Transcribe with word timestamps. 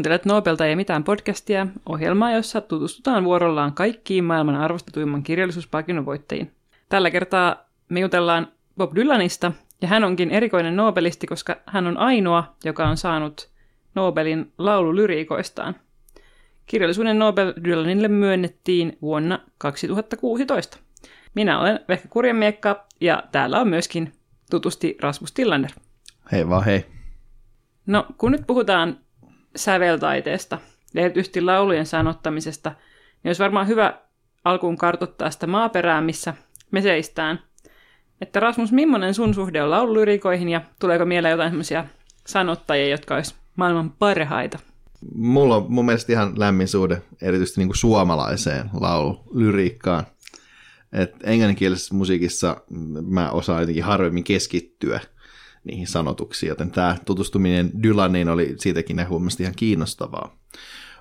Kuuntelet 0.00 0.24
Nobelta 0.24 0.66
ja 0.66 0.76
mitään 0.76 1.04
podcastia, 1.04 1.66
ohjelmaa, 1.86 2.32
jossa 2.32 2.60
tutustutaan 2.60 3.24
vuorollaan 3.24 3.72
kaikkiin 3.72 4.24
maailman 4.24 4.56
arvostetuimman 4.56 5.22
kirjallisuuspalkinnon 5.22 6.06
voittajiin. 6.06 6.52
Tällä 6.88 7.10
kertaa 7.10 7.56
me 7.88 8.00
jutellaan 8.00 8.48
Bob 8.76 8.94
Dylanista, 8.94 9.52
ja 9.82 9.88
hän 9.88 10.04
onkin 10.04 10.30
erikoinen 10.30 10.76
Nobelisti, 10.76 11.26
koska 11.26 11.56
hän 11.66 11.86
on 11.86 11.96
ainoa, 11.96 12.54
joka 12.64 12.88
on 12.88 12.96
saanut 12.96 13.50
Nobelin 13.94 14.52
laululyriikoistaan. 14.58 15.74
Kirjallisuuden 16.66 17.18
Nobel 17.18 17.52
Dylanille 17.64 18.08
myönnettiin 18.08 18.98
vuonna 19.02 19.40
2016. 19.58 20.78
Minä 21.34 21.60
olen 21.60 21.80
Vehkä 21.88 22.08
Kurjamiekka, 22.08 22.86
ja 23.00 23.22
täällä 23.32 23.60
on 23.60 23.68
myöskin 23.68 24.12
tutusti 24.50 24.96
Rasmus 25.00 25.32
Tillander. 25.32 25.70
Hei 26.32 26.48
vaan 26.48 26.64
hei. 26.64 26.86
No, 27.86 28.06
kun 28.18 28.32
nyt 28.32 28.42
puhutaan 28.46 28.98
säveltaiteesta 29.56 30.58
ja 30.94 31.02
erityisesti 31.02 31.40
laulujen 31.40 31.86
sanottamisesta, 31.86 32.70
niin 33.22 33.28
olisi 33.28 33.42
varmaan 33.42 33.68
hyvä 33.68 33.94
alkuun 34.44 34.76
kartoittaa 34.76 35.30
sitä 35.30 35.46
maaperää, 35.46 36.00
missä 36.00 36.34
me 36.70 36.82
seistään. 36.82 37.40
Että 38.20 38.40
Rasmus, 38.40 38.72
millainen 38.72 39.14
sun 39.14 39.34
suhde 39.34 39.62
on 39.62 39.70
laululyrikoihin 39.70 40.48
ja 40.48 40.60
tuleeko 40.80 41.04
mieleen 41.04 41.32
jotain 41.32 41.50
semmoisia 41.50 41.84
sanottajia, 42.26 42.88
jotka 42.88 43.14
olisi 43.14 43.34
maailman 43.56 43.90
parhaita? 43.90 44.58
Mulla 45.14 45.56
on 45.56 45.66
mun 45.68 45.84
mielestä 45.84 46.12
ihan 46.12 46.38
lämmin 46.38 46.68
suhde 46.68 47.02
erityisesti 47.22 47.60
niin 47.60 47.68
kuin 47.68 47.76
suomalaiseen 47.76 48.70
laululyriikkaan. 48.80 50.06
Et 50.92 51.14
englanninkielisessä 51.24 51.94
musiikissa 51.94 52.56
mä 53.06 53.30
osaan 53.30 53.60
jotenkin 53.60 53.84
harvemmin 53.84 54.24
keskittyä– 54.24 55.00
niihin 55.64 55.86
sanotuksiin, 55.86 56.48
joten 56.48 56.70
tämä 56.70 56.96
tutustuminen 57.04 57.82
Dylaniin 57.82 58.28
oli 58.28 58.54
siitäkin 58.58 58.96
näkökulmasta 58.96 59.42
ihan 59.42 59.54
kiinnostavaa. 59.54 60.36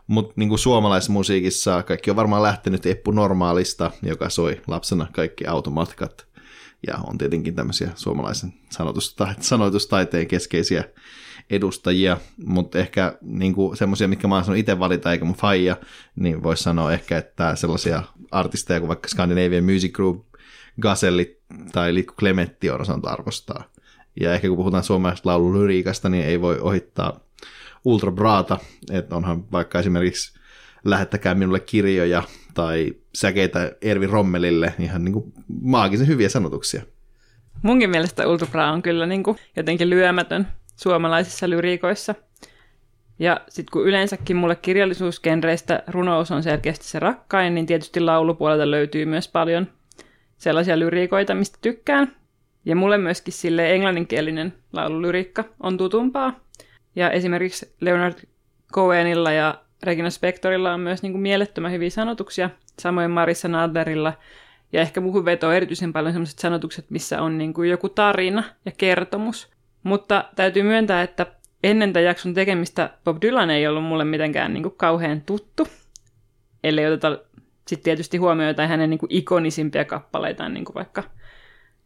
Mutta 0.07 0.33
niin 0.35 0.49
kuin 0.49 0.59
suomalaisessa 0.59 1.13
musiikissa 1.13 1.83
kaikki 1.83 2.09
on 2.09 2.15
varmaan 2.15 2.43
lähtenyt 2.43 2.85
Eppu 2.85 3.11
Normaalista, 3.11 3.91
joka 4.03 4.29
soi 4.29 4.61
lapsena 4.67 5.07
kaikki 5.13 5.45
automatkat. 5.45 6.27
Ja 6.87 6.97
on 6.97 7.17
tietenkin 7.17 7.55
tämmöisiä 7.55 7.91
suomalaisen 7.95 8.53
sanoitustaiteen 9.39 10.27
keskeisiä 10.27 10.83
edustajia, 11.49 12.17
mutta 12.45 12.79
ehkä 12.79 13.17
niin 13.21 13.55
semmoisia, 13.73 14.07
mitkä 14.07 14.27
mä 14.27 14.43
oon 14.47 14.57
itse 14.57 14.79
valita, 14.79 15.11
eikä 15.11 15.25
mun 15.25 15.35
faija, 15.35 15.77
niin 16.15 16.43
voisi 16.43 16.63
sanoa 16.63 16.93
ehkä, 16.93 17.17
että 17.17 17.55
sellaisia 17.55 18.03
artisteja 18.31 18.79
kuin 18.79 18.87
vaikka 18.87 19.07
Scandinavian 19.07 19.63
Music 19.63 19.91
Group, 19.91 20.25
Gazelli 20.81 21.41
tai 21.71 21.93
Litku 21.93 22.13
Clemetti 22.19 22.69
on 22.69 22.81
osannut 22.81 23.07
arvostaa. 23.07 23.63
Ja 24.19 24.33
ehkä 24.33 24.47
kun 24.47 24.57
puhutaan 24.57 24.83
suomalaisesta 24.83 25.29
laululyriikasta, 25.29 26.09
niin 26.09 26.25
ei 26.25 26.41
voi 26.41 26.59
ohittaa 26.59 27.19
Ultra 27.85 28.11
Braata, 28.11 28.57
että 28.91 29.15
onhan 29.15 29.51
vaikka 29.51 29.79
esimerkiksi 29.79 30.39
lähettäkää 30.85 31.35
minulle 31.35 31.59
kirjoja 31.59 32.23
tai 32.53 32.93
säkeitä 33.15 33.71
Ervi 33.81 34.07
Rommelille, 34.07 34.73
ihan 34.79 35.05
niin 35.05 35.13
kuin 35.13 35.33
maagisen 35.61 36.07
hyviä 36.07 36.29
sanotuksia. 36.29 36.81
Munkin 37.61 37.89
mielestä 37.89 38.27
Ultra 38.27 38.47
Bra 38.51 38.71
on 38.71 38.81
kyllä 38.81 39.05
niin 39.05 39.23
kuin 39.23 39.37
jotenkin 39.55 39.89
lyömätön 39.89 40.47
suomalaisissa 40.75 41.49
lyriikoissa. 41.49 42.15
Ja 43.19 43.41
sitten 43.49 43.71
kun 43.71 43.87
yleensäkin 43.87 44.35
mulle 44.37 44.55
kirjallisuusgenreistä 44.55 45.83
runous 45.87 46.31
on 46.31 46.43
selkeästi 46.43 46.85
se 46.85 46.99
rakkain, 46.99 47.55
niin 47.55 47.65
tietysti 47.65 47.99
laulupuolelta 47.99 48.71
löytyy 48.71 49.05
myös 49.05 49.27
paljon 49.27 49.67
sellaisia 50.37 50.79
lyriikoita, 50.79 51.35
mistä 51.35 51.57
tykkään. 51.61 52.15
Ja 52.65 52.75
mulle 52.75 52.97
myöskin 52.97 53.33
sille 53.33 53.73
englanninkielinen 53.73 54.53
laululyriikka 54.73 55.43
on 55.59 55.77
tutumpaa. 55.77 56.39
Ja 56.95 57.11
esimerkiksi 57.11 57.75
Leonard 57.81 58.15
Cohenilla 58.73 59.31
ja 59.31 59.61
Regina 59.83 60.09
Spektorilla 60.09 60.73
on 60.73 60.79
myös 60.79 61.03
niin 61.03 61.11
kuin 61.11 61.21
mielettömän 61.21 61.71
hyviä 61.71 61.89
sanotuksia, 61.89 62.49
samoin 62.79 63.11
Marissa 63.11 63.47
Nadlerilla. 63.47 64.13
Ja 64.73 64.81
ehkä 64.81 65.01
muuhun 65.01 65.25
vetoo 65.25 65.51
erityisen 65.51 65.93
paljon 65.93 66.13
sellaiset 66.13 66.39
sanotukset, 66.39 66.89
missä 66.89 67.21
on 67.21 67.37
niin 67.37 67.53
kuin 67.53 67.69
joku 67.69 67.89
tarina 67.89 68.43
ja 68.65 68.71
kertomus. 68.77 69.49
Mutta 69.83 70.25
täytyy 70.35 70.63
myöntää, 70.63 71.01
että 71.01 71.25
ennen 71.63 71.93
tämän 71.93 72.05
jakson 72.05 72.33
tekemistä 72.33 72.89
Bob 73.03 73.17
Dylan 73.21 73.49
ei 73.49 73.67
ollut 73.67 73.83
mulle 73.83 74.05
mitenkään 74.05 74.53
niin 74.53 74.63
kuin 74.63 74.75
kauhean 74.77 75.21
tuttu. 75.21 75.67
Ellei 76.63 76.87
oteta 76.87 77.19
sitten 77.67 77.83
tietysti 77.83 78.17
huomioon 78.17 78.47
jotain 78.47 78.69
hänen 78.69 78.89
niin 78.89 78.97
kuin 78.97 79.13
ikonisimpia 79.13 79.85
kappaleitaan, 79.85 80.53
niin 80.53 80.65
kuin 80.65 80.75
vaikka– 80.75 81.03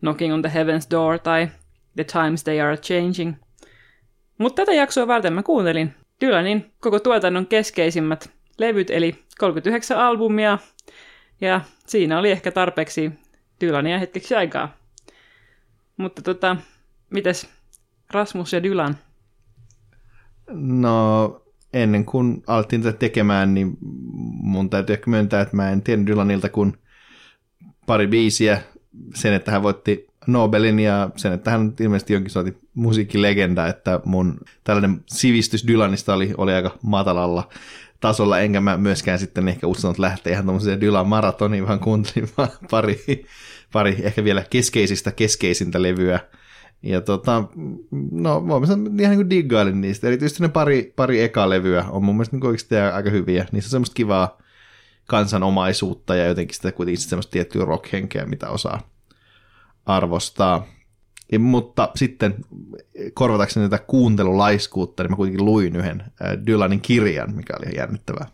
Knocking 0.03 0.33
on 0.33 0.41
the 0.41 0.51
Heaven's 0.53 0.91
Door 0.91 1.19
tai 1.19 1.47
The 1.95 2.03
Times 2.03 2.43
They 2.43 2.61
Are 2.61 2.77
Changing. 2.77 3.35
Mutta 4.37 4.61
tätä 4.61 4.73
jaksoa 4.73 5.07
varten 5.07 5.33
mä 5.33 5.43
kuuntelin 5.43 5.93
Dylanin 6.21 6.73
koko 6.79 6.99
tuotannon 6.99 7.47
keskeisimmät 7.47 8.29
levyt, 8.57 8.89
eli 8.89 9.15
39 9.39 9.97
albumia, 9.97 10.57
ja 11.41 11.61
siinä 11.87 12.19
oli 12.19 12.31
ehkä 12.31 12.51
tarpeeksi 12.51 13.11
Dylania 13.61 13.99
hetkeksi 13.99 14.35
aikaa. 14.35 14.77
Mutta 15.97 16.21
tota, 16.21 16.57
mites 17.09 17.49
Rasmus 18.11 18.53
ja 18.53 18.63
Dylan? 18.63 18.97
No, 20.51 21.41
ennen 21.73 22.05
kuin 22.05 22.43
alettiin 22.47 22.83
tätä 22.83 22.97
tekemään, 22.97 23.53
niin 23.53 23.77
mun 24.41 24.69
täytyy 24.69 24.93
ehkä 24.93 25.09
myöntää, 25.09 25.41
että 25.41 25.55
mä 25.55 25.69
en 25.71 25.81
tiedä 25.81 26.05
Dylanilta 26.05 26.49
kuin 26.49 26.73
pari 27.85 28.07
biisiä, 28.07 28.61
sen, 29.15 29.33
että 29.33 29.51
hän 29.51 29.63
voitti 29.63 30.07
Nobelin 30.27 30.79
ja 30.79 31.09
sen, 31.15 31.33
että 31.33 31.51
hän 31.51 31.73
ilmeisesti 31.79 32.13
jonkin 32.13 32.31
sortin 32.31 32.57
musiikkilegenda, 32.73 33.67
että 33.67 33.99
mun 34.05 34.39
tällainen 34.63 35.03
sivistys 35.05 35.67
Dylanista 35.67 36.13
oli, 36.13 36.33
oli 36.37 36.53
aika 36.53 36.77
matalalla 36.83 37.49
tasolla, 37.99 38.39
enkä 38.39 38.61
mä 38.61 38.77
myöskään 38.77 39.19
sitten 39.19 39.47
ehkä 39.47 39.67
uskonut 39.67 39.99
lähteä 39.99 40.33
ihan 40.33 40.45
tuommoiseen 40.45 40.81
Dylan 40.81 41.07
maratoniin, 41.07 41.67
vaan 41.67 41.79
kuuntelin 41.79 42.29
vaan 42.37 42.49
pari, 42.71 43.03
pari 43.73 43.97
ehkä 44.01 44.23
vielä 44.23 44.43
keskeisistä 44.49 45.11
keskeisintä 45.11 45.81
levyä. 45.81 46.19
Ja 46.83 47.01
tota, 47.01 47.43
no 48.11 48.47
voin 48.47 48.67
sanoa, 48.67 48.85
ihan 48.99 49.11
niin 49.11 49.15
kuin 49.15 49.29
diggailin 49.29 49.81
niistä. 49.81 50.07
Erityisesti 50.07 50.43
ne 50.43 50.49
pari, 50.49 50.93
pari 50.95 51.21
eka 51.21 51.49
levyä 51.49 51.85
on 51.89 52.03
mun 52.03 52.15
mielestä 52.15 52.35
niin 52.35 52.45
oikeasti 52.45 52.75
aika 52.75 53.09
hyviä. 53.09 53.45
Niissä 53.51 53.67
on 53.67 53.71
semmoista 53.71 53.93
kivaa 53.93 54.37
kansanomaisuutta 55.05 56.15
ja 56.15 56.25
jotenkin 56.25 56.55
sitä 56.55 56.71
kuitenkin 56.71 57.01
semmoista 57.01 57.31
tiettyä 57.31 57.65
rock-henkeä, 57.65 58.25
mitä 58.25 58.49
osaa 58.49 58.89
arvostaa. 59.85 60.65
Ja, 61.31 61.39
mutta 61.39 61.89
sitten 61.95 62.35
korvatakseni 63.13 63.69
tätä 63.69 63.83
kuuntelulaiskuutta, 63.87 65.03
niin 65.03 65.11
mä 65.11 65.15
kuitenkin 65.15 65.45
luin 65.45 65.75
yhden 65.75 66.03
Dylanin 66.47 66.81
kirjan, 66.81 67.35
mikä 67.35 67.53
oli 67.57 67.75
jännittävää. 67.77 68.27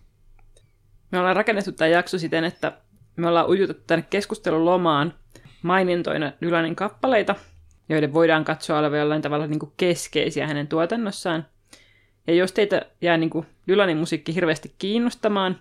Me 1.12 1.19
ollaan 1.19 1.35
rakennettu 1.35 1.72
tämä 1.72 1.88
jakso 1.88 2.18
siten, 2.18 2.44
että 2.44 2.78
me 3.16 3.28
ollaan 3.28 3.50
ujutettu 3.50 3.84
tänne 3.88 4.06
keskustelun 4.09 4.66
lomaan 4.66 5.13
mainintoina 5.62 6.31
Dylanin 6.41 6.75
kappaleita, 6.75 7.36
joiden 7.90 8.13
voidaan 8.13 8.46
katsoa 8.46 8.80
olevan 8.80 9.00
jollain 9.00 9.22
tavalla 9.22 9.47
niin 9.47 9.59
kuin 9.59 9.72
keskeisiä 9.78 10.47
hänen 10.47 10.68
tuotannossaan. 10.68 11.46
Ja 12.28 12.34
jos 12.34 12.51
teitä 12.51 12.81
jää 13.01 13.18
niin 13.18 13.30
kuin 13.30 13.46
Dylanin 13.68 13.97
musiikki 13.97 14.36
hirveästi 14.36 14.75
kiinnostamaan, 14.78 15.59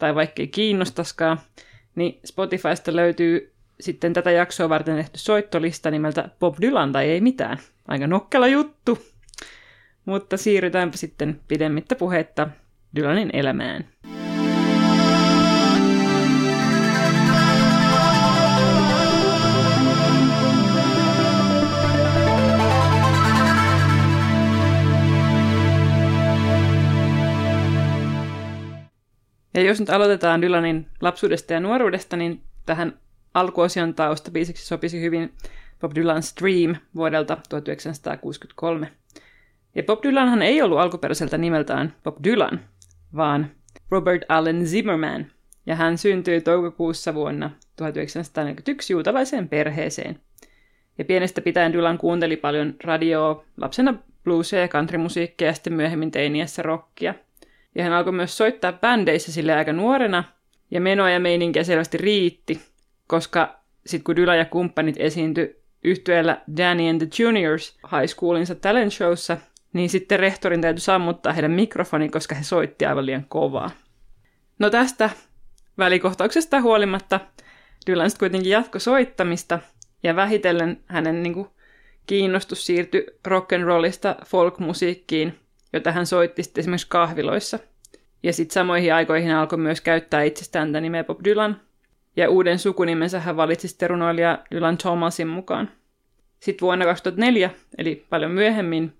tai 0.00 0.14
vaikkei 0.14 0.48
kiinnostaskaan, 0.48 1.40
niin 1.94 2.20
Spotifysta 2.24 2.96
löytyy 2.96 3.52
sitten 3.80 4.12
tätä 4.12 4.30
jaksoa 4.30 4.68
varten 4.68 4.96
tehty 4.96 5.18
soittolista 5.18 5.90
nimeltä 5.90 6.28
Bob 6.40 6.56
Dylan 6.60 6.92
tai 6.92 7.10
ei 7.10 7.20
mitään. 7.20 7.58
Aika 7.88 8.06
nokkela 8.06 8.46
juttu. 8.46 8.98
Mutta 10.04 10.36
siirrytäänpä 10.36 10.96
sitten 10.96 11.40
pidemmittä 11.48 11.94
puhetta 11.94 12.48
Dylanin 12.96 13.30
elämään. 13.32 13.84
Ja 29.60 29.66
jos 29.66 29.80
nyt 29.80 29.90
aloitetaan 29.90 30.42
Dylanin 30.42 30.86
lapsuudesta 31.00 31.52
ja 31.52 31.60
nuoruudesta, 31.60 32.16
niin 32.16 32.42
tähän 32.66 32.98
alkuosion 33.34 33.94
taustabiisiksi 33.94 34.66
sopisi 34.66 35.00
hyvin 35.00 35.32
Bob 35.80 35.92
Dylan's 35.92 36.42
Dream 36.42 36.76
vuodelta 36.94 37.36
1963. 37.48 38.92
Ja 39.74 39.82
Bob 39.82 40.02
Dylanhan 40.02 40.42
ei 40.42 40.62
ollut 40.62 40.78
alkuperäiseltä 40.78 41.38
nimeltään 41.38 41.94
Bob 42.04 42.16
Dylan, 42.24 42.60
vaan 43.16 43.50
Robert 43.90 44.22
Allen 44.28 44.66
Zimmerman, 44.66 45.26
ja 45.66 45.76
hän 45.76 45.98
syntyi 45.98 46.40
toukokuussa 46.40 47.14
vuonna 47.14 47.50
1941 47.76 48.92
juutalaiseen 48.92 49.48
perheeseen. 49.48 50.20
Ja 50.98 51.04
pienestä 51.04 51.40
pitäen 51.40 51.72
Dylan 51.72 51.98
kuunteli 51.98 52.36
paljon 52.36 52.74
radioa, 52.84 53.44
lapsena 53.56 53.94
bluesia 54.24 54.60
ja 54.60 54.68
countrymusiikkia 54.68 55.46
ja 55.46 55.54
sitten 55.54 55.72
myöhemmin 55.72 56.10
teiniässä 56.10 56.62
rockia. 56.62 57.14
Ja 57.74 57.84
hän 57.84 57.92
alkoi 57.92 58.12
myös 58.12 58.36
soittaa 58.36 58.72
bändeissä 58.72 59.32
sille 59.32 59.54
aika 59.54 59.72
nuorena, 59.72 60.24
ja 60.70 60.80
menoa 60.80 61.10
ja 61.10 61.20
meininkiä 61.20 61.64
selvästi 61.64 61.98
riitti, 61.98 62.60
koska 63.06 63.60
sitten 63.86 64.04
kun 64.04 64.16
Dylan 64.16 64.38
ja 64.38 64.44
kumppanit 64.44 64.96
esiintyi 64.98 65.62
yhtyeellä 65.84 66.42
Danny 66.56 66.88
and 66.88 67.06
the 67.06 67.22
Juniors 67.22 67.78
High 67.92 68.06
Schoolinsa 68.06 68.54
talent 68.54 68.92
showssa, 68.92 69.36
niin 69.72 69.90
sitten 69.90 70.20
rehtorin 70.20 70.60
täytyy 70.60 70.80
sammuttaa 70.80 71.32
heidän 71.32 71.50
mikrofoni, 71.50 72.08
koska 72.08 72.34
he 72.34 72.42
soitti 72.42 72.86
aivan 72.86 73.06
liian 73.06 73.26
kovaa. 73.28 73.70
No 74.58 74.70
tästä 74.70 75.10
välikohtauksesta 75.78 76.60
huolimatta 76.60 77.20
Dylan 77.86 78.10
sitten 78.10 78.26
kuitenkin 78.26 78.50
jatko 78.50 78.78
soittamista 78.78 79.58
ja 80.02 80.16
vähitellen 80.16 80.80
hänen 80.86 81.22
niin 81.22 81.34
kuin, 81.34 81.48
kiinnostus 82.06 82.66
siirtyi 82.66 83.06
rock'n'rollista 83.28 84.24
folkmusiikkiin, 84.26 85.38
jota 85.72 85.92
hän 85.92 86.06
soitti 86.06 86.42
sitten 86.42 86.62
esimerkiksi 86.62 86.86
kahviloissa. 86.90 87.58
Ja 88.22 88.32
sitten 88.32 88.54
samoihin 88.54 88.94
aikoihin 88.94 89.34
alkoi 89.34 89.58
myös 89.58 89.80
käyttää 89.80 90.22
itsestään 90.22 90.68
tätä 90.68 90.80
nimeä 90.80 91.04
Bob 91.04 91.24
Dylan. 91.24 91.60
Ja 92.16 92.30
uuden 92.30 92.58
sukunimensä 92.58 93.20
hän 93.20 93.36
valitsi 93.36 93.68
sitten 93.68 93.90
runoilija 93.90 94.38
Dylan 94.50 94.78
Thomasin 94.78 95.28
mukaan. 95.28 95.70
Sitten 96.40 96.66
vuonna 96.66 96.84
2004, 96.84 97.50
eli 97.78 98.06
paljon 98.10 98.30
myöhemmin, 98.30 98.92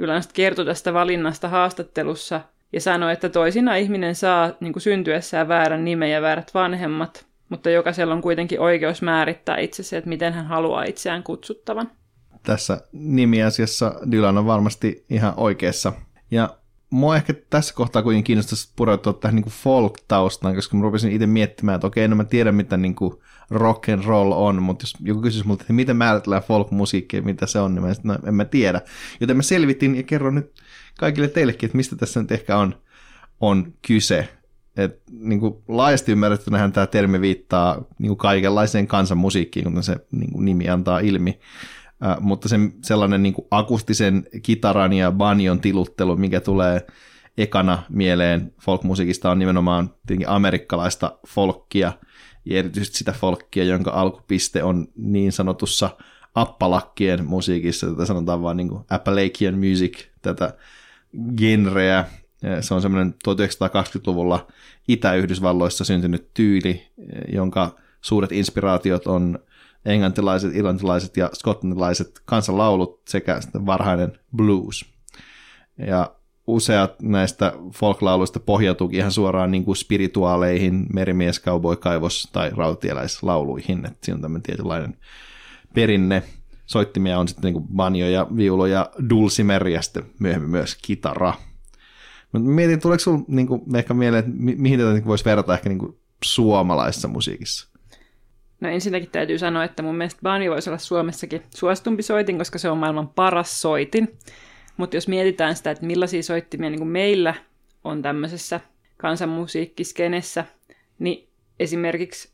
Dylan 0.00 0.22
kertoi 0.32 0.64
tästä 0.64 0.94
valinnasta 0.94 1.48
haastattelussa 1.48 2.40
ja 2.72 2.80
sanoi, 2.80 3.12
että 3.12 3.28
toisina 3.28 3.76
ihminen 3.76 4.14
saa 4.14 4.52
niin 4.60 4.72
kuin 4.72 4.82
syntyessään 4.82 5.48
väärän 5.48 5.84
nimen 5.84 6.10
ja 6.10 6.22
väärät 6.22 6.54
vanhemmat, 6.54 7.26
mutta 7.48 7.70
jokaisella 7.70 8.14
on 8.14 8.22
kuitenkin 8.22 8.60
oikeus 8.60 9.02
määrittää 9.02 9.56
itsensä, 9.56 9.98
että 9.98 10.08
miten 10.08 10.32
hän 10.32 10.46
haluaa 10.46 10.84
itseään 10.84 11.22
kutsuttavan. 11.22 11.90
Tässä 12.42 12.80
nimiasiassa 12.92 13.94
Dylan 14.10 14.38
on 14.38 14.46
varmasti 14.46 15.04
ihan 15.10 15.34
oikeassa. 15.36 15.92
Ja 16.32 16.56
mua 16.90 17.16
ehkä 17.16 17.34
tässä 17.50 17.74
kohtaa 17.74 18.02
kuitenkin 18.02 18.24
kiinnostaisi 18.24 18.72
pureutua 18.76 19.12
tähän 19.12 19.34
niin 19.34 19.44
folk-taustaan, 19.64 20.54
koska 20.54 20.76
mä 20.76 20.82
rupesin 20.82 21.12
itse 21.12 21.26
miettimään, 21.26 21.74
että 21.74 21.86
okei, 21.86 22.08
no 22.08 22.16
mä 22.16 22.24
tiedän 22.24 22.54
mitä 22.54 22.76
niin 22.76 22.94
kuin 22.94 23.14
rock 23.50 23.88
and 23.88 24.04
roll 24.04 24.32
on, 24.32 24.62
mutta 24.62 24.82
jos 24.82 24.94
joku 25.00 25.20
kysyisi 25.20 25.46
multa, 25.46 25.62
että 25.62 25.72
miten 25.72 25.96
määritellään 25.96 26.42
folk-musiikkia, 26.42 27.22
mitä 27.22 27.46
se 27.46 27.58
on, 27.58 27.74
niin 27.74 27.84
mä 27.84 27.94
sanoin, 27.94 28.20
no, 28.22 28.28
en 28.28 28.34
mä 28.34 28.44
tiedä. 28.44 28.80
Joten 29.20 29.36
mä 29.36 29.42
selvitin 29.42 29.96
ja 29.96 30.02
kerron 30.02 30.34
nyt 30.34 30.52
kaikille 30.98 31.28
teillekin, 31.28 31.66
että 31.66 31.76
mistä 31.76 31.96
tässä 31.96 32.20
nyt 32.20 32.32
ehkä 32.32 32.56
on, 32.56 32.74
on 33.40 33.72
kyse. 33.86 34.28
Et, 34.76 35.02
niin 35.10 35.40
kuin 35.40 35.54
laajasti 35.68 36.12
ymmärrettynähän 36.12 36.72
tämä 36.72 36.86
termi 36.86 37.20
viittaa 37.20 37.84
niin 37.98 38.08
kuin 38.08 38.18
kaikenlaiseen 38.18 38.86
kansanmusiikkiin, 38.86 39.64
kuten 39.64 39.82
se 39.82 39.96
niin 40.10 40.32
kuin 40.32 40.44
nimi 40.44 40.68
antaa 40.68 40.98
ilmi. 40.98 41.38
Mutta 42.20 42.48
sen, 42.48 42.72
sellainen 42.82 43.22
niin 43.22 43.34
kuin 43.34 43.46
akustisen 43.50 44.26
kitaran 44.42 44.92
ja 44.92 45.12
banjon 45.12 45.60
tiluttelu, 45.60 46.16
mikä 46.16 46.40
tulee 46.40 46.86
ekana 47.38 47.82
mieleen 47.88 48.52
folkmusiikista, 48.60 49.30
on 49.30 49.38
nimenomaan 49.38 49.88
tietenkin 49.88 50.28
amerikkalaista 50.28 51.18
folkkia, 51.28 51.92
ja 52.44 52.58
erityisesti 52.58 52.98
sitä 52.98 53.12
folkkia, 53.12 53.64
jonka 53.64 53.90
alkupiste 53.90 54.62
on 54.62 54.88
niin 54.96 55.32
sanotussa 55.32 55.90
appalakkien 56.34 57.24
musiikissa, 57.24 57.90
tätä 57.90 58.04
sanotaan 58.04 58.42
vaan 58.42 58.56
niin 58.56 58.68
kuin 58.68 58.84
Appalachian 58.90 59.58
music, 59.58 60.04
tätä 60.22 60.54
genreä. 61.36 62.04
Se 62.60 62.74
on 62.74 62.82
semmoinen 62.82 63.14
1920-luvulla 63.28 64.46
Itä-Yhdysvalloissa 64.88 65.84
syntynyt 65.84 66.34
tyyli, 66.34 66.86
jonka 67.32 67.76
suuret 68.00 68.32
inspiraatiot 68.32 69.06
on 69.06 69.38
englantilaiset, 69.84 70.56
irlantilaiset 70.56 71.16
ja 71.16 71.30
skotlantilaiset 71.34 72.22
kansanlaulut 72.24 73.00
sekä 73.08 73.40
varhainen 73.66 74.18
blues. 74.36 74.84
Ja 75.86 76.14
useat 76.46 77.02
näistä 77.02 77.52
folklauluista 77.74 78.40
pohjautuukin 78.40 78.98
ihan 78.98 79.12
suoraan 79.12 79.50
niin 79.50 79.64
kuin 79.64 79.76
spirituaaleihin, 79.76 80.86
merimies, 80.92 81.42
cowboy, 81.42 81.76
kaivos 81.76 82.28
tai 82.32 82.50
rautieläislauluihin. 82.56 83.86
Että 83.86 83.98
siinä 84.02 84.16
on 84.16 84.22
tämmöinen 84.22 84.42
tietynlainen 84.42 84.96
perinne. 85.74 86.22
Soittimia 86.66 87.18
on 87.18 87.28
sitten 87.28 87.44
niin 87.44 87.54
kuin 87.54 87.76
banjo 87.76 88.06
ja 88.06 88.26
viulo 88.36 88.66
ja 88.66 88.90
dulcimer 89.10 89.68
ja 89.68 89.82
sitten 89.82 90.04
myöhemmin 90.18 90.50
myös 90.50 90.78
kitara. 90.82 91.34
Mutta 92.32 92.48
mietin, 92.48 92.80
tuleeko 92.80 93.00
sinulla 93.00 93.24
niin 93.28 93.48
ehkä 93.76 93.94
mieleen, 93.94 94.24
että 94.24 94.32
mihin 94.62 94.78
tätä 94.78 94.92
niin 94.92 95.06
voisi 95.06 95.24
verrata 95.24 95.54
ehkä 95.54 95.68
niin 95.68 95.78
kuin 95.78 95.98
suomalaisessa 96.24 97.08
musiikissa? 97.08 97.71
No 98.62 98.68
ensinnäkin 98.68 99.10
täytyy 99.10 99.38
sanoa, 99.38 99.64
että 99.64 99.82
mun 99.82 99.96
mielestä 99.96 100.20
banjo 100.22 100.52
voisi 100.52 100.70
olla 100.70 100.78
Suomessakin 100.78 101.42
suositumpi 101.54 102.02
soitin, 102.02 102.38
koska 102.38 102.58
se 102.58 102.70
on 102.70 102.78
maailman 102.78 103.08
paras 103.08 103.62
soitin. 103.62 104.18
Mutta 104.76 104.96
jos 104.96 105.08
mietitään 105.08 105.56
sitä, 105.56 105.70
että 105.70 105.86
millaisia 105.86 106.22
soittimia 106.22 106.70
niin 106.70 106.78
kuin 106.78 106.88
meillä 106.88 107.34
on 107.84 108.02
tämmöisessä 108.02 108.60
kansanmusiikkiskenessä, 108.96 110.44
niin 110.98 111.28
esimerkiksi 111.60 112.28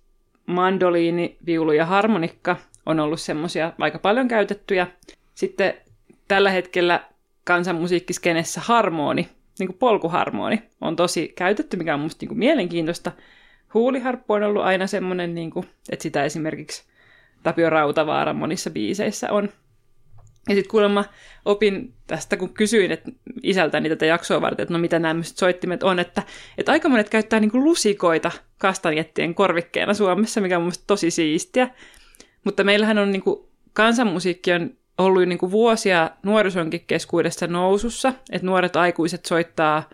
mandoliini, 0.47 1.37
viulu 1.47 1.73
ja 1.73 1.87
harmonikka 1.87 2.57
on 2.87 3.01
ollut 3.01 3.21
semmoisia 3.21 3.73
aika 3.79 3.99
paljon 3.99 4.29
käytettyjä. 4.29 4.87
Sitten 5.35 5.75
tällä 6.29 6.51
hetkellä 6.51 7.05
kansanmusiikkiskenessä 7.45 8.61
harmoni, 8.65 9.29
niin 9.59 9.67
kuin 9.67 9.79
polkuharmoni, 9.79 10.63
on 10.81 10.97
tosi 10.97 11.33
käytetty, 11.37 11.77
mikä 11.77 11.95
on 11.95 12.01
musta 12.01 12.23
niin 12.23 12.29
kuin 12.29 12.39
mielenkiintoista. 12.39 13.13
Huuliharppu 13.75 14.33
on 14.33 14.43
ollut 14.43 14.63
aina 14.63 14.87
semmoinen, 14.87 15.35
niin 15.35 15.51
kuin, 15.51 15.67
että 15.91 16.03
sitä 16.03 16.25
esimerkiksi 16.25 16.85
Tapio 17.43 17.71
Rautavaara 17.71 18.33
monissa 18.33 18.71
biiseissä 18.71 19.33
on 19.33 19.49
ja 20.49 20.55
sitten 20.55 20.71
kuulemma 20.71 21.05
opin 21.45 21.95
tästä, 22.07 22.37
kun 22.37 22.55
kysyin 22.55 22.93
että 22.93 23.11
isältäni 23.43 23.89
tätä 23.89 24.07
jaksoa 24.07 24.41
varten, 24.41 24.63
että 24.63 24.73
no 24.75 24.79
mitä 24.79 24.99
nämä 24.99 25.23
soittimet 25.23 25.83
on, 25.83 25.99
että, 25.99 26.23
että 26.59 26.73
aika 26.73 26.89
monet 26.89 27.09
käyttää 27.09 27.41
niin 27.41 27.51
kuin 27.51 27.65
lusikoita 27.65 28.31
kastanjettien 28.59 29.35
korvikkeena 29.35 29.95
Suomessa, 29.95 30.41
mikä 30.41 30.57
on 30.57 30.63
mun 30.63 30.73
tosi 30.87 31.11
siistiä. 31.11 31.69
Mutta 32.45 32.65
meillähän 32.65 32.99
on 32.99 33.13
niin 33.13 33.23
kuin, 33.23 33.41
kansanmusiikki 33.73 34.53
on 34.53 34.71
ollut 34.99 35.29
niin 35.29 35.39
kuin 35.39 35.53
vuosia 35.53 36.11
nuorisonkin 36.23 36.85
keskuudessa 36.87 37.47
nousussa, 37.47 38.13
että 38.33 38.47
nuoret 38.47 38.77
aikuiset 38.77 39.27
soittaa 39.27 39.91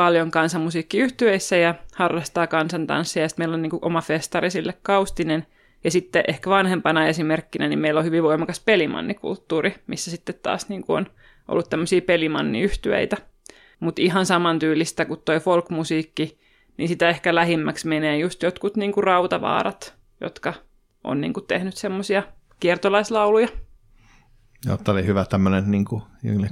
paljon 0.00 0.30
kansanmusiikkiyhtyeissä 0.30 1.56
ja 1.56 1.74
harrastaa 1.94 2.46
kansantanssia, 2.46 3.28
sitten 3.28 3.42
meillä 3.42 3.54
on 3.54 3.62
niin 3.62 3.70
kuin 3.70 3.84
oma 3.84 4.00
festari 4.00 4.50
sille 4.50 4.74
Kaustinen– 4.82 5.46
ja 5.84 5.90
sitten 5.90 6.24
ehkä 6.28 6.50
vanhempana 6.50 7.06
esimerkkinä, 7.06 7.68
niin 7.68 7.78
meillä 7.78 7.98
on 7.98 8.04
hyvin 8.04 8.22
voimakas 8.22 8.60
pelimannikulttuuri, 8.60 9.74
missä 9.86 10.10
sitten 10.10 10.34
taas 10.42 10.68
niin 10.68 10.82
kuin 10.82 10.96
on 10.96 11.06
ollut 11.48 11.70
tämmöisiä 11.70 12.00
pelimanniyhtyeitä. 12.00 13.16
Mutta 13.80 14.02
ihan 14.02 14.26
samantyylistä 14.26 15.04
kuin 15.04 15.20
toi 15.24 15.40
folkmusiikki, 15.40 16.38
niin 16.76 16.88
sitä 16.88 17.08
ehkä 17.08 17.34
lähimmäksi 17.34 17.88
menee 17.88 18.18
just 18.18 18.42
jotkut 18.42 18.76
niin 18.76 18.92
kuin 18.92 19.04
rautavaarat, 19.04 19.94
jotka 20.20 20.54
on 21.04 21.20
niin 21.20 21.32
kuin 21.32 21.46
tehnyt 21.46 21.76
semmoisia 21.76 22.22
kiertolaislauluja. 22.60 23.48
Joo, 24.66 24.76
tämä 24.76 24.98
oli 24.98 25.06
hyvä 25.06 25.24
tämmöinen 25.24 25.70
niin 25.70 25.84
kuin, 25.84 26.02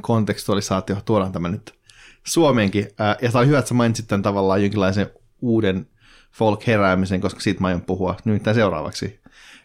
kontekstualisaatio, 0.00 0.96
tuodaan 1.04 1.32
tämä 1.32 1.48
nyt 1.48 1.77
Suomeenkin. 2.26 2.88
ja 2.98 3.32
tämä 3.32 3.40
oli 3.40 3.46
hyvä, 3.46 3.58
että 3.58 3.68
sä 3.68 3.74
mainitsit 3.74 4.08
tämän 4.08 4.22
tavallaan 4.22 4.62
jonkinlaisen 4.62 5.10
uuden 5.40 5.86
folk-heräämisen, 6.32 7.20
koska 7.20 7.40
siitä 7.40 7.60
mä 7.60 7.66
aion 7.66 7.82
puhua 7.82 8.16
nyt 8.24 8.42
seuraavaksi. 8.54 9.20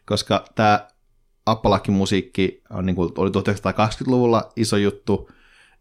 Koska 0.05 0.45
tämä 0.55 0.87
Appalakki-musiikki 1.45 2.61
on, 2.69 2.85
niin 2.85 2.95
kuin, 2.95 3.11
oli 3.17 3.29
1920-luvulla 3.29 4.51
iso 4.55 4.77
juttu, 4.77 5.29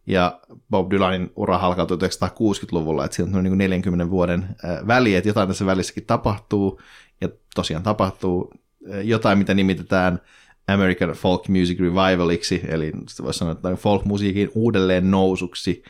ja 0.06 0.40
Bob 0.70 0.90
Dylanin 0.90 1.32
ura 1.36 1.58
halkautui 1.58 1.98
1960-luvulla, 1.98 3.04
että 3.04 3.14
siinä 3.14 3.38
on 3.38 3.44
niin 3.44 3.58
40 3.58 4.10
vuoden 4.10 4.56
väli, 4.86 5.14
että 5.14 5.28
jotain 5.28 5.48
tässä 5.48 5.66
välissäkin 5.66 6.06
tapahtuu, 6.06 6.80
ja 7.20 7.28
tosiaan 7.54 7.82
tapahtuu 7.82 8.54
jotain, 9.02 9.38
mitä 9.38 9.54
nimitetään 9.54 10.20
American 10.68 11.10
Folk 11.10 11.48
Music 11.48 11.80
Revivaliksi, 11.80 12.60
eli 12.68 12.92
voisi 13.22 13.38
sanoa, 13.38 13.52
että 13.52 13.68
folk-musiikin 13.76 14.50
uudelleen 14.54 15.10
nousuksi, 15.10 15.82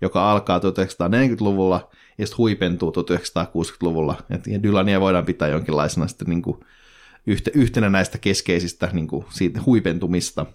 joka 0.00 0.30
alkaa 0.30 0.58
1940-luvulla 0.58 1.90
ja 2.18 2.26
sitten 2.26 2.38
huipentuu 2.38 2.90
1960-luvulla. 2.90 4.16
Et, 4.30 4.62
Dylania 4.62 5.00
voidaan 5.00 5.24
pitää 5.24 5.48
jonkinlaisena 5.48 6.08
sitten 6.08 6.28
niin 6.28 6.42
kuin 6.42 6.60
yhte, 7.26 7.50
yhtenä 7.54 7.90
näistä 7.90 8.18
keskeisistä 8.18 8.88
niin 8.92 9.08
kuin 9.08 9.24
siitä 9.30 9.60
huipentumista. 9.66 10.46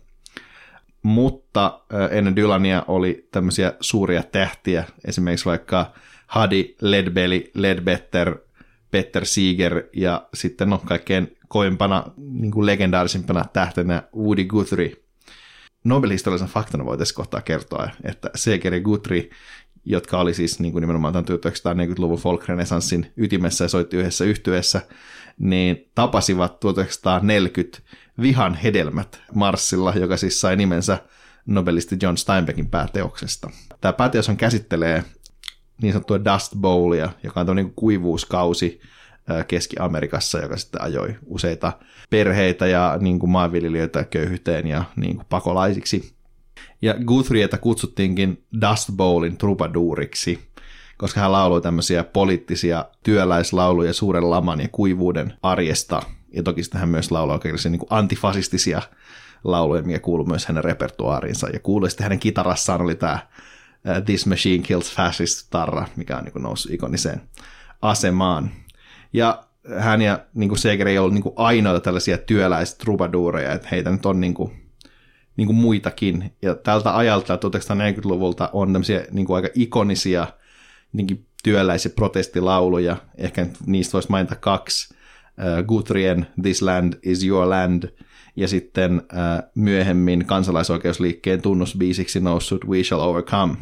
Mutta 1.04 1.80
ennen 2.12 2.36
Dylania 2.36 2.84
oli 2.88 3.28
tämmöisiä 3.32 3.74
suuria 3.80 4.24
tähtiä, 4.24 4.84
esimerkiksi 5.06 5.46
vaikka 5.46 5.94
Hadi, 6.28 6.76
Ledbelly, 6.82 7.52
Ledbetter, 7.54 8.38
Peter 8.96 9.26
Seeger 9.26 9.84
ja 9.94 10.28
sitten 10.34 10.70
no, 10.70 10.78
kaikkein 10.86 11.38
koimpana, 11.48 12.04
niin 12.18 12.52
kuin 12.52 12.66
legendaarisimpana 12.66 13.46
tähtenä 13.54 14.04
Woody 14.16 14.44
Guthrie. 14.44 14.98
Nobel-historiallisen 15.84 16.48
faktana 16.48 16.86
voitaisiin 16.86 17.16
kohtaa 17.16 17.42
kertoa, 17.42 17.90
että 18.04 18.30
Seeger 18.36 18.74
ja 18.74 18.80
Guthrie 18.80 19.30
jotka 19.86 20.20
oli 20.20 20.34
siis 20.34 20.60
niin 20.60 20.72
kuin 20.72 20.82
nimenomaan 20.82 21.14
tämän 21.14 21.26
1940-luvun 21.26 22.20
folk-renesanssin 22.20 23.14
ytimessä 23.18 23.66
ja 23.66 23.70
soitti 23.70 23.98
yhdessä 23.98 24.26
yhtyessä, 24.26 24.82
niin 25.40 25.92
tapasivat 25.96 26.60
1940 26.60 27.80
Vihan 28.22 28.56
hedelmät 28.56 29.22
Marsilla, 29.34 29.94
joka 29.96 30.18
siis 30.18 30.42
sai 30.42 30.56
nimensä 30.56 30.98
nobelisti 31.46 31.98
John 32.02 32.18
Steinbeckin 32.18 32.70
pääteoksesta. 32.70 33.50
Tämä 33.82 33.94
pääteos 33.94 34.30
on 34.30 34.38
käsittelee 34.38 35.04
niin 35.82 35.94
sanottua 35.94 36.26
Dust 36.26 36.56
Bowlia, 36.56 37.10
joka 37.24 37.40
on 37.40 37.56
niin 37.56 37.74
kuivuuskausi 37.76 38.82
Keski-Amerikassa, 39.48 40.40
joka 40.40 40.58
sitten 40.58 40.82
ajoi 40.82 41.16
useita 41.26 41.74
perheitä 42.10 42.68
ja 42.68 42.98
niin 43.00 43.20
kuin 43.20 43.30
maanviljelijöitä 43.30 44.04
köyhyyteen 44.04 44.68
ja 44.68 44.84
niin 44.96 45.16
kuin 45.16 45.26
pakolaisiksi. 45.30 46.16
Ja 46.82 46.96
Guthrietä 47.06 47.58
kutsuttiinkin 47.58 48.44
Dust 48.62 48.90
Bowlin 48.92 49.38
trubaduuriksi, 49.38 50.40
koska 50.98 51.22
hän 51.22 51.32
lauloi 51.32 51.62
tämmöisiä 51.62 52.04
poliittisia 52.04 52.86
työläislauluja 53.04 53.94
suuren 53.94 54.30
laman 54.30 54.60
ja 54.62 54.68
kuivuuden 54.72 55.34
arjesta. 55.44 56.02
Ja 56.34 56.44
toki 56.44 56.64
sitten 56.64 56.80
hän 56.80 56.90
myös 56.90 57.12
lauloi 57.12 57.40
kaikenlaisia 57.40 57.72
niin 57.72 57.82
antifasistisia 57.90 58.82
lauluja, 59.44 59.84
mikä 59.84 60.00
kuuluu 60.00 60.26
myös 60.26 60.46
hänen 60.46 60.64
repertuaariinsa. 60.64 61.50
Ja 61.50 61.60
kuului 61.60 61.90
sitten 61.90 62.04
hänen 62.04 62.20
kitarassaan 62.20 62.82
oli 62.82 62.96
tämä 62.96 63.20
This 64.06 64.26
Machine 64.26 64.64
Kills 64.64 64.94
Fascist 64.94 65.48
tarra, 65.50 65.88
mikä 65.96 66.18
on 66.18 66.24
niin 66.24 66.44
noussut 66.44 66.72
ikoniseen 66.72 67.22
asemaan. 67.82 68.52
Ja 69.14 69.44
hän 69.80 70.02
ja 70.02 70.20
niin 70.34 70.58
Seger 70.58 70.88
ei 70.88 70.98
ollut 70.98 71.14
niin 71.14 71.34
ainoita 71.36 71.80
tällaisia 71.80 72.18
työläistrubaduureja, 72.18 73.54
että 73.54 73.68
heitä 73.72 73.92
nyt 73.92 74.06
on 74.06 74.22
niin 74.22 74.34
kuin, 74.34 74.52
niin 75.38 75.46
kuin 75.46 75.56
muitakin. 75.56 76.34
Ja 76.42 76.56
tältä 76.56 76.98
ajalta 76.98 77.36
1940-luvulta 77.36 78.50
on 78.54 78.74
tämmöisiä 78.74 79.06
niin 79.12 79.26
kuin 79.26 79.36
aika 79.36 79.50
ikonisia 79.56 80.28
niin 80.94 81.26
työläisiä 81.44 81.92
protestilauluja. 81.96 82.98
Ehkä 83.18 83.48
niistä 83.66 83.94
voisi 83.94 84.12
mainita 84.12 84.36
kaksi. 84.36 84.96
Uh, 85.38 85.66
Guthrien 85.66 86.28
This 86.42 86.62
Land 86.62 86.94
is 87.04 87.24
Your 87.24 87.50
Land 87.50 87.84
ja 88.36 88.48
sitten 88.48 88.98
uh, 88.98 89.50
myöhemmin 89.56 90.26
kansalaisoikeusliikkeen 90.26 91.42
tunnusbiisiksi 91.42 92.20
noussut 92.20 92.66
We 92.66 92.84
Shall 92.84 93.02
Overcome. 93.02 93.56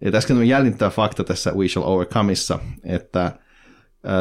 Ja 0.00 0.12
tässä 0.12 0.34
on 0.34 0.48
jäljittävä 0.48 0.90
fakta 0.90 1.24
tässä 1.24 1.52
We 1.52 1.68
Shall 1.68 1.86
Overcomeissa, 1.86 2.58
että 2.84 3.32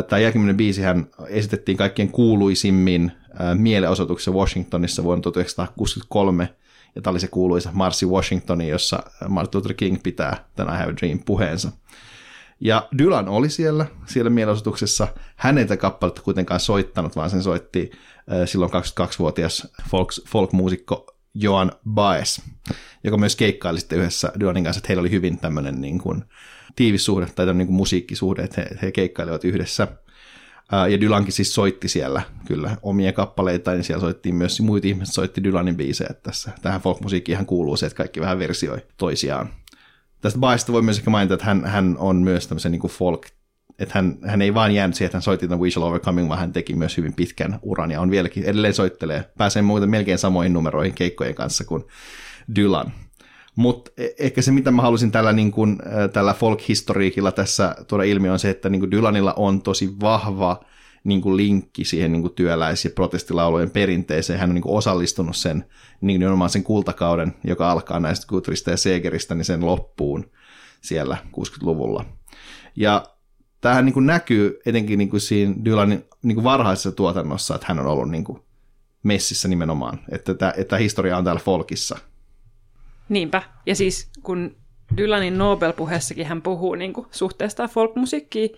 Tämä 0.08 0.20
jälkimmäinen 0.20 0.58
biisi 0.58 0.82
hän 0.82 1.08
esitettiin 1.28 1.78
kaikkien 1.78 2.12
kuuluisimmin 2.12 3.12
mielenosoituksessa 3.54 4.32
Washingtonissa 4.32 5.04
vuonna 5.04 5.22
1963, 5.22 6.56
ja 6.96 7.02
tämä 7.02 7.12
oli 7.12 7.20
se 7.20 7.28
kuuluisa 7.28 7.70
Marssi 7.74 8.06
Washingtoni, 8.06 8.70
jossa 8.70 9.04
Martin 9.30 9.58
Luther 9.58 9.74
King 9.74 10.04
pitää 10.04 10.46
tämän 10.56 10.76
I 10.76 10.78
Have 10.78 10.92
a 10.92 10.96
Dream 10.96 11.20
puheensa. 11.26 11.72
Ja 12.60 12.88
Dylan 12.98 13.30
oli 13.30 13.50
siellä, 13.50 13.86
siellä 14.06 14.30
mielenosoituksessa. 14.30 15.08
Hän 15.36 15.58
ei 15.58 15.66
tätä 15.66 15.78
kappaletta 15.78 16.22
kuitenkaan 16.22 16.60
soittanut, 16.60 17.16
vaan 17.16 17.30
sen 17.30 17.44
soitti 17.44 17.92
silloin 18.46 18.72
22-vuotias 18.72 19.68
folk, 19.90 20.10
folk-muusikko 20.28 21.06
Joan 21.34 21.72
Baez, 21.90 22.40
joka 23.08 23.18
myös 23.18 23.36
keikkaili 23.36 23.80
sitten 23.80 24.00
yhdessä 24.00 24.32
Dylanin 24.40 24.64
kanssa, 24.64 24.80
että 24.80 24.88
heillä 24.88 25.02
oli 25.02 25.12
hyvin 25.12 25.38
tämmöinen 25.38 25.82
niin 25.82 26.00
kuin, 26.00 26.24
tiivis 26.76 27.06
suhde 27.06 27.26
tai 27.26 27.46
tämmöinen 27.46 27.68
niin 27.68 27.76
musiikkisuhde, 27.76 28.44
että 28.44 28.62
he, 28.62 28.78
he 28.82 28.92
keikkailivat 28.92 29.44
yhdessä. 29.44 29.88
Ja 30.90 31.02
Dylankin 31.02 31.34
siis 31.34 31.54
soitti 31.54 31.88
siellä 31.88 32.22
kyllä 32.46 32.78
omia 32.82 33.14
kappaleita, 33.14 33.72
niin 33.72 33.84
siellä 33.84 34.02
soittiin 34.02 34.36
myös, 34.36 34.62
muut 34.62 34.86
ihmiset 34.86 35.16
soitti 35.16 35.44
Dylanin 35.44 35.78
biisejä 35.78 36.10
tässä. 36.24 36.52
Tähän 36.62 36.82
folkmusiikkiin 36.82 37.46
kuuluu 37.46 37.78
se, 37.78 37.86
että 37.86 37.98
kaikki 37.98 38.22
vähän 38.22 38.40
versioi 38.40 38.78
toisiaan. 38.98 39.50
Tästä 40.22 40.40
Baesta 40.40 40.74
voi 40.74 40.82
myös 40.82 40.98
ehkä 40.98 41.10
mainita, 41.10 41.34
että 41.34 41.46
hän, 41.46 41.66
hän 41.66 41.96
on 42.00 42.16
myös 42.16 42.48
tämmöisen 42.48 42.72
niin 42.72 42.82
folk 42.88 43.26
että 43.80 43.92
hän, 43.96 44.18
hän 44.26 44.42
ei 44.42 44.54
vaan 44.54 44.76
jäänyt 44.76 44.96
siihen, 44.96 45.08
että 45.08 45.16
hän 45.16 45.22
soitti 45.22 45.48
tämän 45.48 45.60
We 45.60 45.72
Shall 45.72 45.88
Overcoming, 45.88 46.30
vaan 46.30 46.40
hän 46.40 46.54
teki 46.54 46.76
myös 46.76 46.98
hyvin 46.98 47.14
pitkän 47.14 47.60
uran 47.62 47.92
ja 47.92 48.02
on 48.02 48.12
vieläkin 48.12 48.44
edelleen 48.44 48.74
soittelee. 48.74 49.26
Pääsee 49.38 49.62
muuten 49.62 49.90
melkein 49.90 50.18
samoihin 50.18 50.54
numeroihin 50.54 50.94
keikkojen 50.94 51.36
kanssa 51.36 51.66
kuin 51.66 51.84
Dylan. 52.56 52.92
Mutta 53.56 53.92
e- 53.98 54.10
ehkä 54.20 54.42
se, 54.42 54.52
mitä 54.52 54.72
mä 54.72 54.82
halusin 54.82 55.12
tällä, 55.12 55.34
niin 55.34 55.52
kun, 55.52 55.80
tällä 56.14 56.34
folk-historiikilla 56.34 57.32
tässä 57.32 57.76
tuoda 57.88 58.04
ilmi, 58.04 58.30
on 58.30 58.40
se, 58.40 58.50
että 58.50 58.70
niin 58.70 58.92
Dylanilla 58.92 59.34
on 59.34 59.62
tosi 59.62 60.00
vahva 60.00 60.60
niin 61.04 61.22
kuin 61.22 61.38
linkki 61.38 61.86
siihen 61.86 62.12
niin 62.12 62.22
kuin 62.22 62.34
työläis- 62.34 62.86
ja 62.86 62.92
protestilaulujen 62.96 63.70
perinteeseen. 63.70 64.40
Hän 64.40 64.50
on 64.50 64.54
niin 64.54 64.62
kuin 64.64 64.78
osallistunut 64.78 65.36
sen 65.36 65.66
niin 66.02 66.20
nimenomaan 66.20 66.50
sen 66.50 66.64
kultakauden, 66.64 67.34
joka 67.44 67.72
alkaa 67.72 68.00
näistä 68.00 68.28
Guthrista 68.28 68.72
ja 68.72 68.78
Segeristä, 68.78 69.36
niin 69.36 69.46
sen 69.46 69.66
loppuun 69.66 70.32
siellä 70.82 71.18
60-luvulla. 71.28 72.06
Ja 72.76 73.04
tämähän 73.62 73.86
niin 73.86 73.94
kuin 73.94 74.06
näkyy 74.06 74.60
etenkin 74.66 74.98
niin 74.98 75.10
kuin 75.10 75.22
siinä 75.22 75.56
Dylanin 75.66 76.06
niin 76.24 76.36
kuin 76.36 76.44
varhaisessa 76.44 76.92
tuotannossa, 76.92 77.56
että 77.56 77.68
hän 77.68 77.80
on 77.80 77.88
ollut 77.88 78.10
niin 78.10 78.24
kuin 78.24 78.40
messissä 79.04 79.48
nimenomaan, 79.48 80.00
että 80.12 80.34
tämä, 80.34 80.54
että 80.58 80.78
historia 80.78 81.18
on 81.18 81.24
täällä 81.24 81.42
folkissa. 81.46 81.98
Niinpä, 83.10 83.42
ja 83.66 83.76
siis 83.76 84.10
kun 84.24 84.56
Dylanin 84.98 85.38
Nobel-puheessakin 85.38 86.26
hän 86.26 86.42
puhuu 86.42 86.76
niin 86.76 86.94
kuin 86.94 87.08
suhteesta 87.12 87.68
folkmusiikkiin, 87.68 88.50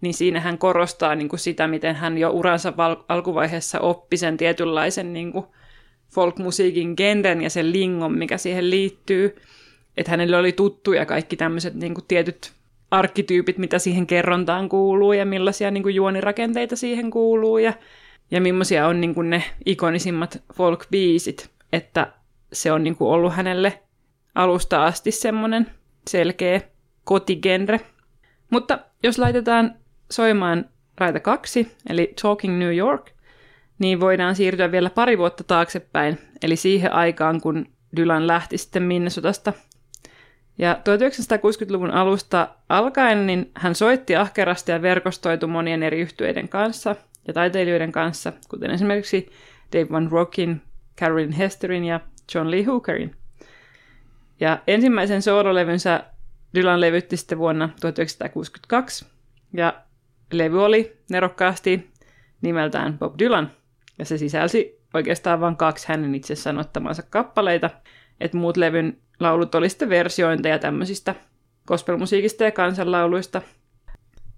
niin 0.00 0.14
siinä 0.14 0.40
hän 0.40 0.58
korostaa 0.58 1.14
niin 1.14 1.28
kuin 1.28 1.40
sitä, 1.40 1.68
miten 1.68 1.96
hän 1.96 2.18
jo 2.18 2.30
uransa 2.30 2.76
val- 2.76 2.96
alkuvaiheessa 3.08 3.80
oppi 3.80 4.16
sen 4.16 4.36
tietynlaisen 4.36 5.12
niin 5.12 5.32
kuin 5.32 5.46
folkmusiikin 6.14 6.94
genren 6.96 7.42
ja 7.42 7.50
sen 7.50 7.72
lingon, 7.72 8.18
mikä 8.18 8.38
siihen 8.38 8.70
liittyy. 8.70 9.36
Että 9.96 10.10
hänelle 10.10 10.36
oli 10.36 10.52
tuttuja 10.52 11.06
kaikki 11.06 11.36
tämmöiset 11.36 11.74
niin 11.74 11.94
kuin 11.94 12.04
tietyt 12.08 12.52
arkkityypit, 12.90 13.58
mitä 13.58 13.78
siihen 13.78 14.06
kerrontaan 14.06 14.68
kuuluu 14.68 15.12
ja 15.12 15.26
millaisia 15.26 15.70
niin 15.70 15.82
kuin 15.82 15.94
juonirakenteita 15.94 16.76
siihen 16.76 17.10
kuuluu 17.10 17.58
ja, 17.58 17.72
ja 18.30 18.40
millaisia 18.40 18.86
on 18.86 19.00
niin 19.00 19.14
kuin 19.14 19.30
ne 19.30 19.44
ikonisimmat 19.66 20.42
folk-biisit. 20.52 21.48
Että 21.72 22.12
se 22.52 22.72
on 22.72 22.84
niin 22.84 22.96
kuin 22.96 23.10
ollut 23.10 23.32
hänelle 23.32 23.82
alusta 24.34 24.84
asti 24.84 25.10
semmoinen 25.10 25.66
selkeä 26.08 26.60
kotigenre. 27.04 27.80
Mutta 28.50 28.78
jos 29.02 29.18
laitetaan 29.18 29.74
soimaan 30.10 30.64
raita 30.98 31.20
kaksi, 31.20 31.76
eli 31.88 32.14
Talking 32.22 32.58
New 32.58 32.76
York, 32.76 33.10
niin 33.78 34.00
voidaan 34.00 34.36
siirtyä 34.36 34.72
vielä 34.72 34.90
pari 34.90 35.18
vuotta 35.18 35.44
taaksepäin, 35.44 36.18
eli 36.42 36.56
siihen 36.56 36.92
aikaan, 36.92 37.40
kun 37.40 37.66
Dylan 37.96 38.26
lähti 38.26 38.58
sitten 38.58 38.82
Minnesotasta. 38.82 39.52
Ja 40.58 40.74
1960-luvun 40.74 41.90
alusta 41.90 42.48
alkaen 42.68 43.26
niin 43.26 43.50
hän 43.54 43.74
soitti 43.74 44.16
ahkerasti 44.16 44.72
ja 44.72 44.82
verkostoitu 44.82 45.48
monien 45.48 45.82
eri 45.82 46.00
yhtyeiden 46.00 46.48
kanssa 46.48 46.96
ja 47.28 47.32
taiteilijoiden 47.34 47.92
kanssa, 47.92 48.32
kuten 48.48 48.70
esimerkiksi 48.70 49.30
Dave 49.72 49.90
Van 49.90 50.08
Rockin, 50.10 50.62
Carolyn 51.00 51.32
Hesterin 51.32 51.84
ja 51.84 52.00
John 52.34 52.50
Lee 52.50 52.62
Hookerin. 52.62 53.16
Ja 54.40 54.58
ensimmäisen 54.66 55.22
soololevynsä 55.22 56.04
Dylan 56.54 56.80
levytti 56.80 57.16
sitten 57.16 57.38
vuonna 57.38 57.68
1962, 57.80 59.06
ja 59.52 59.74
levy 60.32 60.64
oli 60.64 60.96
nerokkaasti 61.10 61.90
nimeltään 62.42 62.98
Bob 62.98 63.18
Dylan, 63.18 63.50
ja 63.98 64.04
se 64.04 64.18
sisälsi 64.18 64.80
oikeastaan 64.94 65.40
vain 65.40 65.56
kaksi 65.56 65.88
hänen 65.88 66.14
itse 66.14 66.34
sanottamansa 66.34 67.02
kappaleita, 67.10 67.70
että 68.20 68.36
muut 68.36 68.56
levyn 68.56 68.98
laulut 69.20 69.54
oli 69.54 69.68
sitten 69.68 69.88
versiointeja 69.88 70.58
tämmöisistä 70.58 71.14
gospelmusiikista 71.66 72.44
ja 72.44 72.50
kansanlauluista. 72.50 73.42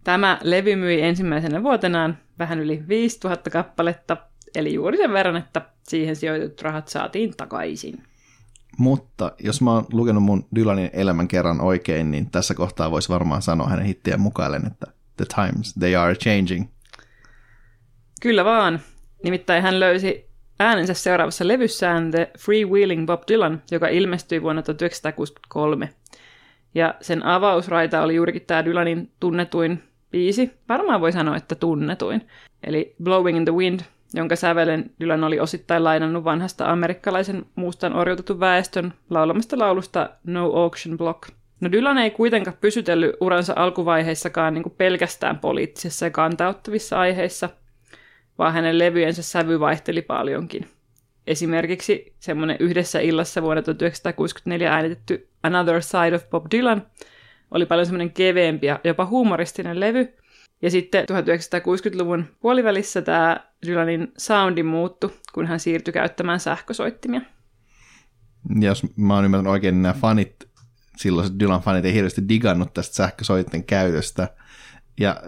Tämä 0.05 0.39
levy 0.43 0.77
myi 0.77 1.03
ensimmäisenä 1.03 1.63
vuotenaan 1.63 2.19
vähän 2.39 2.61
yli 2.61 2.83
5000 2.89 3.51
kappaletta, 3.51 4.17
eli 4.55 4.75
juuri 4.75 4.97
sen 4.97 5.13
verran, 5.13 5.37
että 5.37 5.63
siihen 5.83 6.17
sijoitut 6.17 6.63
rahat 6.63 6.89
saatiin 6.89 7.37
takaisin. 7.37 8.03
Mutta 8.79 9.33
jos 9.39 9.61
mä 9.61 9.73
oon 9.73 9.87
lukenut 9.93 10.23
mun 10.23 10.47
Dylanin 10.55 10.91
elämän 10.93 11.29
kerran 11.29 11.61
oikein, 11.61 12.11
niin 12.11 12.31
tässä 12.31 12.55
kohtaa 12.55 12.91
voisi 12.91 13.09
varmaan 13.09 13.43
sanoa 13.43 13.69
hänen 13.69 13.87
hittien 13.87 14.21
mukaillen, 14.21 14.67
että 14.67 14.87
the 15.17 15.25
times, 15.35 15.75
they 15.75 15.97
are 15.97 16.15
changing. 16.15 16.69
Kyllä 18.23 18.45
vaan. 18.45 18.81
Nimittäin 19.25 19.63
hän 19.63 19.81
löysi 19.81 20.31
äänensä 20.59 20.95
seuraavassa 20.95 21.49
levyssään 21.49 22.11
The 22.11 22.31
Freewheeling 22.39 23.07
Bob 23.07 23.23
Dylan, 23.29 23.63
joka 23.71 23.89
ilmestyi 23.89 24.43
vuonna 24.43 24.63
1963. 24.63 25.89
Ja 26.75 26.95
sen 27.01 27.25
avausraita 27.25 28.03
oli 28.03 28.15
juurikin 28.15 28.43
tämä 28.47 28.65
Dylanin 28.65 29.11
tunnetuin 29.21 29.83
biisi. 30.11 30.51
Varmaan 30.69 31.01
voi 31.01 31.13
sanoa, 31.13 31.37
että 31.37 31.55
tunnetuin. 31.55 32.29
Eli 32.65 32.95
Blowing 33.03 33.39
in 33.39 33.45
the 33.45 33.55
Wind, 33.55 33.81
jonka 34.15 34.37
sävelen 34.37 34.91
Dylan 35.01 35.25
oli 35.25 35.41
osittain 35.41 35.85
lainannut 35.85 36.25
vanhasta 36.25 36.71
amerikkalaisen 36.71 37.47
muustan 37.55 37.97
orjutetun 37.97 38.41
väestön 38.41 38.95
laulamasta 39.11 39.59
laulusta 39.59 40.11
No 40.25 40.45
Auction 40.45 40.99
Block. 40.99 41.29
No 41.61 41.73
Dylan 41.73 41.99
ei 41.99 42.11
kuitenkaan 42.11 42.57
pysytellyt 42.61 43.17
uransa 43.21 43.53
alkuvaiheissakaan 43.57 44.55
niin 44.55 44.75
pelkästään 44.79 45.39
poliittisissa 45.39 46.07
ja 46.07 46.11
kantauttavissa 46.11 46.99
aiheissa, 46.99 47.49
vaan 48.39 48.53
hänen 48.53 48.79
levyjensä 48.79 49.23
sävy 49.23 49.61
vaihteli 49.61 50.03
paljonkin. 50.03 50.69
Esimerkiksi 51.27 52.15
semmoinen 52.19 52.57
yhdessä 52.61 53.01
illassa 53.01 53.43
vuonna 53.43 53.63
1964 53.63 54.73
äänitetty 54.73 55.29
Another 55.43 55.83
Side 55.83 56.15
of 56.15 56.31
Bob 56.31 56.47
Dylan 56.51 56.87
oli 57.51 57.67
paljon 57.67 57.87
semmoinen 57.87 58.11
keveempi 58.11 58.67
ja 58.67 58.81
jopa 58.85 59.07
huumoristinen 59.07 59.81
levy, 59.81 60.15
ja 60.63 60.71
sitten 60.71 61.05
1960-luvun 61.05 62.25
puolivälissä 62.41 63.03
tämä 63.03 63.52
Dylanin 63.67 64.13
soundi 64.19 64.63
muuttu, 64.63 65.13
kun 65.33 65.47
hän 65.47 65.61
siirtyi 65.61 65.93
käyttämään 65.93 66.41
sähkösoittimia. 66.41 67.21
Jos 68.61 68.83
mä 68.97 69.15
oon 69.15 69.25
ymmärtänyt 69.25 69.53
oikein, 69.53 69.75
niin 69.75 69.83
nämä 69.83 69.95
fanit, 69.95 70.49
silloin 70.97 71.29
Dylan-fanit 71.41 71.85
ei 71.85 71.95
hirveästi 71.95 72.29
digannut 72.29 72.75
tästä 72.75 72.97
sähkösoitten 72.97 73.65
käytöstä. 73.65 74.29
Ja 75.01 75.23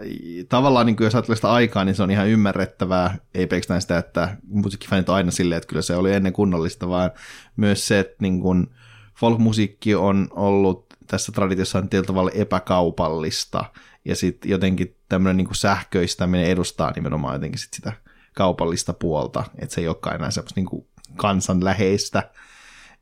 tavallaan 0.49 0.85
niin 0.85 0.95
jos 0.99 1.15
ajattelee 1.15 1.35
sitä 1.35 1.51
aikaa, 1.51 1.85
niin 1.85 1.95
se 1.95 2.03
on 2.03 2.11
ihan 2.11 2.27
ymmärrettävää, 2.27 3.17
ei 3.33 3.47
pelkästään 3.47 3.81
sitä, 3.81 3.97
että 3.97 4.37
musiikkifanit 4.47 5.09
on 5.09 5.15
aina 5.15 5.31
silleen, 5.31 5.57
että 5.57 5.67
kyllä 5.67 5.81
se 5.81 5.95
oli 5.95 6.13
ennen 6.13 6.33
kunnollista, 6.33 6.89
vaan 6.89 7.11
myös 7.55 7.87
se, 7.87 7.99
että 7.99 8.15
niin 8.19 8.41
kuin, 8.41 8.67
folkmusiikki 9.15 9.95
on 9.95 10.27
ollut 10.31 10.85
tässä 11.07 11.31
traditiossa 11.31 11.77
on 11.77 11.89
tietyllä 11.89 12.07
tavalla 12.07 12.31
epäkaupallista, 12.33 13.65
ja 14.05 14.15
sitten 14.15 14.51
jotenkin 14.51 14.95
tämmöinen 15.09 15.37
niin 15.37 15.55
sähköistäminen 15.55 16.45
edustaa 16.45 16.91
nimenomaan 16.95 17.35
jotenkin 17.35 17.59
sit 17.59 17.73
sitä 17.73 17.93
kaupallista 18.35 18.93
puolta, 18.93 19.43
että 19.59 19.75
se 19.75 19.81
ei 19.81 19.87
olekaan 19.87 20.15
enää 20.15 20.31
semmoista 20.31 20.61
niin 20.61 20.87
kansanläheistä. 21.15 22.31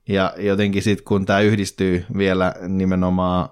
Ja 0.10 0.34
jotenkin 0.38 0.84
sitten 0.84 1.06
kun 1.06 1.26
tämä 1.26 1.40
yhdistyy 1.40 2.06
vielä 2.18 2.54
nimenomaan 2.68 3.50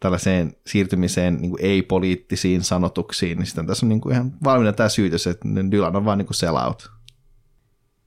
tällaiseen 0.00 0.52
siirtymiseen 0.66 1.36
niin 1.36 1.56
ei-poliittisiin 1.58 2.62
sanotuksiin, 2.62 3.38
niin 3.38 3.46
sitten 3.46 3.66
tässä 3.66 3.86
on 3.86 3.88
niin 3.88 4.00
kuin 4.00 4.12
ihan 4.12 4.32
valmiina 4.44 4.72
tämä 4.72 4.88
syytös, 4.88 5.26
että 5.26 5.48
Dylan 5.70 5.96
on 5.96 6.04
vaan 6.04 6.18
niin 6.18 6.26
kuin 6.26 6.34
sellout. 6.34 6.90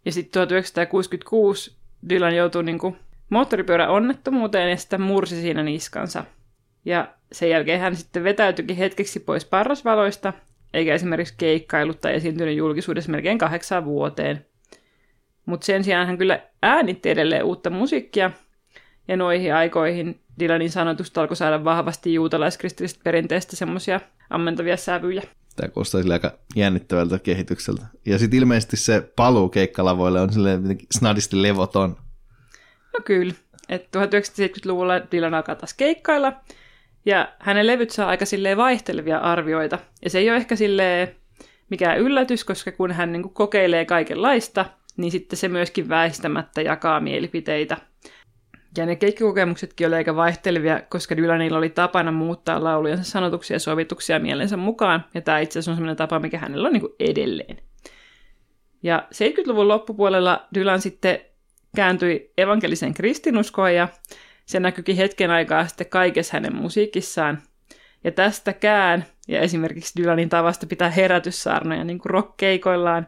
Ja 0.05 0.11
sitten 0.11 0.31
1966 0.31 1.77
Dylan 2.09 2.35
joutui 2.35 2.63
niin 2.63 2.79
kuin 2.79 2.95
moottoripyörän 3.29 3.89
onnettomuuteen 3.89 4.69
ja 4.69 4.77
sitten 4.77 5.01
mursi 5.01 5.41
siinä 5.41 5.63
niskansa. 5.63 6.25
Ja 6.85 7.13
sen 7.31 7.49
jälkeen 7.49 7.79
hän 7.79 7.95
sitten 7.95 8.23
vetäytyikin 8.23 8.77
hetkeksi 8.77 9.19
pois 9.19 9.45
parrasvaloista, 9.45 10.33
eikä 10.75 10.93
esimerkiksi 10.93 11.33
keikkailut 11.37 12.01
tai 12.01 12.13
esiintynyt 12.13 12.57
julkisuudessa 12.57 13.11
melkein 13.11 13.37
kahdeksaan 13.37 13.85
vuoteen. 13.85 14.45
Mutta 15.45 15.65
sen 15.65 15.83
sijaan 15.83 16.07
hän 16.07 16.17
kyllä 16.17 16.39
äänitti 16.61 17.09
edelleen 17.09 17.43
uutta 17.43 17.69
musiikkia, 17.69 18.31
ja 19.07 19.17
noihin 19.17 19.55
aikoihin 19.55 20.19
Dylanin 20.39 20.71
sanotusta 20.71 21.21
alkoi 21.21 21.35
saada 21.35 21.63
vahvasti 21.63 22.13
juutalaiskristillisestä 22.13 23.03
perinteestä 23.03 23.55
semmoisia 23.55 23.99
ammentavia 24.29 24.77
sävyjä. 24.77 25.21
Tämä 25.55 25.69
kuulostaa 25.69 26.01
sille 26.01 26.13
aika 26.13 26.37
jännittävältä 26.55 27.19
kehitykseltä. 27.19 27.85
Ja 28.05 28.17
sitten 28.17 28.39
ilmeisesti 28.39 28.77
se 28.77 29.11
paluu 29.15 29.49
keikkalavoille 29.49 30.21
on 30.21 30.33
sille 30.33 30.59
snadisti 30.91 31.41
levoton. 31.41 31.97
No 32.93 32.99
kyllä. 33.05 33.33
että 33.69 34.05
1970-luvulla 34.05 34.93
Dylan 35.11 35.33
alkaa 35.33 35.55
taas 35.55 35.73
keikkailla, 35.73 36.33
ja 37.05 37.33
hänen 37.39 37.67
levyt 37.67 37.89
saa 37.89 38.09
aika 38.09 38.25
silleen 38.25 38.57
vaihtelevia 38.57 39.17
arvioita. 39.17 39.79
Ja 40.03 40.09
se 40.09 40.19
ei 40.19 40.29
ole 40.29 40.37
ehkä 40.37 40.55
silleen 40.55 41.15
mikään 41.69 41.97
yllätys, 41.97 42.43
koska 42.43 42.71
kun 42.71 42.91
hän 42.91 43.11
niin 43.11 43.33
kokeilee 43.33 43.85
kaikenlaista, 43.85 44.65
niin 44.97 45.11
sitten 45.11 45.37
se 45.37 45.47
myöskin 45.47 45.89
väistämättä 45.89 46.61
jakaa 46.61 46.99
mielipiteitä. 46.99 47.77
Ja 48.77 48.85
ne 48.85 48.95
keikkikokemuksetkin 48.95 49.87
oli 49.87 49.95
aika 49.95 50.15
vaihtelevia, 50.15 50.81
koska 50.89 51.17
Dylanilla 51.17 51.57
oli 51.57 51.69
tapana 51.69 52.11
muuttaa 52.11 52.63
laulujensa 52.63 53.03
sanotuksia 53.03 53.55
ja 53.55 53.59
sovituksia 53.59 54.19
mielensä 54.19 54.57
mukaan, 54.57 55.05
ja 55.13 55.21
tämä 55.21 55.39
itse 55.39 55.59
asiassa 55.59 55.71
on 55.71 55.77
sellainen 55.77 55.97
tapa, 55.97 56.19
mikä 56.19 56.37
hänellä 56.37 56.67
on 56.67 56.73
niin 56.73 56.83
edelleen. 56.99 57.57
Ja 58.83 59.07
70-luvun 59.13 59.67
loppupuolella 59.67 60.47
Dylan 60.53 60.81
sitten 60.81 61.19
kääntyi 61.75 62.33
evankeliseen 62.37 62.93
kristinuskoon, 62.93 63.75
ja 63.75 63.87
se 64.45 64.59
näkyykin 64.59 64.95
hetken 64.95 65.31
aikaa 65.31 65.67
sitten 65.67 65.89
kaikessa 65.89 66.33
hänen 66.33 66.55
musiikissaan. 66.55 67.41
Ja 68.03 68.11
tästäkään, 68.11 69.05
ja 69.27 69.39
esimerkiksi 69.39 69.93
Dylanin 70.01 70.29
tavasta 70.29 70.67
pitää 70.67 70.89
herätyssaarnoja 70.89 71.83
niin 71.83 71.99
kuin 71.99 72.09
rockkeikoillaan, 72.09 73.07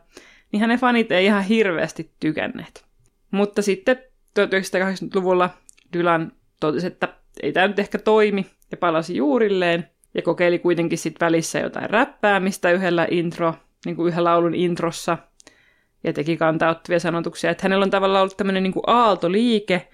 niin 0.51 0.61
hänen 0.61 0.79
fanit 0.79 1.11
ei 1.11 1.25
ihan 1.25 1.43
hirveästi 1.43 2.11
tykänneet. 2.19 2.85
Mutta 3.31 3.61
sitten 3.61 3.97
1980-luvulla 4.39 5.49
Dylan 5.93 6.31
totesi, 6.59 6.87
että 6.87 7.07
ei 7.43 7.51
tämä 7.51 7.67
nyt 7.67 7.79
ehkä 7.79 7.99
toimi, 7.99 8.45
ja 8.71 8.77
palasi 8.77 9.15
juurilleen, 9.15 9.89
ja 10.13 10.21
kokeili 10.21 10.59
kuitenkin 10.59 10.97
sitten 10.97 11.25
välissä 11.25 11.59
jotain 11.59 11.89
räppäämistä 11.89 12.71
yhdellä 12.71 13.07
intro, 13.11 13.55
niin 13.85 13.95
kuin 13.95 14.07
yhden 14.07 14.23
laulun 14.23 14.55
introssa, 14.55 15.17
ja 16.03 16.13
teki 16.13 16.37
kantauttavia 16.37 16.99
sanotuksia, 16.99 17.51
että 17.51 17.63
hänellä 17.63 17.83
on 17.83 17.89
tavallaan 17.89 18.21
ollut 18.21 18.37
tämmöinen 18.37 18.63
niin 18.63 18.73
aaltoliike, 18.87 19.87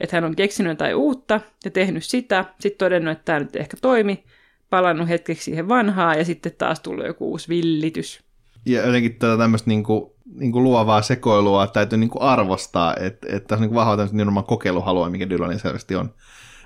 että 0.00 0.16
hän 0.16 0.24
on 0.24 0.36
keksinyt 0.36 0.70
jotain 0.70 0.96
uutta 0.96 1.40
ja 1.64 1.70
tehnyt 1.70 2.04
sitä, 2.04 2.44
sitten 2.60 2.78
todennut, 2.78 3.12
että 3.12 3.24
tämä 3.24 3.40
nyt 3.40 3.56
ehkä 3.56 3.76
toimi, 3.82 4.24
palannut 4.70 5.08
hetkeksi 5.08 5.44
siihen 5.44 5.68
vanhaa 5.68 6.14
ja 6.14 6.24
sitten 6.24 6.52
taas 6.58 6.80
tullut 6.80 7.06
joku 7.06 7.30
uusi 7.30 7.48
villitys. 7.48 8.20
Ja 8.66 8.86
jotenkin 8.86 9.18
tätä 9.18 9.38
tämmöistä 9.38 9.70
niinku, 9.70 10.16
niinku 10.34 10.62
luovaa 10.62 11.02
sekoilua 11.02 11.66
täytyy 11.66 11.98
niinku 11.98 12.18
arvostaa, 12.20 12.94
että 13.00 13.26
et 13.30 13.46
tässä 13.46 13.54
on 13.54 13.60
niinku 13.60 13.74
vahva 13.74 14.08
nimenomaan 14.12 14.46
kokeiluhalua, 14.46 15.10
mikä 15.10 15.30
Dylanin 15.30 15.58
selvästi 15.58 15.94
on 15.94 16.14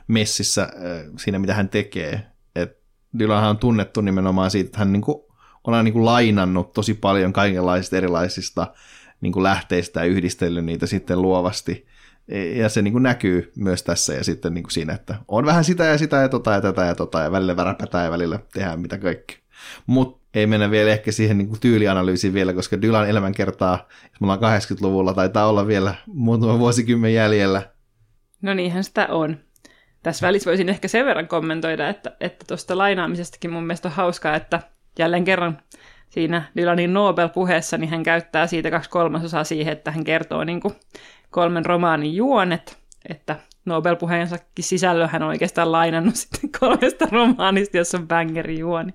messissä 0.09 0.69
siinä, 1.19 1.39
mitä 1.39 1.55
hän 1.55 1.69
tekee. 1.69 2.27
Et 2.57 2.79
Dylanhan 3.19 3.51
on 3.51 3.59
tunnettu 3.59 4.01
nimenomaan 4.01 4.51
siitä, 4.51 4.67
että 4.67 4.79
hän 4.79 4.93
niinku, 4.93 5.33
on 5.65 5.75
aina 5.75 5.83
niinku 5.83 6.05
lainannut 6.05 6.73
tosi 6.73 6.95
paljon 6.95 7.33
kaikenlaisista 7.33 7.97
erilaisista 7.97 8.75
niinku 9.21 9.43
lähteistä 9.43 10.01
ja 10.01 10.07
yhdistellyt 10.07 10.65
niitä 10.65 10.87
sitten 10.87 11.23
luovasti 11.23 11.87
ja 12.55 12.69
se 12.69 12.83
niin 12.83 12.93
kuin 12.93 13.03
näkyy 13.03 13.53
myös 13.57 13.83
tässä 13.83 14.15
ja 14.15 14.25
sitten 14.25 14.55
niin 14.55 14.63
kuin 14.63 14.73
siinä, 14.73 14.93
että 14.93 15.15
on 15.29 15.47
vähän 15.47 15.65
sitä 15.65 15.85
ja 15.85 15.99
sitä 15.99 16.17
ja 16.17 16.29
tota 16.29 16.53
ja 16.53 16.61
tätä 16.61 16.85
ja 16.85 16.95
tota 16.95 17.21
ja 17.21 17.33
välillä 17.33 17.57
väräpätään 17.57 18.05
ja 18.05 18.11
välillä 18.11 18.39
tehdään 18.53 18.81
mitä 18.81 18.99
kaikki. 18.99 19.39
Mutta 19.87 20.23
ei 20.35 20.47
mennä 20.47 20.71
vielä 20.71 20.91
ehkä 20.91 21.13
siihen 21.13 21.39
niin 21.39 21.49
kuin 21.49 21.61
tyylianalyysiin 21.61 22.35
vielä, 22.35 22.53
koska 22.53 22.83
Dylan 22.83 23.09
elämänkertaa, 23.09 23.89
jos 24.03 24.21
me 24.21 24.33
ollaan 24.33 24.61
80-luvulla, 24.61 25.15
taitaa 25.15 25.47
olla 25.47 25.67
vielä 25.67 25.95
muutama 26.07 26.59
vuosikymmen 26.59 27.15
jäljellä. 27.15 27.63
No 28.43 28.55
niinhän 28.55 28.85
sitä 28.85 29.07
on. 29.07 29.37
Tässä 30.03 30.27
välissä 30.27 30.51
voisin 30.51 30.69
ehkä 30.69 30.89
sen 30.89 31.07
verran 31.07 31.29
kommentoida, 31.29 31.89
että, 31.89 32.17
että 32.21 32.45
tuosta 32.49 32.79
lainaamisestakin 32.79 33.51
mun 33.53 33.63
mielestä 33.63 33.89
on 33.89 33.95
hauskaa, 33.95 34.37
että 34.37 34.61
jälleen 34.99 35.25
kerran 35.25 35.59
siinä 36.11 36.43
Dylanin 36.57 36.93
Nobel-puheessa, 36.93 37.79
niin 37.79 37.91
hän 37.91 38.03
käyttää 38.03 38.47
siitä 38.47 38.71
kaksi 38.71 38.91
kolmasosaa 38.91 39.45
siihen, 39.45 39.73
että 39.73 39.91
hän 39.91 40.05
kertoo 40.05 40.45
niin 40.45 40.61
kuin 40.61 40.75
kolmen 41.33 41.67
romaanin 41.67 42.15
juonet, 42.17 42.79
että 43.09 43.37
Nobel-puheensakin 43.65 44.65
sisällön 44.65 45.09
hän 45.09 45.23
on 45.23 45.29
oikeastaan 45.29 45.73
lainannut 45.73 46.17
sitten 46.23 46.51
kolmesta 46.61 47.09
romaanista, 47.13 47.77
jossa 47.77 47.99
on 47.99 48.09
bangeri 48.09 48.59
juoni. 48.59 48.95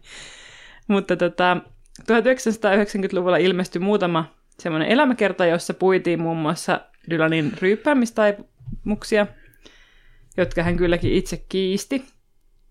Mutta 0.87 1.15
tota, 1.15 1.57
1990-luvulla 2.01 3.37
ilmestyi 3.37 3.79
muutama 3.79 4.25
semmoinen 4.59 4.87
elämäkerta, 4.87 5.45
jossa 5.45 5.73
puitiin 5.73 6.21
muun 6.21 6.37
muassa 6.37 6.81
Dylanin 7.09 7.53
ryyppäämistaipumuksia, 7.61 9.27
jotka 10.37 10.63
hän 10.63 10.77
kylläkin 10.77 11.13
itse 11.13 11.45
kiisti. 11.49 12.05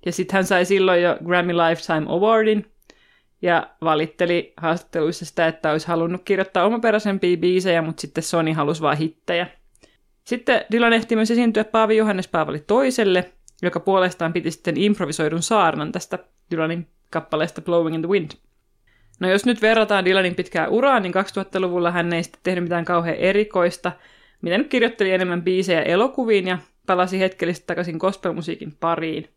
Ja 0.07 0.13
sitten 0.13 0.35
hän 0.35 0.45
sai 0.45 0.65
silloin 0.65 1.03
jo 1.03 1.19
Grammy 1.25 1.53
Lifetime 1.53 2.07
Awardin, 2.09 2.73
ja 3.43 3.71
valitteli 3.81 4.53
haastatteluissa 4.57 5.25
sitä, 5.25 5.47
että 5.47 5.73
olisi 5.73 5.89
halunnut 5.89 6.23
kirjoittaa 6.25 6.65
omaperäisempiä 6.65 7.37
biisejä, 7.37 7.83
mutta 7.83 8.01
sitten 8.01 8.25
Sony 8.25 8.53
halusi 8.53 8.83
vain 8.83 8.99
hittejä. 8.99 9.47
Sitten 10.25 10.65
Dylan 10.71 10.93
ehti 10.93 11.17
myös 11.17 11.31
esiintyä 11.31 11.65
Paavi 11.65 11.97
Johannes 11.97 12.29
Paavali 12.29 12.65
toiselle, 12.67 13.33
joka 13.63 13.81
puolestaan 13.81 14.33
piti 14.33 14.51
sitten 14.51 14.77
improvisoidun 14.77 15.43
saarnan 15.43 15.93
tästä 15.93 16.19
Dylanin 16.51 16.87
kappaleesta 17.11 17.63
Blowing 17.63 17.95
in 17.95 18.03
the 18.03 18.09
Wind. 18.09 18.31
No 19.21 19.31
jos 19.31 19.47
nyt 19.47 19.63
verrataan 19.63 20.05
Dylanin 20.05 20.35
pitkää 20.35 20.69
uraa, 20.69 21.01
niin 21.01 21.15
2000-luvulla 21.15 21.91
hän 21.91 22.13
ei 22.13 22.23
sitten 22.23 22.41
tehnyt 22.43 22.65
mitään 22.65 22.85
kauhean 22.85 23.17
erikoista, 23.17 23.93
mitä 24.43 24.59
nyt 24.59 24.69
kirjoitteli 24.69 25.11
enemmän 25.11 25.43
biisejä 25.43 25.83
elokuviin 25.83 26.47
ja 26.47 26.59
palasi 26.87 27.21
hetkellisesti 27.21 27.67
takaisin 27.67 27.97
gospelmusiikin 27.97 28.77
pariin. 28.81 29.29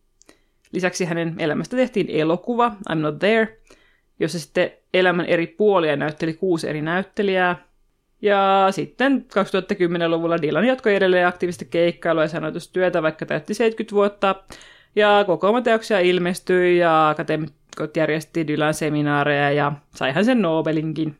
Lisäksi 0.72 1.06
hänen 1.06 1.36
elämästä 1.38 1.78
tehtiin 1.78 2.10
elokuva, 2.10 2.76
I'm 2.90 2.96
Not 2.96 3.20
There, 3.20 3.58
jossa 4.20 4.40
sitten 4.40 4.72
elämän 4.94 5.26
eri 5.26 5.48
puolia 5.48 5.96
näytteli 5.96 6.34
kuusi 6.34 6.70
eri 6.70 6.82
näyttelijää. 6.82 7.70
Ja 8.22 8.68
sitten 8.72 9.26
2010-luvulla 9.34 10.42
Dylan 10.42 10.66
jatkoi 10.66 10.96
edelleen 10.96 11.28
aktiivista 11.28 11.66
keikkailua 11.66 12.24
ja 12.24 12.28
sanotustyötä, 12.28 13.02
vaikka 13.04 13.26
täytti 13.26 13.54
70 13.54 13.96
vuotta. 13.96 14.36
Ja 14.96 15.24
kokoomateoksia 15.28 16.00
ilmestyi 16.00 16.78
ja 16.78 17.10
akateemikot 17.10 17.98
järjesti 17.98 18.48
Dylan 18.48 18.74
seminaareja 18.74 19.52
ja 19.52 19.72
saihan 19.96 20.26
sen 20.26 20.42
Nobelinkin. 20.42 21.18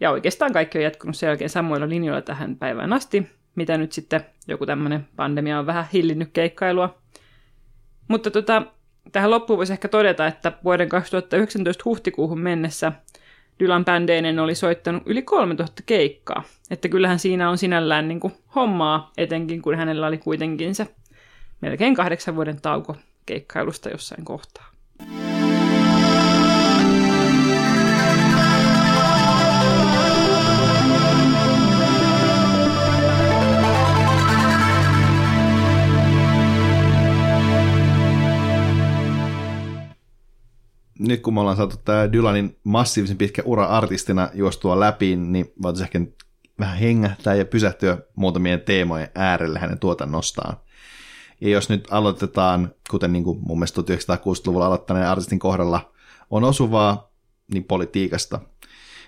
Ja 0.00 0.10
oikeastaan 0.10 0.52
kaikki 0.52 0.78
on 0.78 0.84
jatkunut 0.84 1.16
sen 1.16 1.26
jälkeen 1.26 1.50
samoilla 1.50 1.88
linjoilla 1.88 2.22
tähän 2.22 2.56
päivään 2.56 2.92
asti, 2.92 3.26
mitä 3.54 3.78
nyt 3.78 3.92
sitten 3.92 4.20
joku 4.48 4.66
tämmöinen 4.66 5.08
pandemia 5.16 5.58
on 5.58 5.66
vähän 5.66 5.88
hillinnyt 5.92 6.30
keikkailua. 6.32 6.98
Mutta 8.08 8.30
tota, 8.30 8.62
Tähän 9.12 9.30
loppuun 9.30 9.56
voisi 9.56 9.72
ehkä 9.72 9.88
todeta, 9.88 10.26
että 10.26 10.52
vuoden 10.64 10.88
2019 10.88 11.82
huhtikuuhun 11.84 12.40
mennessä 12.40 12.92
Dylan 13.60 13.84
bändeinen 13.84 14.38
oli 14.38 14.54
soittanut 14.54 15.02
yli 15.06 15.22
3000 15.22 15.82
keikkaa. 15.86 16.42
Että 16.70 16.88
kyllähän 16.88 17.18
siinä 17.18 17.50
on 17.50 17.58
sinällään 17.58 18.08
niin 18.08 18.20
kuin 18.20 18.32
hommaa, 18.54 19.12
etenkin 19.16 19.62
kun 19.62 19.74
hänellä 19.74 20.06
oli 20.06 20.18
kuitenkin 20.18 20.74
se 20.74 20.86
melkein 21.60 21.94
kahdeksan 21.94 22.36
vuoden 22.36 22.60
tauko 22.60 22.96
keikkailusta 23.26 23.88
jossain 23.88 24.24
kohtaa. 24.24 24.69
Nyt 41.00 41.20
kun 41.20 41.34
me 41.34 41.40
ollaan 41.40 41.56
saatu 41.56 41.76
tämä 41.84 42.12
Dylanin 42.12 42.58
massiivisen 42.64 43.18
pitkä 43.18 43.42
ura 43.44 43.64
artistina 43.64 44.30
juostua 44.34 44.80
läpi, 44.80 45.16
niin 45.16 45.52
voitaisiin 45.62 45.84
ehkä 45.84 46.00
vähän 46.58 46.78
hengähtää 46.78 47.34
ja 47.34 47.44
pysähtyä 47.44 47.98
muutamien 48.16 48.60
teemojen 48.60 49.08
äärelle 49.14 49.58
hänen 49.58 49.78
tuotannostaan. 49.78 50.56
Ja 51.40 51.48
jos 51.48 51.68
nyt 51.68 51.88
aloitetaan, 51.90 52.74
kuten 52.90 53.12
niin 53.12 53.24
kuin 53.24 53.38
mun 53.42 53.58
mielestä 53.58 53.80
1960-luvulla 53.80 54.66
aloittaneen 54.66 55.06
artistin 55.06 55.38
kohdalla 55.38 55.92
on 56.30 56.44
osuvaa, 56.44 57.10
niin 57.52 57.64
politiikasta. 57.64 58.40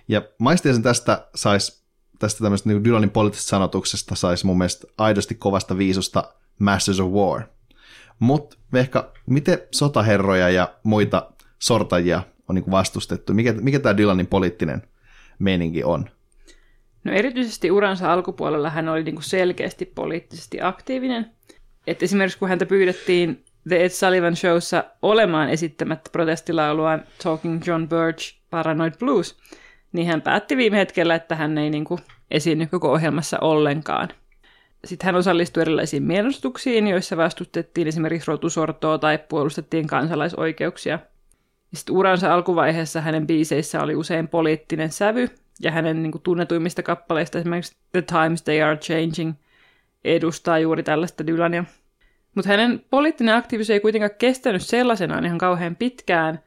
Ja 0.09 0.23
maistiaisen 0.39 0.83
tästä 0.83 1.29
saisi 1.35 1.83
tästä 2.19 2.43
tämmöistä 2.43 2.69
niin 2.69 2.85
Dylanin 2.85 3.11
poliittisesta 3.11 3.51
sanotuksesta 3.51 4.15
saisi 4.15 4.47
mun 4.47 4.59
mielestä 4.59 4.87
aidosti 4.99 5.35
kovasta 5.35 5.79
viisusta 5.79 6.35
Masters 6.59 7.01
of 7.01 7.13
War. 7.13 7.43
Mutta 8.19 8.57
ehkä 8.75 9.11
miten 9.27 9.59
sotaherroja 9.71 10.51
ja 10.51 10.75
muita 10.83 11.32
sortajia 11.63 12.23
on 12.49 12.55
niin 12.55 12.71
vastustettu? 12.71 13.35
Mikä, 13.35 13.53
mikä 13.53 13.79
tämä 13.79 13.97
Dylanin 13.97 14.27
poliittinen 14.27 14.83
meininki 15.39 15.85
on? 15.85 16.11
No 17.05 17.13
erityisesti 17.13 17.71
uransa 17.71 18.13
alkupuolella 18.13 18.71
hän 18.71 18.89
oli 18.89 19.03
niin 19.03 19.23
selkeästi 19.23 19.87
poliittisesti 19.87 20.59
aktiivinen. 20.63 21.31
Et 21.87 22.03
esimerkiksi 22.03 22.39
kun 22.39 22.49
häntä 22.49 22.67
pyydettiin 22.67 23.45
The 23.69 23.85
Ed 23.85 23.89
Sullivan 23.89 24.37
Showssa 24.37 24.85
olemaan 25.03 25.49
esittämättä 25.49 26.11
protestilauluaan 26.13 27.03
Talking 27.23 27.63
John 27.67 27.89
Birch 27.89 28.37
Paranoid 28.51 28.93
Blues, 28.99 29.39
niin 29.93 30.07
hän 30.07 30.23
päätti 30.23 30.57
viime 30.57 30.79
hetkellä, 30.79 31.15
että 31.15 31.37
hän 31.37 31.59
ei 31.59 31.71
niin 31.71 31.85
kuin 31.85 32.01
esiinny 32.31 32.67
koko 32.67 32.93
ohjelmassa 32.93 33.39
ollenkaan. 33.41 34.09
Sitten 34.85 35.07
hän 35.07 35.15
osallistui 35.15 35.61
erilaisiin 35.61 36.03
mielestuksiin, 36.03 36.89
joissa 36.89 37.17
vastustettiin 37.17 37.89
esimerkiksi 37.89 38.31
rotusortoa 38.31 38.99
tai 38.99 39.19
puolustettiin 39.29 39.87
kansalaisoikeuksia. 39.87 40.99
Sitten 41.75 41.97
uransa 41.97 42.35
alkuvaiheessa 42.35 43.01
hänen 43.01 43.27
biiseissä 43.27 43.83
oli 43.83 43.95
usein 43.95 44.29
poliittinen 44.29 44.93
sävy, 44.93 45.29
ja 45.61 45.71
hänen 45.71 46.03
niin 46.03 46.13
kuin, 46.13 46.23
tunnetuimmista 46.23 46.83
kappaleista 46.83 47.39
esimerkiksi 47.39 47.77
The 47.93 48.03
Times 48.03 48.43
They 48.43 48.63
Are 48.63 48.77
Changing 48.77 49.35
edustaa 50.05 50.59
juuri 50.59 50.83
tällaista 50.83 51.27
Dylania. 51.27 51.65
Mutta 52.35 52.49
hänen 52.49 52.85
poliittinen 52.91 53.35
aktiivisuus 53.35 53.71
ei 53.71 53.81
kuitenkaan 53.81 54.11
kestänyt 54.19 54.63
sellaisenaan 54.63 55.27
ihan 55.27 55.39
kauhean 55.39 55.77
pitkään, 55.77 56.41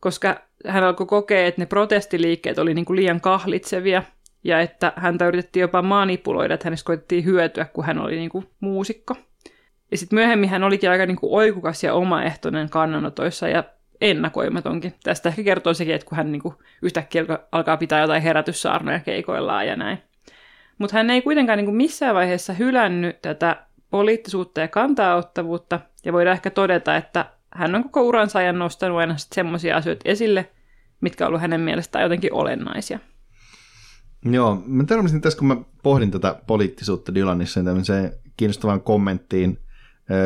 koska 0.00 0.40
hän 0.66 0.84
alkoi 0.84 1.06
kokea, 1.06 1.46
että 1.46 1.62
ne 1.62 1.66
protestiliikkeet 1.66 2.58
oli 2.58 2.74
niin 2.74 2.84
kuin 2.84 2.96
liian 2.96 3.20
kahlitsevia– 3.20 4.02
ja 4.44 4.60
että 4.60 4.92
häntä 4.96 5.28
yritettiin 5.28 5.60
jopa 5.60 5.82
manipuloida, 5.82 6.54
että 6.54 6.66
hänestä 6.66 6.86
koitettiin 6.86 7.24
hyötyä, 7.24 7.64
kun 7.64 7.84
hän 7.84 7.98
oli 7.98 8.16
niin 8.16 8.30
kuin 8.30 8.48
muusikko. 8.60 9.16
Ja 9.90 9.96
sitten 9.96 10.16
myöhemmin 10.16 10.48
hän 10.48 10.64
olikin 10.64 10.90
aika 10.90 11.06
niin 11.06 11.16
kuin 11.16 11.34
oikukas 11.34 11.84
ja 11.84 11.94
omaehtoinen 11.94 12.70
kannanotoissa 12.70 13.48
ja 13.48 13.64
ennakoimatonkin. 14.00 14.94
Tästä 15.04 15.28
ehkä 15.28 15.42
kertoo 15.42 15.74
sekin, 15.74 15.94
että 15.94 16.06
kun 16.06 16.16
hän 16.16 16.32
niin 16.32 16.42
kuin 16.42 16.54
yhtäkkiä 16.82 17.24
alkaa 17.52 17.76
pitää 17.76 18.00
jotain 18.00 18.22
herätyssaarnoja 18.22 19.00
keikoillaan 19.00 19.66
ja 19.66 19.76
näin. 19.76 19.98
Mutta 20.78 20.96
hän 20.96 21.10
ei 21.10 21.22
kuitenkaan 21.22 21.56
niin 21.56 21.66
kuin 21.66 21.76
missään 21.76 22.14
vaiheessa 22.14 22.52
hylännyt 22.52 23.22
tätä 23.22 23.66
poliittisuutta 23.90 24.60
ja 24.60 24.68
kantaauttavuutta, 24.68 25.80
ja 26.04 26.12
voidaan 26.12 26.34
ehkä 26.34 26.50
todeta, 26.50 26.96
että 26.96 27.26
hän 27.52 27.74
on 27.74 27.82
koko 27.82 28.02
uransa 28.02 28.38
ajan 28.38 28.58
nostanut 28.58 28.98
aina 28.98 29.14
semmoisia 29.16 29.76
asioita 29.76 30.02
esille, 30.04 30.50
mitkä 31.00 31.26
ollut 31.26 31.40
hänen 31.40 31.60
mielestään 31.60 32.02
jotenkin 32.02 32.34
olennaisia. 32.34 32.98
Joo, 34.24 34.62
mä 34.66 34.84
törmäsin 34.84 35.20
tässä, 35.20 35.38
kun 35.38 35.48
mä 35.48 35.56
pohdin 35.82 36.10
tätä 36.10 36.36
poliittisuutta 36.46 37.14
Dylanissa, 37.14 37.60
niin 37.60 37.66
tämmöiseen 37.66 38.12
kiinnostavaan 38.36 38.80
kommenttiin 38.80 39.58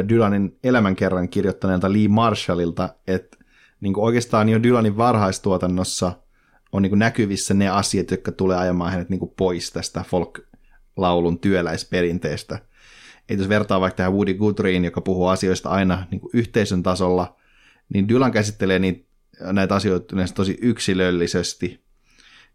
Dylanin 0.08 0.58
elämänkerran 0.64 1.28
kirjoittaneelta 1.28 1.92
Lee 1.92 2.08
Marshallilta, 2.08 2.88
että 3.06 3.36
niin 3.82 3.94
kuin 3.94 4.04
oikeastaan 4.04 4.48
jo 4.48 4.62
Dylanin 4.62 4.96
varhaistuotannossa 4.96 6.12
on 6.72 6.82
niin 6.82 6.90
kuin 6.90 6.98
näkyvissä 6.98 7.54
ne 7.54 7.68
asiat, 7.68 8.10
jotka 8.10 8.32
tulee 8.32 8.56
ajamaan 8.56 8.92
hänet 8.92 9.08
niin 9.08 9.18
kuin 9.18 9.32
pois 9.36 9.70
tästä 9.70 10.04
folk-laulun 10.10 11.38
työläisperinteestä. 11.38 12.58
Et 13.28 13.38
jos 13.38 13.48
vertaa 13.48 13.80
vaikka 13.80 13.96
tähän 13.96 14.12
Woody 14.12 14.34
Guthriein, 14.34 14.84
joka 14.84 15.00
puhuu 15.00 15.26
asioista 15.26 15.68
aina 15.68 16.06
niin 16.10 16.20
kuin 16.20 16.30
yhteisön 16.34 16.82
tasolla, 16.82 17.36
niin 17.88 18.08
Dylan 18.08 18.32
käsittelee 18.32 18.78
niitä, 18.78 19.08
näitä 19.40 19.74
asioita 19.74 20.16
tosi 20.34 20.58
yksilöllisesti 20.62 21.84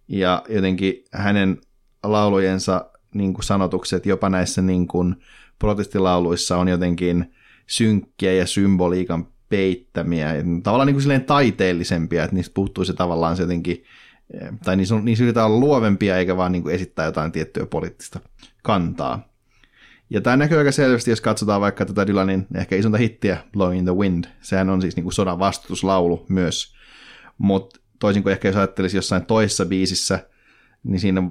ja 0.07 0.43
jotenkin 0.49 1.03
hänen 1.11 1.61
laulujensa 2.03 2.89
niin 3.13 3.33
kuin 3.33 3.43
sanotukset 3.43 4.05
jopa 4.05 4.29
näissä 4.29 4.61
niin 4.61 4.87
kuin 4.87 5.15
protestilauluissa 5.59 6.57
on 6.57 6.67
jotenkin 6.67 7.33
synkkiä 7.67 8.33
ja 8.33 8.45
symboliikan 8.45 9.27
peittämiä, 9.49 10.33
tavallaan 10.63 10.87
niin 10.87 10.95
kuin 10.95 11.01
silleen 11.01 11.25
taiteellisempia, 11.25 12.23
että 12.23 12.35
niistä 12.35 12.53
puuttuu 12.53 12.85
se 12.85 12.93
tavallaan 12.93 13.37
se 13.37 13.43
jotenkin, 13.43 13.83
tai 14.63 14.75
niissä, 14.75 14.95
on, 14.95 15.05
niissä 15.05 15.23
yritetään 15.23 15.47
olla 15.47 15.59
luovempia, 15.59 16.17
eikä 16.17 16.37
vaan 16.37 16.51
niin 16.51 16.63
kuin 16.63 16.75
esittää 16.75 17.05
jotain 17.05 17.31
tiettyä 17.31 17.65
poliittista 17.65 18.19
kantaa. 18.63 19.27
Ja 20.09 20.21
tämä 20.21 20.37
näkyy 20.37 20.57
aika 20.57 20.71
selvästi, 20.71 21.09
jos 21.09 21.21
katsotaan 21.21 21.61
vaikka 21.61 21.85
tätä 21.85 22.07
Dylanin 22.07 22.47
ehkä 22.55 22.75
isonta 22.75 22.97
hittiä, 22.97 23.37
Blowing 23.53 23.79
in 23.79 23.85
the 23.85 23.95
Wind. 23.95 24.25
Sehän 24.41 24.69
on 24.69 24.81
siis 24.81 24.95
niin 24.95 25.03
kuin 25.03 25.13
sodan 25.13 25.39
vastustuslaulu 25.39 26.25
myös, 26.29 26.75
mutta 27.37 27.79
toisin 27.99 28.23
kuin 28.23 28.31
ehkä 28.31 28.47
jos 28.47 28.55
ajattelisi 28.55 28.97
jossain 28.97 29.25
toisessa 29.25 29.65
biisissä, 29.65 30.19
niin 30.83 30.99
siinä 30.99 31.23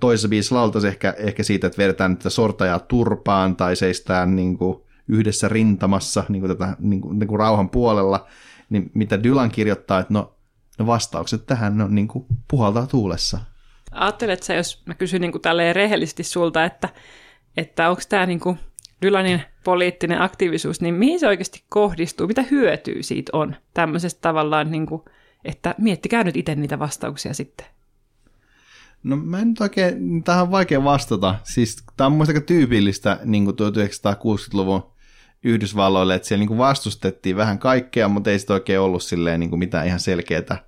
toisessa 0.00 0.28
biisissä 0.28 0.54
laultaisi 0.54 0.88
ehkä, 0.88 1.14
ehkä 1.18 1.42
siitä, 1.42 1.66
että 1.66 1.82
vedetään 1.82 2.18
sortajaa 2.28 2.78
turpaan 2.78 3.56
tai 3.56 3.76
seistään 3.76 4.36
niin 4.36 4.58
kuin 4.58 4.82
yhdessä 5.12 5.48
rintamassa 5.48 6.24
niin 6.28 6.40
kuin 6.40 6.56
tätä, 6.56 6.76
niin 6.78 7.00
kuin, 7.00 7.18
niin 7.18 7.28
kuin 7.28 7.38
rauhan 7.38 7.70
puolella, 7.70 8.26
niin 8.70 8.90
mitä 8.94 9.22
Dylan 9.22 9.50
kirjoittaa, 9.50 10.00
että 10.00 10.14
no, 10.14 10.34
no 10.78 10.86
vastaukset 10.86 11.46
tähän 11.46 11.80
on 11.80 11.94
niin 11.94 12.08
kuin 12.08 12.26
puhaltaa 12.48 12.86
tuulessa. 12.86 13.38
Ajattelet 13.90 14.42
sä, 14.42 14.54
jos 14.54 14.82
mä 14.86 14.94
kysyn 14.94 15.20
niin 15.20 15.32
kuin 15.32 15.42
tälleen 15.42 15.76
rehellisesti 15.76 16.22
sulta, 16.22 16.64
että, 16.64 16.88
että 17.56 17.90
onko 17.90 18.02
tämä 18.08 18.26
niin 18.26 18.40
kuin 18.40 18.58
Dylanin 19.02 19.42
poliittinen 19.64 20.22
aktiivisuus, 20.22 20.80
niin 20.80 20.94
mihin 20.94 21.20
se 21.20 21.28
oikeasti 21.28 21.64
kohdistuu? 21.68 22.26
Mitä 22.26 22.44
hyötyä 22.50 22.96
siitä 23.00 23.30
on 23.32 23.56
tämmöisestä 23.74 24.20
tavallaan 24.20 24.70
niin 24.70 24.86
kuin 24.86 25.02
että 25.44 25.74
miettikää 25.78 26.24
nyt 26.24 26.36
itse 26.36 26.54
niitä 26.54 26.78
vastauksia 26.78 27.34
sitten. 27.34 27.66
No 29.02 29.16
mä 29.16 29.38
en 29.38 29.48
nyt 29.48 29.60
oikein, 29.60 30.24
tähän 30.24 30.42
on 30.42 30.50
vaikea 30.50 30.84
vastata. 30.84 31.34
Siis 31.44 31.84
tämä 31.96 32.06
on 32.06 32.12
muista 32.12 32.40
tyypillistä 32.40 33.18
niin 33.24 33.46
1960-luvun 33.46 34.91
Yhdysvalloille, 35.44 36.14
että 36.14 36.28
siellä 36.28 36.44
niin 36.44 36.58
vastustettiin 36.58 37.36
vähän 37.36 37.58
kaikkea, 37.58 38.08
mutta 38.08 38.30
ei 38.30 38.38
sitten 38.38 38.54
oikein 38.54 38.80
ollut 38.80 39.02
silleen 39.02 39.40
niin 39.40 39.58
mitään 39.58 39.86
ihan 39.86 40.00
selkeää, 40.00 40.64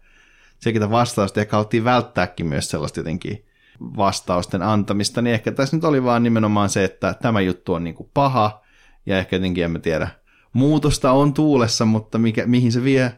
selkeää 0.58 0.90
vastausta. 0.90 1.40
Ehkä 1.40 1.56
haluttiin 1.56 1.84
välttääkin 1.84 2.46
myös 2.46 2.70
sellaista 2.70 3.00
jotenkin 3.00 3.44
vastausten 3.80 4.62
antamista, 4.62 5.22
niin 5.22 5.34
ehkä 5.34 5.52
tässä 5.52 5.76
nyt 5.76 5.84
oli 5.84 6.04
vaan 6.04 6.22
nimenomaan 6.22 6.68
se, 6.68 6.84
että 6.84 7.14
tämä 7.22 7.40
juttu 7.40 7.72
on 7.72 7.84
niin 7.84 8.10
paha, 8.14 8.64
ja 9.06 9.18
ehkä 9.18 9.36
jotenkin 9.36 9.64
en 9.64 9.70
mä 9.70 9.78
tiedä, 9.78 10.08
muutosta 10.52 11.12
on 11.12 11.34
tuulessa, 11.34 11.84
mutta 11.84 12.18
mikä, 12.18 12.46
mihin 12.46 12.72
se 12.72 12.84
vie 12.84 13.12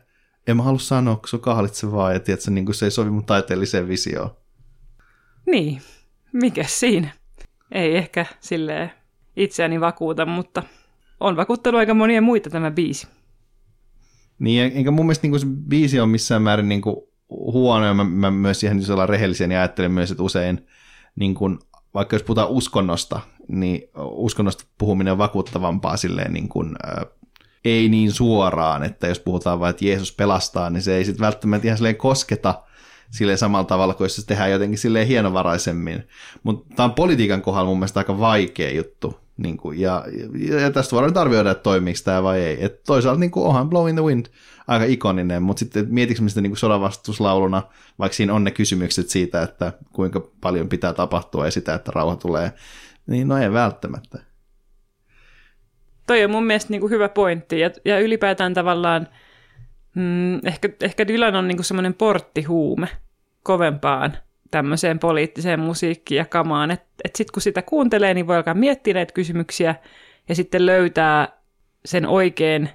en 0.47 0.57
mä 0.57 0.63
halua 0.63 0.79
sanoa, 0.79 1.17
kun 1.17 1.29
se 1.29 1.37
on 1.37 1.43
kahlitsevaa 1.43 2.13
ja 2.13 2.21
tiedätkö, 2.21 2.51
niin 2.51 2.65
kuin 2.65 2.75
se 2.75 2.87
ei 2.87 2.91
sovi 2.91 3.11
mun 3.11 3.25
taiteelliseen 3.25 3.89
visioon. 3.89 4.31
Niin, 5.47 5.83
mikä 6.33 6.65
siinä? 6.67 7.09
Ei 7.73 7.97
ehkä 7.97 8.27
silleen 8.41 8.93
itseäni 9.37 9.81
vakuuta, 9.81 10.27
mutta 10.27 10.63
on 11.21 11.37
vakuuttanut 11.37 11.79
aika 11.79 11.95
monia 11.95 12.23
muita 12.23 12.51
tämä 12.51 12.71
biisi. 12.71 13.07
Niin, 14.39 14.73
enkä 14.75 14.91
mun 14.91 15.07
mielestä 15.07 15.27
niin 15.27 15.41
se 15.41 15.47
biisi 15.69 16.01
on 16.01 16.09
missään 16.09 16.43
määrin 16.43 16.69
niin 16.69 16.83
kuin 16.83 16.97
huono, 17.31 17.87
ja 17.87 17.95
mä, 17.95 18.05
mä 18.05 18.31
myös 18.31 18.61
siihen, 18.61 18.79
jos 18.79 18.91
ollaan 18.91 19.09
rehellisiä, 19.09 19.47
niin 19.47 19.59
ajattelen 19.59 19.93
myös, 19.93 20.11
että 20.11 20.23
usein, 20.23 20.67
niin 21.17 21.35
kuin, 21.35 21.59
vaikka 21.95 22.17
jos 22.17 22.23
puhutaan 22.23 22.49
uskonnosta, 22.49 23.21
niin 23.49 23.83
uskonnosta 24.11 24.65
puhuminen 24.79 25.13
on 25.13 25.19
vakuuttavampaa 25.19 25.97
silleen 25.97 26.33
niin 26.33 26.49
kuin, 26.49 26.77
ei 27.65 27.89
niin 27.89 28.13
suoraan, 28.13 28.83
että 28.83 29.07
jos 29.07 29.21
puhutaan 29.21 29.61
vain, 29.61 29.71
että 29.71 29.85
Jeesus 29.85 30.13
pelastaa, 30.13 30.71
niin 30.71 30.83
se 30.83 30.97
ei 30.97 31.05
sitten 31.05 31.25
välttämättä 31.25 31.69
ihan 31.69 31.79
silleen 31.79 31.97
kosketa 31.97 32.63
silleen 33.11 33.39
samalla 33.39 33.65
tavalla 33.65 33.95
kuin 33.95 34.05
jos 34.05 34.17
se 34.17 34.27
tehdään 34.27 34.51
jotenkin 34.51 34.79
silleen 34.79 35.07
hienovaraisemmin. 35.07 36.09
Mutta 36.43 36.75
tämä 36.77 36.85
on 36.85 36.95
politiikan 36.95 37.43
kohdalla 37.43 37.69
mun 37.69 37.79
mielestä 37.79 38.01
aika 38.01 38.19
vaikea 38.19 38.75
juttu. 38.75 39.21
Niin 39.37 39.57
kuin, 39.57 39.81
ja, 39.81 40.05
ja, 40.61 40.71
tästä 40.71 40.93
voidaan 40.93 41.11
nyt 41.11 41.17
arvioida, 41.17 41.51
että 41.51 41.63
toimiiko 41.63 41.99
tämä 42.05 42.23
vai 42.23 42.41
ei. 42.41 42.65
Et 42.65 42.83
toisaalta 42.83 43.21
niin 43.21 43.31
kuin, 43.31 43.47
onhan 43.47 43.71
Blowing 43.71 43.99
the 43.99 44.05
Wind 44.05 44.27
aika 44.67 44.85
ikoninen, 44.85 45.43
mutta 45.43 45.61
sitten 45.61 45.87
mietitkö 45.91 46.29
sitä 46.29 46.41
niin 46.41 46.57
sodanvastuslauluna, 46.57 47.63
vaikka 47.99 48.17
siinä 48.17 48.35
on 48.35 48.45
ne 48.45 48.51
kysymykset 48.51 49.09
siitä, 49.09 49.43
että 49.43 49.73
kuinka 49.93 50.29
paljon 50.41 50.69
pitää 50.69 50.93
tapahtua 50.93 51.45
ja 51.45 51.51
sitä, 51.51 51.75
että 51.75 51.93
rauha 51.95 52.17
tulee, 52.17 52.53
niin 53.07 53.29
no 53.29 53.39
ei 53.39 53.53
välttämättä 53.53 54.19
toi 56.07 56.25
on 56.25 56.31
mun 56.31 56.47
mielestä 56.47 56.71
niin 56.71 56.81
kuin 56.81 56.91
hyvä 56.91 57.09
pointti. 57.09 57.61
Ja, 57.61 57.71
ja 57.85 58.01
ylipäätään 58.01 58.55
tavallaan 58.55 59.09
mm, 59.95 60.47
ehkä, 60.47 60.69
ehkä 60.81 61.09
Dylan 61.09 61.35
on 61.35 61.49
niin 61.49 61.65
semmoinen 61.65 61.95
porttihuume 61.95 62.89
kovempaan 63.43 64.17
tämmöiseen 64.51 64.99
poliittiseen 64.99 65.61
musiikkiin 65.61 66.19
ja 66.19 66.25
kamaan. 66.25 66.71
Että 66.71 66.87
et 67.05 67.17
sitten 67.17 67.33
kun 67.33 67.43
sitä 67.43 67.63
kuuntelee, 67.63 68.15
niin 68.15 68.27
voi 68.27 68.37
alkaa 68.37 68.55
miettiä 68.55 68.95
näitä 68.95 69.13
kysymyksiä 69.13 69.75
ja 70.29 70.35
sitten 70.35 70.67
löytää 70.67 71.29
sen 71.85 72.07
oikein, 72.07 72.69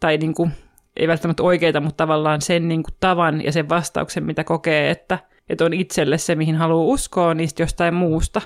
tai 0.00 0.16
niin 0.16 0.34
kuin, 0.34 0.52
ei 0.96 1.08
välttämättä 1.08 1.42
oikeita, 1.42 1.80
mutta 1.80 1.96
tavallaan 1.96 2.40
sen 2.40 2.68
niin 2.68 2.82
kuin 2.82 2.94
tavan 3.00 3.44
ja 3.44 3.52
sen 3.52 3.68
vastauksen, 3.68 4.24
mitä 4.24 4.44
kokee, 4.44 4.90
että 4.90 5.18
että 5.48 5.64
on 5.64 5.72
itselle 5.72 6.18
se, 6.18 6.34
mihin 6.34 6.56
haluaa 6.56 6.84
uskoa 6.84 7.34
niistä 7.34 7.62
jostain 7.62 7.94
muusta 7.94 8.42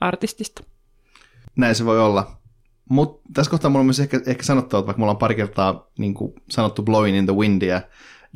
artistista. 0.00 0.64
Näin 1.56 1.74
se 1.74 1.84
voi 1.84 2.00
olla. 2.00 2.36
Mutta 2.88 3.22
tässä 3.34 3.50
kohtaa 3.50 3.70
mulla 3.70 3.80
on 3.80 3.86
myös 3.86 4.00
ehkä, 4.00 4.20
ehkä 4.26 4.42
sanottava, 4.42 4.78
että 4.78 4.86
vaikka 4.86 5.00
mulla 5.00 5.12
on 5.12 5.18
pari 5.18 5.34
kertaa 5.34 5.86
niin 5.98 6.14
kuin 6.14 6.32
sanottu 6.50 6.82
Blowing 6.82 7.18
in 7.18 7.26
the 7.26 7.34
Windia 7.34 7.80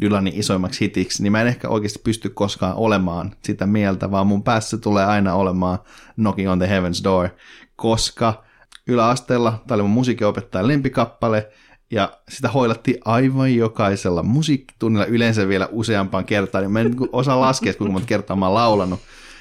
Dylanin 0.00 0.34
isoimmaksi 0.36 0.80
hitiksi, 0.80 1.22
niin 1.22 1.32
mä 1.32 1.40
en 1.40 1.46
ehkä 1.46 1.68
oikeasti 1.68 2.00
pysty 2.04 2.28
koskaan 2.28 2.74
olemaan 2.76 3.34
sitä 3.42 3.66
mieltä, 3.66 4.10
vaan 4.10 4.26
mun 4.26 4.42
päässä 4.42 4.78
tulee 4.78 5.04
aina 5.04 5.34
olemaan 5.34 5.78
Knocking 6.14 6.50
on 6.50 6.58
the 6.58 6.66
Heaven's 6.66 7.04
Door, 7.04 7.28
koska 7.76 8.44
yläasteella 8.86 9.62
tämä 9.66 9.76
oli 9.76 9.82
mun 9.82 9.90
musiikinopettajan 9.90 10.68
lempikappale, 10.68 11.48
ja 11.90 12.12
sitä 12.28 12.48
hoilattiin 12.48 12.98
aivan 13.04 13.54
jokaisella 13.54 14.22
musiikkitunnilla 14.22 15.06
yleensä 15.06 15.48
vielä 15.48 15.68
useampaan 15.72 16.24
kertaan, 16.24 16.64
niin 16.64 16.72
mä 16.72 16.80
en 16.80 16.90
niin 16.90 17.08
osaa 17.12 17.40
laskea, 17.40 17.74
kuinka 17.74 17.92
monta 17.92 18.08
kertaa 18.08 18.36
mä 18.36 18.46
oon 18.46 18.54
laulanut 18.54 19.00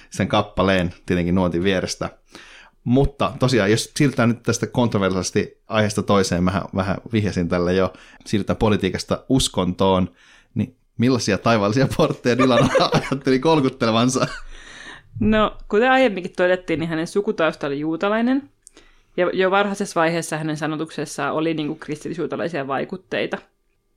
sen 0.10 0.28
kappaleen 0.28 0.94
tietenkin 1.06 1.36
nuotin 1.36 1.64
vierestä. 1.64 2.10
Mutta 2.84 3.34
tosiaan, 3.40 3.72
jos 3.72 3.92
siirrytään 3.98 4.30
nyt 4.30 4.44
tästä 4.44 4.68
kontroversiaalisesti 4.68 5.62
aiheesta 5.68 6.04
toiseen, 6.04 6.44
mä 6.44 6.62
vähän 6.76 6.98
vihjasin 7.14 7.50
tälle 7.50 7.74
jo, 7.74 7.94
siirrytään 8.26 8.58
politiikasta 8.58 9.26
uskontoon, 9.30 10.10
millaisia 10.98 11.38
taivaallisia 11.38 11.88
portteja 11.98 12.38
Dylan 12.38 12.70
ajatteli 12.94 13.40
kolkuttelevansa? 13.40 14.28
No, 15.20 15.58
kuten 15.70 15.92
aiemminkin 15.92 16.34
todettiin, 16.38 16.80
niin 16.80 16.90
hänen 16.90 17.08
sukutausta 17.08 17.68
oli 17.68 17.80
juutalainen, 17.80 18.50
ja 19.18 19.30
jo 19.34 19.52
varhaisessa 19.52 20.00
vaiheessa 20.00 20.38
hänen 20.38 20.58
sanotuksessaan 20.58 21.34
oli 21.34 21.54
niin 21.54 21.68
kuin 21.68 21.80
vaikutteita. 22.68 23.38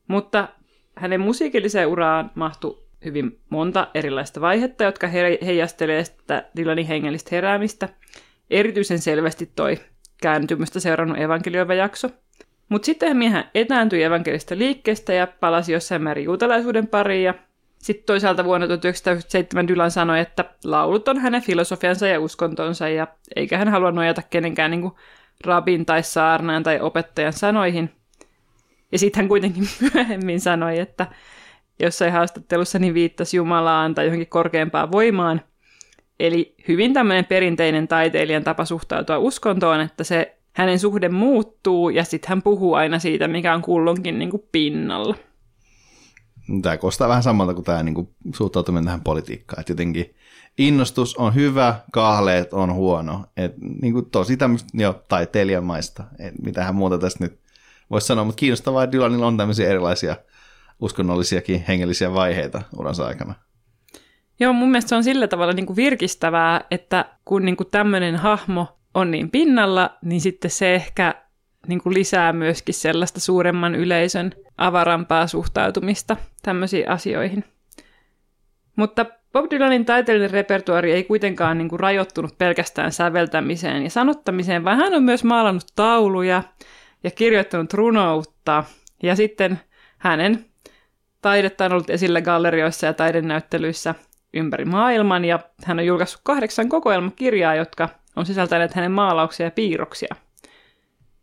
Mutta 0.08 0.48
hänen 0.96 1.20
musiikilliseen 1.20 1.88
uraan 1.88 2.30
mahtui 2.34 2.78
hyvin 3.04 3.38
monta 3.50 3.88
erilaista 3.94 4.40
vaihetta, 4.40 4.84
jotka 4.84 5.06
he- 5.06 5.38
heijastelee 5.46 6.04
sitä 6.04 6.48
Dylanin 6.56 6.86
hengellistä 6.86 7.28
heräämistä. 7.32 7.88
Erityisen 8.50 8.98
selvästi 8.98 9.50
toi 9.56 9.78
kääntymystä 10.22 10.80
seurannut 10.80 11.18
evankelioiva 11.18 11.74
jakso. 11.74 12.10
Mutta 12.68 12.86
sitten 12.86 13.22
hän 13.30 13.50
etääntyi 13.54 14.02
evankelista 14.02 14.58
liikkeestä 14.58 15.12
ja 15.12 15.26
palasi 15.26 15.72
jossain 15.72 16.02
määrin 16.02 16.24
juutalaisuuden 16.24 16.86
pariin. 16.86 17.24
Ja 17.24 17.34
sitten 17.78 18.06
toisaalta 18.06 18.44
vuonna 18.44 18.66
1997 18.66 19.68
Dylan 19.68 19.90
sanoi, 19.90 20.20
että 20.20 20.44
laulut 20.64 21.08
on 21.08 21.18
hänen 21.18 21.42
filosofiansa 21.42 22.06
ja 22.06 22.20
uskontonsa, 22.20 22.88
ja 22.88 23.06
eikä 23.36 23.58
hän 23.58 23.68
halua 23.68 23.92
nojata 23.92 24.22
kenenkään 24.22 24.70
niin 24.70 24.92
rabin 25.44 25.86
tai 25.86 26.02
saarnaan 26.02 26.62
tai 26.62 26.80
opettajan 26.80 27.32
sanoihin. 27.32 27.90
Ja 28.92 28.98
sitten 28.98 29.20
hän 29.20 29.28
kuitenkin 29.28 29.68
myöhemmin 29.94 30.40
sanoi, 30.40 30.78
että 30.78 31.06
jossain 31.78 32.12
haastattelussa 32.12 32.78
niin 32.78 32.94
viittasi 32.94 33.36
Jumalaan 33.36 33.94
tai 33.94 34.04
johonkin 34.04 34.28
korkeampaan 34.28 34.92
voimaan. 34.92 35.40
Eli 36.20 36.54
hyvin 36.68 36.92
tämmöinen 36.92 37.24
perinteinen 37.24 37.88
taiteilijan 37.88 38.44
tapa 38.44 38.64
suhtautua 38.64 39.18
uskontoon, 39.18 39.80
että 39.80 40.04
se 40.04 40.35
hänen 40.56 40.78
suhde 40.78 41.08
muuttuu 41.08 41.90
ja 41.90 42.04
sitten 42.04 42.28
hän 42.28 42.42
puhuu 42.42 42.74
aina 42.74 42.98
siitä, 42.98 43.28
mikä 43.28 43.54
on 43.54 43.62
kullonkin 43.62 44.18
niin 44.18 44.30
kuin 44.30 44.42
pinnalla. 44.52 45.14
Tämä 46.62 46.76
kostaa 46.76 47.08
vähän 47.08 47.22
samalta 47.22 47.54
kuin 47.54 47.64
tämä 47.64 47.82
niin 47.82 47.94
kuin, 47.94 48.08
suhtautuminen 48.34 48.84
tähän 48.84 49.00
politiikkaan. 49.00 49.60
Että 49.60 49.72
jotenkin 49.72 50.14
innostus 50.58 51.16
on 51.16 51.34
hyvä, 51.34 51.74
kahleet 51.92 52.52
on 52.52 52.74
huono. 52.74 53.24
Et, 53.36 53.54
niin 53.82 53.92
kuin 53.92 54.10
tosi 54.10 54.36
tämmöistä 54.36 54.68
jo 54.74 55.02
taiteilijamaista. 55.08 56.04
Et, 56.18 56.34
mitähän 56.42 56.74
muuta 56.74 56.98
tästä 56.98 57.24
nyt 57.24 57.38
voisi 57.90 58.06
sanoa, 58.06 58.24
mutta 58.24 58.38
kiinnostavaa, 58.38 58.84
että 58.84 58.92
Dylanilla 58.92 59.26
on 59.26 59.36
tämmöisiä 59.36 59.68
erilaisia 59.68 60.16
uskonnollisiakin 60.80 61.64
hengellisiä 61.68 62.14
vaiheita 62.14 62.62
uransa 62.78 63.06
aikana. 63.06 63.34
Joo, 64.40 64.52
mun 64.52 64.70
mielestä 64.70 64.88
se 64.88 64.96
on 64.96 65.04
sillä 65.04 65.28
tavalla 65.28 65.52
niin 65.52 65.66
kuin 65.66 65.76
virkistävää, 65.76 66.60
että 66.70 67.04
kun 67.24 67.44
niin 67.44 67.56
kuin 67.56 67.68
tämmöinen 67.70 68.16
hahmo 68.16 68.75
on 68.96 69.10
niin 69.10 69.30
pinnalla, 69.30 69.90
niin 70.02 70.20
sitten 70.20 70.50
se 70.50 70.74
ehkä 70.74 71.14
niin 71.66 71.82
kuin 71.82 71.94
lisää 71.94 72.32
myöskin 72.32 72.74
sellaista 72.74 73.20
suuremman 73.20 73.74
yleisön 73.74 74.32
avarampaa 74.58 75.26
suhtautumista 75.26 76.16
tämmöisiin 76.42 76.88
asioihin. 76.88 77.44
Mutta 78.76 79.06
Bob 79.32 79.50
Dylanin 79.50 79.84
taiteellinen 79.84 80.30
repertuari 80.30 80.92
ei 80.92 81.04
kuitenkaan 81.04 81.58
niin 81.58 81.68
kuin 81.68 81.80
rajoittunut 81.80 82.38
pelkästään 82.38 82.92
säveltämiseen 82.92 83.82
ja 83.82 83.90
sanottamiseen, 83.90 84.64
vaan 84.64 84.76
hän 84.76 84.94
on 84.94 85.02
myös 85.02 85.24
maalannut 85.24 85.66
tauluja 85.76 86.42
ja 87.04 87.10
kirjoittanut 87.10 87.72
runoutta. 87.72 88.64
Ja 89.02 89.16
sitten 89.16 89.60
hänen 89.98 90.44
taidetta 91.22 91.64
on 91.64 91.72
ollut 91.72 91.90
esillä 91.90 92.20
gallerioissa 92.20 92.86
ja 92.86 92.92
taidenäyttelyissä 92.92 93.94
ympäri 94.34 94.64
maailman, 94.64 95.24
ja 95.24 95.38
hän 95.64 95.78
on 95.78 95.86
julkaissut 95.86 96.20
kahdeksan 96.24 96.68
kokoelmakirjaa, 96.68 97.54
jotka 97.54 97.88
on 98.16 98.26
sisältäneet 98.26 98.74
hänen 98.74 98.92
maalauksia 98.92 99.46
ja 99.46 99.50
piirroksia. 99.50 100.16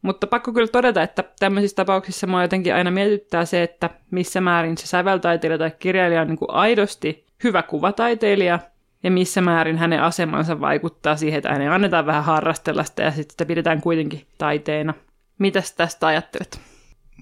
Mutta 0.02 0.28
pakko 0.28 0.54
kyllä 0.54 0.68
todeta, 0.68 1.02
että 1.02 1.24
tämmöisissä 1.40 1.76
tapauksissa 1.76 2.28
mua 2.28 2.42
jotenkin 2.42 2.76
aina 2.76 2.92
mietittää 2.92 3.46
se, 3.46 3.64
että 3.64 3.90
missä 4.12 4.42
määrin 4.42 4.78
se 4.78 4.88
säveltaiteilija 4.88 5.58
tai 5.58 5.72
kirjailija 5.80 6.22
on 6.22 6.28
niin 6.28 6.38
kuin 6.38 6.52
aidosti 6.52 7.26
hyvä 7.44 7.64
kuvataiteilija, 7.64 8.60
ja 9.04 9.12
missä 9.12 9.42
määrin 9.42 9.78
hänen 9.78 10.02
asemansa 10.02 10.60
vaikuttaa 10.60 11.16
siihen, 11.16 11.38
että 11.38 11.52
hänen 11.52 11.72
annetaan 11.72 12.06
vähän 12.06 12.24
harrastella 12.24 12.84
sitä 12.84 13.04
ja 13.04 13.12
sitten 13.12 13.34
sitä 13.34 13.46
pidetään 13.46 13.82
kuitenkin 13.82 14.26
taiteena. 14.38 14.94
Mitäs 15.40 15.74
tästä 15.74 16.08
ajattelet? 16.08 16.60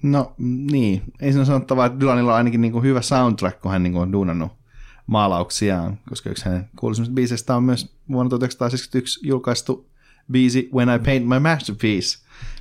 No 0.02 0.32
niin, 0.70 1.02
ei 1.20 1.32
se 1.32 1.44
sanottavaa, 1.44 1.86
että 1.86 2.00
Dylanilla 2.00 2.30
on 2.32 2.36
ainakin 2.36 2.60
niin 2.60 2.72
kuin 2.72 2.84
hyvä 2.84 3.02
soundtrack, 3.02 3.60
kun 3.60 3.70
hän 3.70 3.82
niin 3.82 3.92
kuin 3.92 4.02
on 4.02 4.12
duunannut 4.12 4.52
maalauksiaan, 5.12 5.98
koska 6.08 6.30
yksi 6.30 6.44
hänen 6.44 6.68
kuuluisimmista 6.78 7.14
biiseistä 7.14 7.56
on 7.56 7.62
myös 7.62 7.96
vuonna 8.08 8.30
1971 8.30 9.20
julkaistu 9.22 9.90
biisi 10.32 10.68
When 10.74 10.88
I 10.88 10.98
Paint 10.98 11.28
My 11.28 11.38
Masterpiece, 11.38 12.18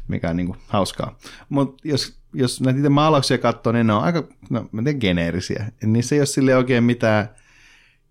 mikä 0.07 0.29
on 0.29 0.37
niin 0.37 0.47
kuin 0.47 0.57
hauskaa. 0.67 1.17
Mutta 1.49 1.87
jos, 1.87 2.13
jos 2.33 2.61
näitä 2.61 2.89
maalauksia 2.89 3.37
katsoo, 3.37 3.73
niin 3.73 3.87
ne 3.87 3.93
on 3.93 4.03
aika, 4.03 4.27
no 4.49 4.69
mä 4.71 4.83
tiedän, 4.83 4.99
geneerisiä. 4.99 5.71
Niissä 5.83 6.15
ei 6.15 6.19
ole 6.19 6.25
sille 6.25 6.55
oikein 6.55 6.83
mitään 6.83 7.29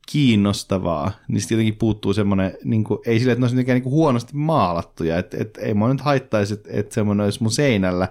kiinnostavaa, 0.06 1.12
niin 1.28 1.40
sitten 1.40 1.56
jotenkin 1.56 1.78
puuttuu 1.78 2.12
semmoinen, 2.12 2.54
niin 2.64 2.84
kuin, 2.84 3.00
ei 3.06 3.18
sille, 3.18 3.32
että 3.32 3.40
ne 3.40 3.44
olisi 3.44 3.74
niin 3.74 3.84
huonosti 3.84 4.36
maalattuja, 4.36 5.18
että 5.18 5.36
et, 5.40 5.58
ei 5.58 5.74
mua 5.74 5.88
nyt 5.88 6.00
haittaisi, 6.00 6.54
että 6.54 6.68
et 6.72 6.92
semmoinen 6.92 7.24
olisi 7.24 7.42
mun 7.42 7.52
seinällä, 7.52 8.08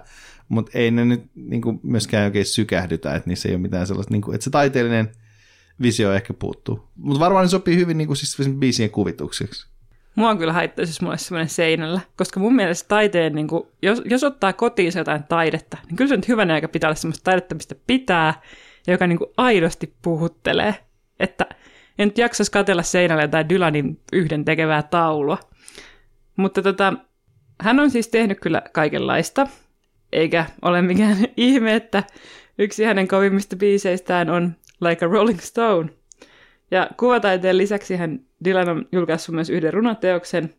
mutta 0.48 0.70
ei 0.74 0.90
ne 0.90 1.04
nyt 1.04 1.30
niin 1.34 1.62
kuin, 1.62 1.80
myöskään 1.82 2.24
oikein 2.24 2.46
sykähdytä, 2.46 3.14
että 3.14 3.28
niissä 3.28 3.48
ei 3.48 3.54
ole 3.54 3.62
mitään 3.62 3.86
sellaista, 3.86 4.14
niin 4.14 4.22
kuin, 4.22 4.34
että 4.34 4.44
se 4.44 4.50
taiteellinen 4.50 5.12
visio 5.82 6.12
ehkä 6.12 6.34
puuttuu. 6.34 6.88
Mutta 6.96 7.20
varmaan 7.20 7.44
ne 7.44 7.48
sopii 7.48 7.76
hyvin 7.76 7.98
niin 7.98 8.06
kuin, 8.06 8.16
siis 8.16 8.48
biisien 8.58 8.90
kuvitukseksi. 8.90 9.70
Mua 10.14 10.30
on 10.30 10.38
kyllä 10.38 10.52
haittaisi, 10.52 10.90
jos 10.90 11.00
mulla 11.00 11.12
olisi 11.12 11.24
semmoinen 11.24 11.48
seinällä, 11.48 12.00
koska 12.16 12.40
mun 12.40 12.54
mielestä 12.54 12.88
taiteen, 12.88 13.34
niin 13.34 13.48
kuin, 13.48 13.62
jos, 13.82 14.02
jos 14.04 14.24
ottaa 14.24 14.52
kotiin 14.52 14.92
jotain 14.96 15.24
taidetta, 15.24 15.78
niin 15.86 15.96
kyllä 15.96 16.08
se 16.08 16.16
nyt 16.16 16.28
hyvänä 16.28 16.54
aika 16.54 16.68
pitää 16.68 16.88
olla 16.88 16.94
semmoista 16.94 17.24
taidetta, 17.24 17.54
mistä 17.54 17.74
pitää, 17.86 18.42
joka 18.86 19.06
niin 19.06 19.18
kuin 19.18 19.30
aidosti 19.36 19.94
puhuttelee. 20.02 20.74
Että 21.20 21.46
en 21.98 22.08
nyt 22.08 22.18
jaksaisi 22.18 22.52
katella 22.52 22.82
seinällä 22.82 23.22
jotain 23.22 23.48
Dylanin 23.48 24.00
yhden 24.12 24.44
tekevää 24.44 24.82
taulua. 24.82 25.38
Mutta 26.36 26.62
tota, 26.62 26.92
hän 27.60 27.80
on 27.80 27.90
siis 27.90 28.08
tehnyt 28.08 28.40
kyllä 28.40 28.62
kaikenlaista, 28.72 29.46
eikä 30.12 30.46
ole 30.62 30.82
mikään 30.82 31.16
ihme, 31.36 31.74
että 31.74 32.02
yksi 32.58 32.84
hänen 32.84 33.08
kovimmista 33.08 33.56
biiseistään 33.56 34.30
on 34.30 34.56
Like 34.80 35.04
a 35.04 35.08
Rolling 35.08 35.40
Stone. 35.40 35.90
Ja 36.70 36.90
kuvataiteen 36.96 37.58
lisäksi 37.58 37.96
hän 37.96 38.20
Dylan 38.44 38.68
on 38.68 38.88
julkaissut 38.92 39.34
myös 39.34 39.50
yhden 39.50 39.72
runoteoksen. 39.72 40.54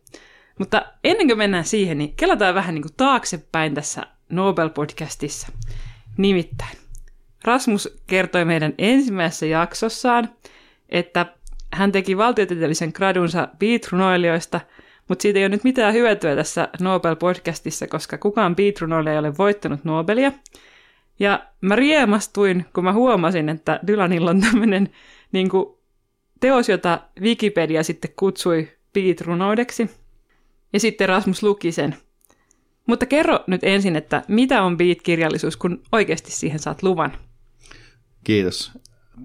Mutta 0.58 0.86
ennen 1.04 1.26
kuin 1.26 1.38
mennään 1.38 1.64
siihen, 1.64 1.98
niin 1.98 2.16
kelataan 2.16 2.54
vähän 2.54 2.74
niin 2.74 2.82
kuin 2.82 2.94
taaksepäin 2.96 3.74
tässä 3.74 4.02
Nobel-podcastissa. 4.28 5.52
Nimittäin 6.16 6.76
Rasmus 7.44 8.02
kertoi 8.06 8.44
meidän 8.44 8.74
ensimmäisessä 8.78 9.46
jaksossaan, 9.46 10.28
että 10.88 11.26
hän 11.72 11.92
teki 11.92 12.16
valtiotieteellisen 12.16 12.92
gradunsa 12.94 13.48
beat-runoilijoista, 13.58 14.60
mutta 15.08 15.22
siitä 15.22 15.38
ei 15.38 15.44
ole 15.44 15.48
nyt 15.48 15.64
mitään 15.64 15.94
hyötyä 15.94 16.36
tässä 16.36 16.68
Nobel-podcastissa, 16.80 17.88
koska 17.88 18.18
kukaan 18.18 18.56
beat 18.56 18.74
ei 19.10 19.18
ole 19.18 19.36
voittanut 19.38 19.84
Nobelia. 19.84 20.32
Ja 21.22 21.46
mä 21.60 21.76
riemastuin, 21.76 22.66
kun 22.74 22.84
mä 22.84 22.92
huomasin, 22.92 23.48
että 23.48 23.80
Dylanilla 23.86 24.30
on 24.30 24.40
tämmöinen 24.40 24.90
niin 25.32 25.48
teos, 26.40 26.68
jota 26.68 27.00
Wikipedia 27.20 27.82
sitten 27.82 28.10
kutsui 28.16 28.68
beat-runoudeksi. 28.92 29.90
Ja 30.72 30.80
sitten 30.80 31.08
Rasmus 31.08 31.42
luki 31.42 31.72
sen. 31.72 31.96
Mutta 32.86 33.06
kerro 33.06 33.44
nyt 33.46 33.64
ensin, 33.64 33.96
että 33.96 34.22
mitä 34.28 34.62
on 34.62 34.76
beat-kirjallisuus, 34.76 35.56
kun 35.56 35.82
oikeasti 35.92 36.30
siihen 36.32 36.58
saat 36.58 36.82
luvan? 36.82 37.12
Kiitos. 38.24 38.72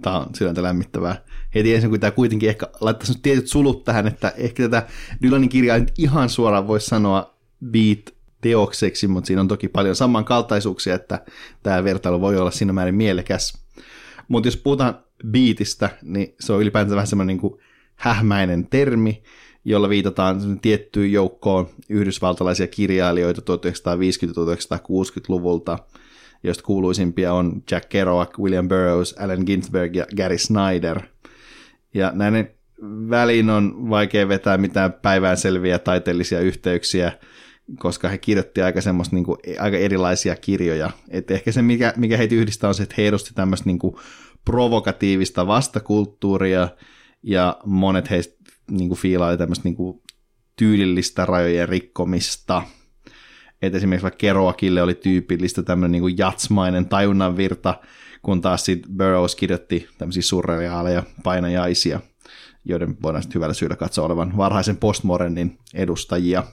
Tämä 0.02 0.20
on 0.20 0.36
sydäntä 0.36 0.64
lämmittävää. 0.64 1.22
Heti 1.56 1.76
ensin, 1.76 1.90
kun 1.90 2.00
tämä 2.00 2.12
kuitenkin 2.12 2.50
ehkä 2.50 2.68
laittaisi 2.82 3.20
tietyt 3.22 3.48
sulut 3.48 3.84
tähän, 3.84 4.08
että 4.08 4.34
ehkä 4.38 4.64
tätä 4.64 4.88
Dylanin 5.22 5.50
kirjaa 5.50 5.80
nyt 5.80 5.92
ihan 5.98 6.30
suoraan 6.30 6.68
voi 6.68 6.82
sanoa 6.82 7.38
beat 7.72 8.17
teokseksi, 8.48 9.08
mutta 9.08 9.28
siinä 9.28 9.42
on 9.42 9.48
toki 9.48 9.68
paljon 9.68 9.96
samankaltaisuuksia, 9.96 10.96
että 10.96 11.26
tämä 11.64 11.84
vertailu 11.84 12.22
voi 12.22 12.38
olla 12.38 12.52
siinä 12.52 12.74
määrin 12.74 12.96
mielekäs. 12.96 13.58
Mutta 14.28 14.48
jos 14.48 14.58
puhutaan 14.58 15.00
beatistä, 15.28 15.90
niin 16.02 16.36
se 16.40 16.54
on 16.54 16.62
ylipäätään 16.62 16.96
vähän 16.96 17.08
semmoinen 17.08 17.38
niin 17.38 17.58
hähmäinen 17.96 18.68
termi, 18.70 19.24
jolla 19.66 19.90
viitataan 19.90 20.60
tiettyyn 20.60 21.12
joukkoon 21.12 21.68
yhdysvaltalaisia 21.90 22.68
kirjailijoita 22.68 23.42
1950-1960-luvulta, 23.42 25.80
joista 26.44 26.64
kuuluisimpia 26.64 27.34
on 27.34 27.64
Jack 27.72 27.90
Kerouac, 27.90 28.40
William 28.40 28.68
Burroughs, 28.68 29.14
Allen 29.14 29.44
Ginsberg 29.46 29.96
ja 29.96 30.06
Gary 30.18 30.38
Snyder. 30.38 31.00
Ja 31.94 32.12
näiden 32.16 32.52
väliin 33.10 33.50
on 33.50 33.90
vaikea 33.90 34.28
vetää 34.28 34.58
mitään 34.58 34.94
päivään 34.94 35.38
selviä 35.38 35.80
taiteellisia 35.80 36.40
yhteyksiä, 36.40 37.12
koska 37.80 38.10
he 38.10 38.18
kirjoitti 38.18 38.62
aika, 38.62 38.82
semmoista, 38.82 39.16
niin 39.16 39.26
kuin, 39.26 39.38
aika 39.60 39.78
erilaisia 39.78 40.36
kirjoja. 40.36 40.92
Et 41.10 41.32
ehkä 41.32 41.52
se, 41.52 41.62
mikä, 41.62 41.94
mikä 41.98 42.18
heitä 42.18 42.36
yhdistää, 42.36 42.68
on 42.68 42.76
se, 42.76 42.84
että 42.84 42.96
he 42.98 43.08
edusti 43.08 43.32
tämmöistä 43.34 43.66
niin 43.66 43.80
kuin, 43.80 43.96
provokatiivista 44.46 45.48
vastakulttuuria, 45.48 46.70
ja 47.24 47.58
monet 47.66 48.10
heistä 48.10 48.36
niin 48.72 48.90
kuin, 48.90 49.00
fiilaa 49.00 49.38
tämmöistä 49.38 49.64
niin 49.64 49.76
kuin, 49.76 50.02
tyylillistä 50.56 51.26
rajojen 51.26 51.70
rikkomista. 51.70 52.64
Et 53.62 53.76
esimerkiksi 53.76 54.04
vaikka 54.04 54.18
Kerouakille 54.18 54.82
oli 54.82 54.96
tyypillistä 54.96 55.64
tämmöinen 55.64 55.92
niin 55.92 56.02
kuin 56.02 56.18
jatsmainen 56.18 56.86
tajunnanvirta, 56.86 57.80
kun 58.22 58.42
taas 58.42 58.66
sitten 58.66 58.92
Burroughs 58.98 59.36
kirjoitti 59.36 59.88
tämmöisiä 59.98 60.24
surreaaleja 60.24 61.04
painajaisia, 61.24 62.00
joiden 62.66 62.98
voidaan 63.04 63.24
sitten 63.24 63.36
hyvällä 63.36 63.54
syyllä 63.54 63.76
katsoa 63.76 64.06
olevan 64.06 64.38
varhaisen 64.38 64.78
postmodernin 64.78 65.58
edustajia. 65.74 66.44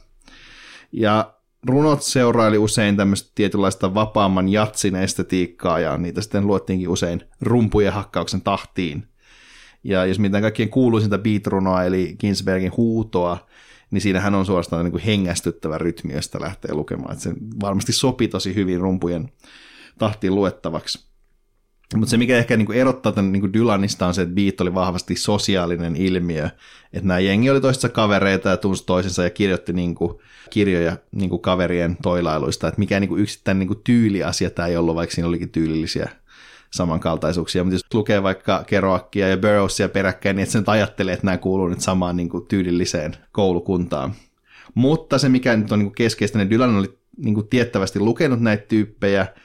Ja 0.96 1.35
runot 1.68 2.02
seuraili 2.02 2.59
usein 2.59 2.96
tämmöistä 2.96 3.33
tietynlaista 3.35 3.94
vapaamman 3.94 4.48
jatsin 4.48 4.96
estetiikkaa, 4.96 5.80
ja 5.80 5.98
niitä 5.98 6.20
sitten 6.20 6.46
luettiinkin 6.46 6.88
usein 6.88 7.22
rumpujen 7.40 7.92
hakkauksen 7.92 8.40
tahtiin. 8.40 9.09
Ja 9.85 10.04
jos 10.04 10.18
mitään 10.18 10.42
kaikkien 10.42 10.68
kuuluisinta 10.68 11.18
beat-runoa, 11.18 11.85
eli 11.85 12.16
Ginsbergin 12.20 12.76
huutoa, 12.76 13.38
niin 13.90 14.00
siinähän 14.00 14.35
on 14.35 14.46
suorastaan 14.46 14.85
niin 14.85 14.92
kuin 14.92 15.02
hengästyttävä 15.02 15.78
rytmi, 15.78 16.12
josta 16.12 16.40
lähtee 16.40 16.74
lukemaan. 16.74 17.12
Että 17.12 17.22
se 17.22 17.33
varmasti 17.61 17.92
sopii 17.92 18.28
tosi 18.28 18.54
hyvin 18.54 18.80
rumpujen 18.80 19.33
tahtiin 19.98 20.35
luettavaksi. 20.35 21.13
Mutta 21.96 22.11
se, 22.11 22.16
mikä 22.16 22.38
ehkä 22.38 22.57
niinku 22.57 22.72
erottaa 22.72 23.12
tämän 23.12 23.33
niinku 23.33 23.52
Dylanista 23.52 24.07
on 24.07 24.14
se, 24.14 24.22
että 24.22 24.35
Beat 24.35 24.61
oli 24.61 24.74
vahvasti 24.74 25.16
sosiaalinen 25.16 25.96
ilmiö. 25.96 26.44
Että 26.92 27.09
nämä 27.09 27.20
jengi 27.20 27.50
oli 27.50 27.61
toistensa 27.61 27.94
kavereita 27.94 28.48
ja 28.48 28.57
tunsi 28.57 28.87
toisensa 28.87 29.22
ja 29.24 29.30
kirjoitti 29.30 29.72
niinku 29.72 30.22
kirjoja 30.50 30.96
niinku 31.12 31.38
kaverien 31.38 31.96
toilailuista. 32.02 32.68
Että 32.68 32.78
mikä 32.78 33.00
niinku 33.00 33.16
yksittäinen 33.16 33.59
niinku 33.59 33.74
tyyliasia 33.74 34.50
tämä 34.50 34.68
ei 34.68 34.76
ollut, 34.76 34.94
vaikka 34.94 35.14
siinä 35.14 35.28
olikin 35.28 35.48
tyylillisiä 35.48 36.09
samankaltaisuuksia. 36.70 37.64
Mutta 37.64 37.74
jos 37.74 37.94
lukee 37.94 38.22
vaikka 38.22 38.64
Kerouakia 38.66 39.28
ja 39.28 39.37
Burroughsia 39.37 39.88
peräkkäin, 39.88 40.37
niin 40.37 40.42
että 40.42 40.52
se 40.52 40.59
nyt 40.59 40.68
ajattelee, 40.68 41.14
että 41.14 41.26
nämä 41.26 41.38
kuuluu 41.38 41.68
nyt 41.68 41.80
samaan 41.80 42.16
niinku 42.16 42.40
tyylilliseen 42.40 43.16
koulukuntaan. 43.33 44.14
Mutta 44.74 45.18
se, 45.18 45.28
mikä 45.28 45.57
nyt 45.57 45.72
on 45.72 45.78
niinku 45.78 45.94
keskeistä, 45.96 46.38
niin 46.38 46.50
Dylan 46.50 46.76
oli 46.76 46.98
niinku 47.16 47.42
tiettävästi 47.42 48.00
lukenut 48.00 48.40
näitä 48.40 48.64
tyyppejä– 48.68 49.26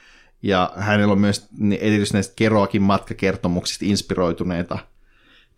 ja 0.42 0.72
hänellä 0.76 1.12
on 1.12 1.20
myös 1.20 1.48
erityisesti 1.80 2.16
näistä 2.16 2.32
Keroakin 2.36 2.82
matkakertomuksista 2.82 3.84
inspiroituneita 3.84 4.78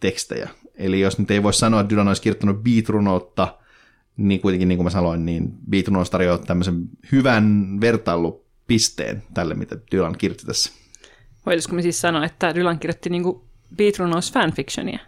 tekstejä. 0.01 0.49
Eli 0.75 1.01
jos 1.01 1.18
nyt 1.18 1.31
ei 1.31 1.42
voi 1.42 1.55
sanoa, 1.55 1.81
että 1.81 1.90
Dylan 1.90 2.09
olisi 2.09 2.23
kirjoittanut 2.23 2.62
beatrunoutta, 2.62 3.59
niin 4.16 4.40
kuitenkin 4.40 4.68
niin 4.68 4.77
kuin 4.77 4.85
mä 4.85 4.90
sanoin, 4.90 5.27
niin 5.27 5.53
beatrunous 5.71 6.11
tarjoaa 6.11 6.38
tämmöisen 6.38 6.88
hyvän 7.12 7.79
vertailupisteen 7.81 9.23
tälle, 9.35 9.55
mitä 9.55 9.77
Dylan 9.92 10.18
kirjoitti 10.18 10.47
tässä. 10.47 10.73
Voitaisiko 11.47 11.75
me 11.75 11.83
siis 11.83 12.01
sanoa, 12.01 12.25
että 12.25 12.55
Dylan 12.55 12.79
kirjoitti 12.79 13.11
niin 13.11 13.23
kuin 13.23 13.40
beatrunous 13.77 14.33
fanfictionia? 14.33 14.99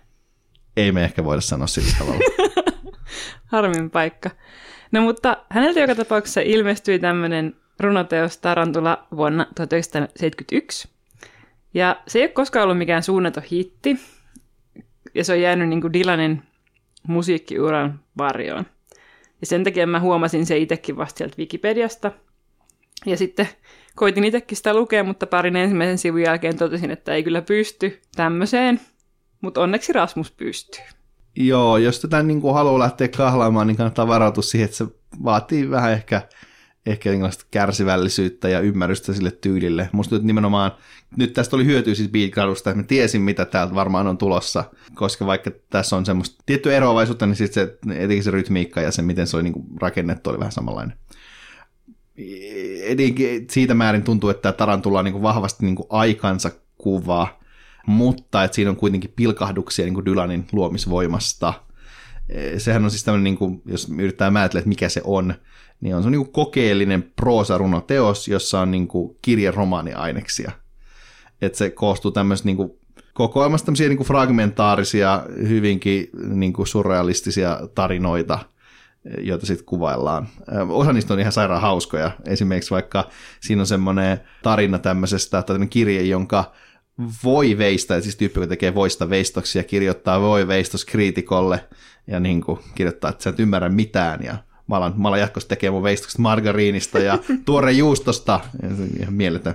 Ei 0.76 0.92
me 0.92 1.04
ehkä 1.04 1.24
voida 1.24 1.40
sanoa 1.40 1.66
sillä 1.66 1.92
tavalla. 1.98 2.20
Harmin 3.52 3.90
paikka. 3.90 4.30
No 4.92 5.02
mutta 5.02 5.36
häneltä 5.50 5.80
joka 5.80 5.94
tapauksessa 5.94 6.40
ilmestyi 6.40 6.98
tämmöinen 6.98 7.56
runoteos 7.80 8.38
Tarantula 8.38 9.06
vuonna 9.16 9.46
1971. 9.54 10.88
Ja 11.74 12.02
se 12.06 12.18
ei 12.18 12.24
ole 12.24 12.30
koskaan 12.30 12.64
ollut 12.64 12.78
mikään 12.78 13.02
suunnaton 13.02 13.42
hitti, 13.42 13.96
ja 15.14 15.24
se 15.24 15.32
on 15.32 15.40
jäänyt 15.40 15.68
niin 15.68 15.80
kuin 15.80 15.92
Dylanin 15.92 16.42
musiikkiuran 17.08 18.00
varjoon. 18.18 18.66
Ja 19.40 19.46
sen 19.46 19.64
takia 19.64 19.86
mä 19.86 20.00
huomasin 20.00 20.46
se 20.46 20.58
itsekin 20.58 20.96
vasta 20.96 21.18
sieltä 21.18 21.34
Wikipediasta. 21.38 22.12
Ja 23.06 23.16
sitten 23.16 23.48
koitin 23.94 24.24
itsekin 24.24 24.56
sitä 24.56 24.74
lukea, 24.74 25.04
mutta 25.04 25.26
parin 25.26 25.56
ensimmäisen 25.56 25.98
sivun 25.98 26.22
jälkeen 26.22 26.56
totesin, 26.56 26.90
että 26.90 27.14
ei 27.14 27.22
kyllä 27.22 27.42
pysty 27.42 28.00
tämmöiseen, 28.16 28.80
mutta 29.40 29.60
onneksi 29.60 29.92
Rasmus 29.92 30.30
pystyy. 30.30 30.84
Joo, 31.36 31.76
jos 31.76 32.00
tätä 32.00 32.22
niin 32.22 32.40
kuin 32.40 32.54
haluaa 32.54 32.78
lähteä 32.78 33.08
kahlaamaan, 33.08 33.66
niin 33.66 33.76
kannattaa 33.76 34.08
varautua 34.08 34.42
siihen, 34.42 34.64
että 34.64 34.76
se 34.76 34.86
vaatii 35.24 35.70
vähän 35.70 35.92
ehkä 35.92 36.22
ehkä 36.86 37.10
kärsivällisyyttä 37.50 38.48
ja 38.48 38.60
ymmärrystä 38.60 39.12
sille 39.12 39.30
tyylille. 39.30 39.88
Musta 39.92 40.14
nyt 40.14 40.24
nimenomaan, 40.24 40.72
nyt 41.16 41.32
tästä 41.32 41.56
oli 41.56 41.64
hyötyä 41.64 41.94
siis 41.94 42.08
Beatgradusta, 42.10 42.70
että 42.70 42.82
mä 42.82 42.86
tiesin, 42.86 43.22
mitä 43.22 43.44
täältä 43.44 43.74
varmaan 43.74 44.06
on 44.06 44.18
tulossa, 44.18 44.64
koska 44.94 45.26
vaikka 45.26 45.50
tässä 45.70 45.96
on 45.96 46.06
semmoista 46.06 46.42
tiettyä 46.46 46.76
eroavaisuutta, 46.76 47.26
niin 47.26 47.36
sitten 47.36 47.66
se, 47.66 47.78
etenkin 47.94 48.24
se 48.24 48.30
rytmiikka 48.30 48.80
ja 48.80 48.92
se, 48.92 49.02
miten 49.02 49.26
se 49.26 49.36
oli 49.36 49.42
niin 49.42 49.64
rakennettu, 49.80 50.30
oli 50.30 50.38
vähän 50.38 50.52
samanlainen. 50.52 50.96
Etenkin 52.82 53.46
siitä 53.50 53.74
määrin 53.74 54.02
tuntuu, 54.02 54.30
että 54.30 54.52
Tarantula 54.52 54.98
on 54.98 55.04
niin 55.04 55.22
vahvasti 55.22 55.66
niin 55.66 55.76
aikansa 55.88 56.50
kuva, 56.78 57.40
mutta 57.86 58.44
että 58.44 58.54
siinä 58.54 58.70
on 58.70 58.76
kuitenkin 58.76 59.12
pilkahduksia 59.16 59.84
niin 59.84 60.04
Dylanin 60.04 60.46
luomisvoimasta. 60.52 61.54
Sehän 62.58 62.84
on 62.84 62.90
siis 62.90 63.04
tämmöinen, 63.04 63.24
niin 63.24 63.36
kuin, 63.36 63.62
jos 63.66 63.88
yrittää 63.98 64.30
määritellä, 64.30 64.58
että 64.58 64.68
mikä 64.68 64.88
se 64.88 65.00
on, 65.04 65.34
niin 65.80 65.96
on 65.96 66.02
se 66.02 66.10
niin 66.10 66.32
kokeellinen 66.32 67.12
proosarunoteos, 67.16 68.28
jossa 68.28 68.60
on 68.60 68.70
niin 68.70 68.88
kuin 68.88 69.16
kirjeromaaniaineksia. 69.22 70.52
Että 71.42 71.58
se 71.58 71.70
koostuu 71.70 72.10
tämmöistä 72.10 72.46
niin 72.46 72.56
kokoelmasta 73.14 73.66
tämmöisiä 73.66 73.88
niin 73.88 73.96
kuin 73.96 74.06
fragmentaarisia, 74.06 75.22
hyvinkin 75.48 76.10
niin 76.28 76.52
kuin 76.52 76.66
surrealistisia 76.66 77.60
tarinoita, 77.74 78.38
joita 79.20 79.46
sitten 79.46 79.66
kuvaillaan. 79.66 80.28
Osa 80.68 80.92
niistä 80.92 81.14
on 81.14 81.20
ihan 81.20 81.32
sairaan 81.32 81.62
hauskoja. 81.62 82.10
Esimerkiksi 82.26 82.70
vaikka 82.70 83.08
siinä 83.40 83.62
on 83.62 83.66
semmoinen 83.66 84.20
tarina 84.42 84.78
tämmöisestä, 84.78 85.42
tai 85.42 85.66
kirje, 85.66 86.02
jonka 86.02 86.52
voi 87.24 87.58
veistä, 87.58 88.00
siis 88.00 88.16
tyyppi, 88.16 88.40
joka 88.40 88.48
tekee 88.48 88.74
voista 88.74 89.10
veistoksia, 89.10 89.64
kirjoittaa 89.64 90.20
voi 90.20 90.48
veistos 90.48 90.84
kriitikolle 90.84 91.68
ja 92.06 92.20
niin 92.20 92.40
kuin 92.40 92.58
kirjoittaa, 92.74 93.10
että 93.10 93.22
sä 93.22 93.30
et 93.30 93.40
ymmärrä 93.40 93.68
mitään 93.68 94.24
ja 94.24 94.36
Mä 94.66 94.76
alan, 94.76 94.94
mä 94.96 95.08
alan 95.08 95.20
jatkossa 95.20 95.48
tekemään 95.48 95.74
mun 95.74 95.82
veistokset 95.82 96.18
margariinista 96.18 96.98
ja 96.98 97.18
tuore 97.46 97.72
juustosta. 97.72 98.40
Ja 98.62 98.68
se 98.68 98.82
ihan 99.00 99.14
mieletön. 99.14 99.54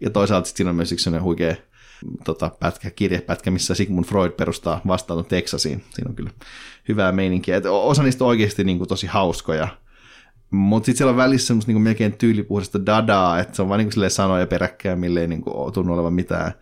Ja 0.00 0.10
toisaalta 0.10 0.48
siinä 0.48 0.70
on 0.70 0.76
myös 0.76 0.92
yksi 0.92 1.04
sellainen 1.04 1.24
huikea 1.24 1.54
tota, 2.24 2.50
pätkä, 2.60 2.90
kirjepätkä, 2.90 3.50
missä 3.50 3.74
Sigmund 3.74 4.04
Freud 4.04 4.30
perustaa 4.30 4.80
vastaanoton 4.86 5.28
Texasiin. 5.28 5.84
Siinä 5.90 6.08
on 6.08 6.14
kyllä 6.16 6.30
hyvää 6.88 7.12
meininkiä. 7.12 7.56
Et 7.56 7.66
osa 7.66 8.02
niistä 8.02 8.24
on 8.24 8.28
oikeasti 8.28 8.64
niin 8.64 8.78
kuin, 8.78 8.88
tosi 8.88 9.06
hauskoja. 9.06 9.68
Mutta 10.50 10.86
sitten 10.86 10.98
siellä 10.98 11.10
on 11.10 11.16
välissä 11.16 11.46
semmoista 11.46 11.72
niin 11.72 11.82
melkein 11.82 12.12
tyylipuhdasta 12.12 12.86
dadaa, 12.86 13.40
että 13.40 13.56
se 13.56 13.62
on 13.62 13.68
vain 13.68 13.88
niin 13.96 14.10
sanoja 14.10 14.46
peräkkäin, 14.46 14.98
mille 14.98 15.20
ei 15.20 15.28
niin 15.28 15.42
kuin, 15.42 15.72
tunnu 15.72 15.92
olevan 15.92 16.12
mitään 16.12 16.52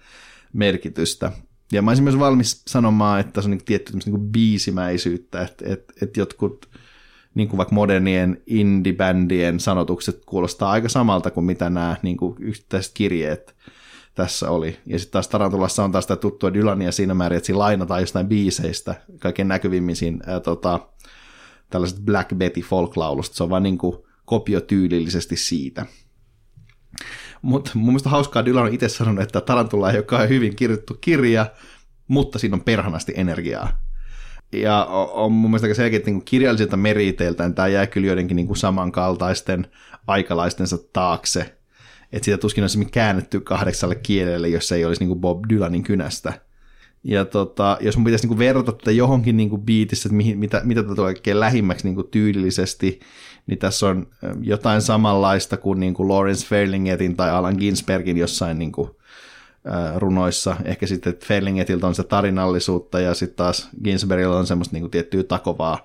merkitystä. 0.53 1.33
Ja 1.73 1.83
mä 1.83 1.91
olisin 1.91 2.05
myös 2.05 2.19
valmis 2.19 2.63
sanomaan, 2.67 3.21
että 3.21 3.41
se 3.41 3.47
on 3.47 3.51
niin 3.51 3.65
tietty 3.65 3.93
niin 3.93 4.11
kuin 4.11 4.33
biisimäisyyttä, 4.33 5.43
että, 5.43 5.65
että, 5.69 5.95
että 6.03 6.21
jotkut 6.21 6.69
niin 7.35 7.49
kuin 7.49 7.59
vaikka 7.59 7.75
modernien 7.75 8.43
indie-bändien 8.47 9.61
sanotukset 9.61 10.25
kuulostaa 10.27 10.71
aika 10.71 10.89
samalta 10.89 11.31
kuin 11.31 11.45
mitä 11.45 11.71
nämä 11.71 11.97
niin 12.03 12.17
kuin 12.17 12.37
yksittäiset 12.41 12.95
kirjeet 12.95 13.57
tässä 14.15 14.51
oli. 14.51 14.79
Ja 14.87 14.99
sitten 14.99 15.13
taas 15.13 15.29
Tarantulassa 15.29 15.85
on 15.85 15.93
taas 15.93 16.05
sitä 16.05 16.17
tuttua 16.17 16.55
Dylania 16.55 16.93
siinä 16.93 17.15
määrin, 17.15 17.37
että 17.37 17.47
siinä 17.47 17.59
lainataan 17.59 18.01
jostain 18.01 18.27
biiseistä, 18.27 18.95
kaiken 19.19 19.49
näkyvimmin 19.49 19.97
siinä 19.97 20.19
ää, 20.27 20.41
tota, 20.41 20.81
tällaiset 21.71 21.99
Black 22.05 22.35
Betty 22.35 22.61
folk-laulusta. 22.61 23.37
Se 23.37 23.43
on 23.43 23.51
vaan 23.51 23.63
niin 23.63 23.79
kuin 23.79 23.97
kopio 24.25 24.61
tyylillisesti 24.61 25.37
siitä. 25.37 25.87
Mutta 27.43 27.71
mun 27.75 27.87
mielestä 27.87 28.09
hauskaa 28.09 28.45
Dylan 28.45 28.65
on 28.65 28.75
itse 28.75 28.89
sanonut, 28.89 29.23
että 29.23 29.41
Tarantula 29.41 29.91
ei 29.91 30.03
ole 30.13 30.29
hyvin 30.29 30.57
kirjoittu 30.57 30.95
kirja, 31.01 31.47
mutta 32.09 32.39
siinä 32.39 32.55
on 32.55 32.65
perhanasti 32.65 33.13
energiaa. 33.17 33.84
Ja 34.53 34.85
on 35.13 35.33
mun 35.33 35.51
mielestä 35.51 35.67
aika 35.67 35.75
selkeä, 35.75 35.97
että 35.97 36.11
niin 36.11 36.25
kirjallisilta 36.25 36.77
meriteiltään 36.77 37.55
tämä 37.55 37.69
jää 37.69 37.87
kyllä 37.87 38.07
joidenkin 38.07 38.37
niin 38.37 38.57
samankaltaisten 38.57 39.67
aikalaistensa 40.07 40.79
taakse. 40.93 41.55
Että 42.13 42.25
sitä 42.25 42.39
tuskin 42.39 42.65
olisi 42.65 42.85
käännetty 42.85 43.41
kahdeksalle 43.41 43.95
kielelle, 43.95 44.49
jos 44.49 44.73
ei 44.73 44.85
olisi 44.85 45.01
niin 45.01 45.09
kuin 45.09 45.21
Bob 45.21 45.45
Dylanin 45.49 45.83
kynästä. 45.83 46.33
Ja 47.05 47.25
tota, 47.25 47.79
jos 47.81 47.97
mun 47.97 48.05
pitäisi 48.05 48.25
niin 48.25 48.29
kuin 48.29 48.39
verrata 48.39 48.73
tätä 48.73 48.91
johonkin 48.91 49.37
niin 49.37 49.51
kuin 49.51 49.63
biitissä, 49.63 50.09
että 50.09 50.17
mihin, 50.17 50.39
mitä, 50.39 50.61
mitä 50.65 50.83
tätä 50.83 50.95
kaikkein 50.95 51.41
lähimmäksi 51.41 51.87
niin 51.87 51.95
kuin 51.95 52.09
tyylillisesti, 52.11 53.01
niin 53.47 53.59
tässä 53.59 53.87
on 53.87 54.07
jotain 54.41 54.83
samanlaista 54.83 55.57
kuin, 55.57 55.81
niin 55.81 55.95
kuin 55.95 56.09
Lawrence 56.09 56.47
Ferlingetin 56.47 57.17
tai 57.17 57.31
Alan 57.31 57.57
Ginsbergin 57.59 58.17
jossain 58.17 58.59
niin 58.59 58.73
kuin 58.73 58.91
runoissa. 59.97 60.57
Ehkä 60.65 60.87
sitten 60.87 61.17
Fellingetiltä 61.25 61.87
on 61.87 61.95
se 61.95 62.05
tarinallisuutta 62.05 63.01
ja 63.01 63.15
sitten 63.15 63.37
taas 63.37 63.69
Ginsbergilla 63.85 64.39
on 64.39 64.47
semmoista 64.47 64.77
niin 64.77 64.91
tiettyä 64.91 65.23
takovaa 65.23 65.85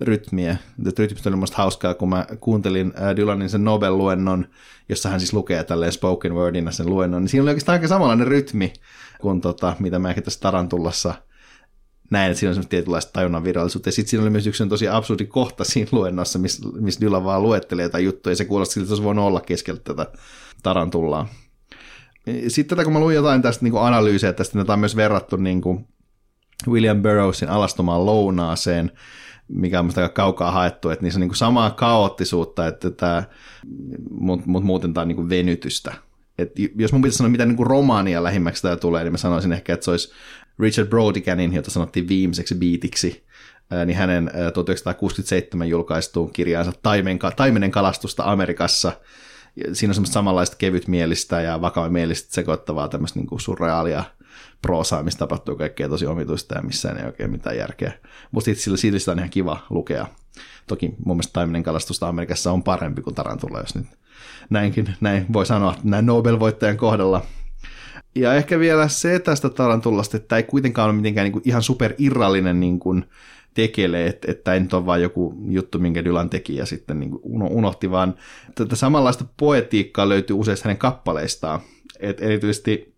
rytmiä. 0.00 0.56
Rytmistä 0.98 1.28
oli 1.28 1.36
musta 1.36 1.56
hauskaa, 1.56 1.94
kun 1.94 2.08
mä 2.08 2.26
kuuntelin 2.40 2.92
Dylanin 3.16 3.50
sen 3.50 3.64
Nobel-luennon, 3.64 4.46
jossa 4.88 5.08
hän 5.08 5.20
siis 5.20 5.32
lukee 5.32 5.64
tälleen 5.64 5.92
spoken 5.92 6.34
wordina 6.34 6.70
sen 6.70 6.90
luennon, 6.90 7.22
niin 7.22 7.28
siinä 7.28 7.42
oli 7.42 7.50
oikeastaan 7.50 7.76
aika 7.76 7.88
samanlainen 7.88 8.26
rytmi 8.26 8.72
kuin 9.20 9.40
tota, 9.40 9.76
mitä 9.78 9.98
mä 9.98 10.08
ehkä 10.08 10.22
tässä 10.22 10.40
Tarantullassa 10.40 11.14
näin, 12.10 12.30
että 12.30 12.40
siinä 12.40 12.50
on 12.50 12.54
semmoista 12.54 12.70
tietynlaista 12.70 13.12
tajunnan 13.12 13.44
virallisuutta. 13.44 13.88
Ja 13.88 13.92
sitten 13.92 14.10
siinä 14.10 14.22
oli 14.22 14.30
myös 14.30 14.46
yksi 14.46 14.66
tosi 14.66 14.88
absurdi 14.88 15.26
kohta 15.26 15.64
siinä 15.64 15.88
luennossa, 15.92 16.38
missä, 16.38 17.00
Dylan 17.00 17.24
vaan 17.24 17.42
luettelee 17.42 17.82
jotain 17.82 18.04
juttuja, 18.04 18.32
ja 18.32 18.36
se 18.36 18.44
kuulosti 18.44 18.74
siltä, 18.74 18.84
että 18.84 18.96
se 18.96 19.02
voinut 19.02 19.24
olla 19.24 19.40
keskellä 19.40 19.80
tätä 19.80 20.06
Tarantullaa. 20.62 21.28
Sitten 22.48 22.76
tätä, 22.76 22.84
kun 22.84 22.92
mä 22.92 23.00
luin 23.00 23.16
jotain 23.16 23.42
tästä 23.42 23.64
niin 23.64 23.78
analyysiä 23.78 24.32
tästä, 24.32 24.58
niin 24.58 24.70
on 24.70 24.78
myös 24.78 24.96
verrattu 24.96 25.36
niin 25.36 25.60
kuin 25.60 25.86
William 26.68 27.02
Burroughsin 27.02 27.48
alastomaan 27.48 28.06
lounaaseen, 28.06 28.92
mikä 29.48 29.80
on 29.80 29.86
aika 29.96 30.08
kaukaa 30.08 30.50
haettu, 30.50 30.90
että 30.90 31.02
niissä 31.02 31.18
on 31.18 31.20
niin 31.20 31.28
kuin 31.28 31.36
samaa 31.36 31.70
kaoottisuutta, 31.70 32.66
että 32.66 32.90
tämä, 32.90 33.22
mutta 34.10 34.46
mut 34.48 34.64
muuten 34.64 34.94
tämä 34.94 35.02
on 35.02 35.08
niin 35.08 35.16
kuin 35.16 35.28
venytystä. 35.28 35.94
Et 36.38 36.52
jos 36.78 36.92
mun 36.92 37.02
pitäisi 37.02 37.18
sanoa, 37.18 37.30
mitä 37.30 37.46
niin 37.46 37.56
kuin 37.56 37.66
romaania 37.66 38.22
lähimmäksi 38.22 38.62
tämä 38.62 38.76
tulee, 38.76 39.04
niin 39.04 39.12
mä 39.12 39.18
sanoisin 39.18 39.52
ehkä, 39.52 39.74
että 39.74 39.84
se 39.84 39.90
olisi 39.90 40.12
Richard 40.58 40.88
Brodiganin, 40.88 41.54
jota 41.54 41.70
sanottiin 41.70 42.08
viimeiseksi 42.08 42.54
biitiksi, 42.54 43.26
niin 43.86 43.98
hänen 43.98 44.30
1967 44.54 45.68
julkaistuun 45.68 46.32
kirjaansa 46.32 46.72
Taimen, 46.82 47.18
Taimenen 47.36 47.70
kalastusta 47.70 48.22
Amerikassa. 48.26 48.92
Siinä 49.72 49.90
on 49.90 49.94
semmoista 49.94 50.14
samanlaista 50.14 50.56
kevytmielistä 50.56 51.40
ja 51.40 51.60
vakavamielistä 51.60 52.34
sekoittavaa 52.34 52.88
tämmöistä 52.88 53.18
niin 53.18 53.26
kuin 53.26 53.40
surreaalia 53.40 54.04
proosaa, 54.62 55.02
missä 55.02 55.18
tapahtuu 55.18 55.56
kaikkea 55.56 55.88
tosi 55.88 56.06
omituista 56.06 56.54
ja 56.54 56.62
missään 56.62 56.98
ei 56.98 57.06
oikein 57.06 57.30
mitään 57.30 57.56
järkeä. 57.56 57.92
Mutta 58.30 58.50
sillä 58.54 58.76
siitä 58.76 58.98
sitä 58.98 59.12
on 59.12 59.18
ihan 59.18 59.30
kiva 59.30 59.66
lukea. 59.70 60.06
Toki 60.66 60.94
mun 61.04 61.16
mielestä 61.16 61.32
taiminen 61.32 61.62
kalastusta 61.62 62.08
Amerikassa 62.08 62.52
on 62.52 62.62
parempi 62.62 63.02
kuin 63.02 63.14
Tarantula, 63.14 63.60
jos 63.60 63.74
nyt 63.74 63.86
näinkin 64.50 64.94
näin 65.00 65.26
voi 65.32 65.46
sanoa 65.46 65.74
näin 65.84 66.06
Nobel-voittajan 66.06 66.76
kohdalla. 66.76 67.22
Ja 68.14 68.34
ehkä 68.34 68.58
vielä 68.58 68.88
se 68.88 69.18
tästä 69.18 69.48
Tarantulasta, 69.48 70.16
että 70.16 70.28
tämä 70.28 70.36
ei 70.36 70.42
kuitenkaan 70.42 70.90
ole 70.90 70.96
mitenkään 70.96 71.24
niin 71.24 71.32
kuin 71.32 71.42
ihan 71.46 71.62
super 71.62 71.94
irrallinen 71.98 72.60
niin 72.60 72.78
kuin 72.78 73.04
tekele, 73.56 74.06
että, 74.06 74.30
että 74.30 74.54
ei 74.54 74.60
nyt 74.60 74.74
ole 74.74 74.86
vain 74.86 75.02
joku 75.02 75.34
juttu, 75.48 75.78
minkä 75.78 76.04
Dylan 76.04 76.30
teki 76.30 76.56
ja 76.56 76.66
sitten 76.66 77.00
niin 77.00 77.10
unohti, 77.22 77.90
vaan 77.90 78.14
tätä 78.54 78.76
samanlaista 78.76 79.24
poetiikkaa 79.36 80.08
löytyy 80.08 80.36
useista 80.36 80.68
hänen 80.68 80.78
kappaleistaan. 80.78 81.60
Et 82.00 82.22
erityisesti 82.22 82.96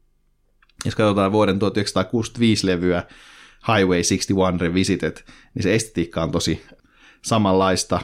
jos 0.84 0.94
katsotaan 0.94 1.32
vuoden 1.32 1.58
1965 1.58 2.66
levyä 2.66 3.04
Highway 3.68 4.02
61 4.02 4.58
Revisited, 4.60 5.16
niin 5.54 5.62
se 5.62 5.74
estetiikka 5.74 6.22
on 6.22 6.30
tosi 6.30 6.62
samanlaista. 7.22 8.00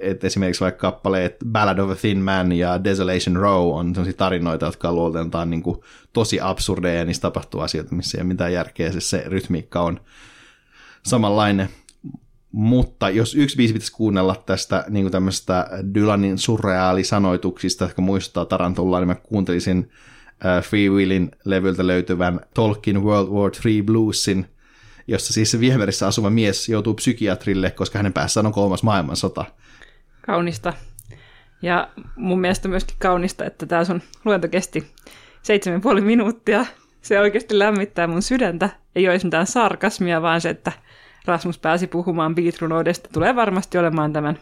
Et 0.00 0.24
esimerkiksi 0.24 0.60
vaikka 0.60 0.90
kappaleet 0.90 1.36
Ballad 1.52 1.78
of 1.78 1.90
a 1.90 1.94
Thin 1.94 2.18
Man 2.18 2.52
ja 2.52 2.84
Desolation 2.84 3.36
Row 3.36 3.78
on 3.78 3.94
sellaisia 3.94 4.16
tarinoita, 4.16 4.66
jotka 4.66 4.88
on 4.88 4.94
luoltentaan 4.94 5.50
niin 5.50 5.62
tosi 6.12 6.40
absurdeja 6.40 6.98
ja 6.98 7.04
niissä 7.04 7.22
tapahtuu 7.22 7.60
asioita, 7.60 7.94
missä 7.94 8.18
ei 8.18 8.22
ole 8.22 8.28
mitään 8.28 8.52
järkeä. 8.52 8.92
Se, 8.92 9.00
se 9.00 9.24
rytmiikka 9.26 9.80
on 9.80 10.00
samanlainen. 11.04 11.68
Mutta 12.52 13.10
jos 13.10 13.34
yksi 13.34 13.56
biisi 13.56 13.72
pitäisi 13.72 13.92
kuunnella 13.92 14.42
tästä 14.46 14.84
niin 14.88 15.04
kuin 15.04 15.12
tämmöistä 15.12 15.66
Dylanin 15.94 16.38
surreaalisanoituksista, 16.38 17.84
jotka 17.84 18.02
muistuttaa 18.02 18.44
Tarantullaa, 18.44 19.00
niin 19.00 19.08
mä 19.08 19.14
kuuntelisin 19.14 19.90
Äh, 20.46 20.64
Free 20.64 20.88
Willin 20.88 21.30
levyltä 21.44 21.86
löytyvän 21.86 22.40
Tolkien 22.54 23.02
World 23.02 23.28
War 23.28 23.50
III 23.66 23.82
Bluesin, 23.82 24.46
jossa 25.08 25.32
siis 25.32 25.50
se 25.50 25.60
viemärissä 25.60 26.06
asuva 26.06 26.30
mies 26.30 26.68
joutuu 26.68 26.94
psykiatrille, 26.94 27.70
koska 27.70 27.98
hänen 27.98 28.12
päässään 28.12 28.46
on 28.46 28.52
kolmas 28.52 28.82
maailmansota. 28.82 29.44
Kaunista. 30.26 30.72
Ja 31.62 31.88
mun 32.16 32.40
mielestä 32.40 32.68
myöskin 32.68 32.96
kaunista, 32.98 33.44
että 33.44 33.66
tämä 33.66 33.84
sun 33.84 34.02
luento 34.24 34.48
kesti 34.48 34.86
seitsemän 35.42 35.80
puoli 35.80 36.00
minuuttia. 36.00 36.66
Se 37.02 37.20
oikeasti 37.20 37.58
lämmittää 37.58 38.06
mun 38.06 38.22
sydäntä. 38.22 38.70
Ei 38.94 39.08
olisi 39.08 39.26
mitään 39.26 39.46
sarkasmia, 39.46 40.22
vaan 40.22 40.40
se, 40.40 40.50
että 40.50 40.72
Rasmus 41.24 41.58
pääsi 41.58 41.86
puhumaan 41.86 42.34
Beatrunoudesta. 42.34 43.08
Tulee 43.12 43.36
varmasti 43.36 43.78
olemaan 43.78 44.12
tämän 44.12 44.38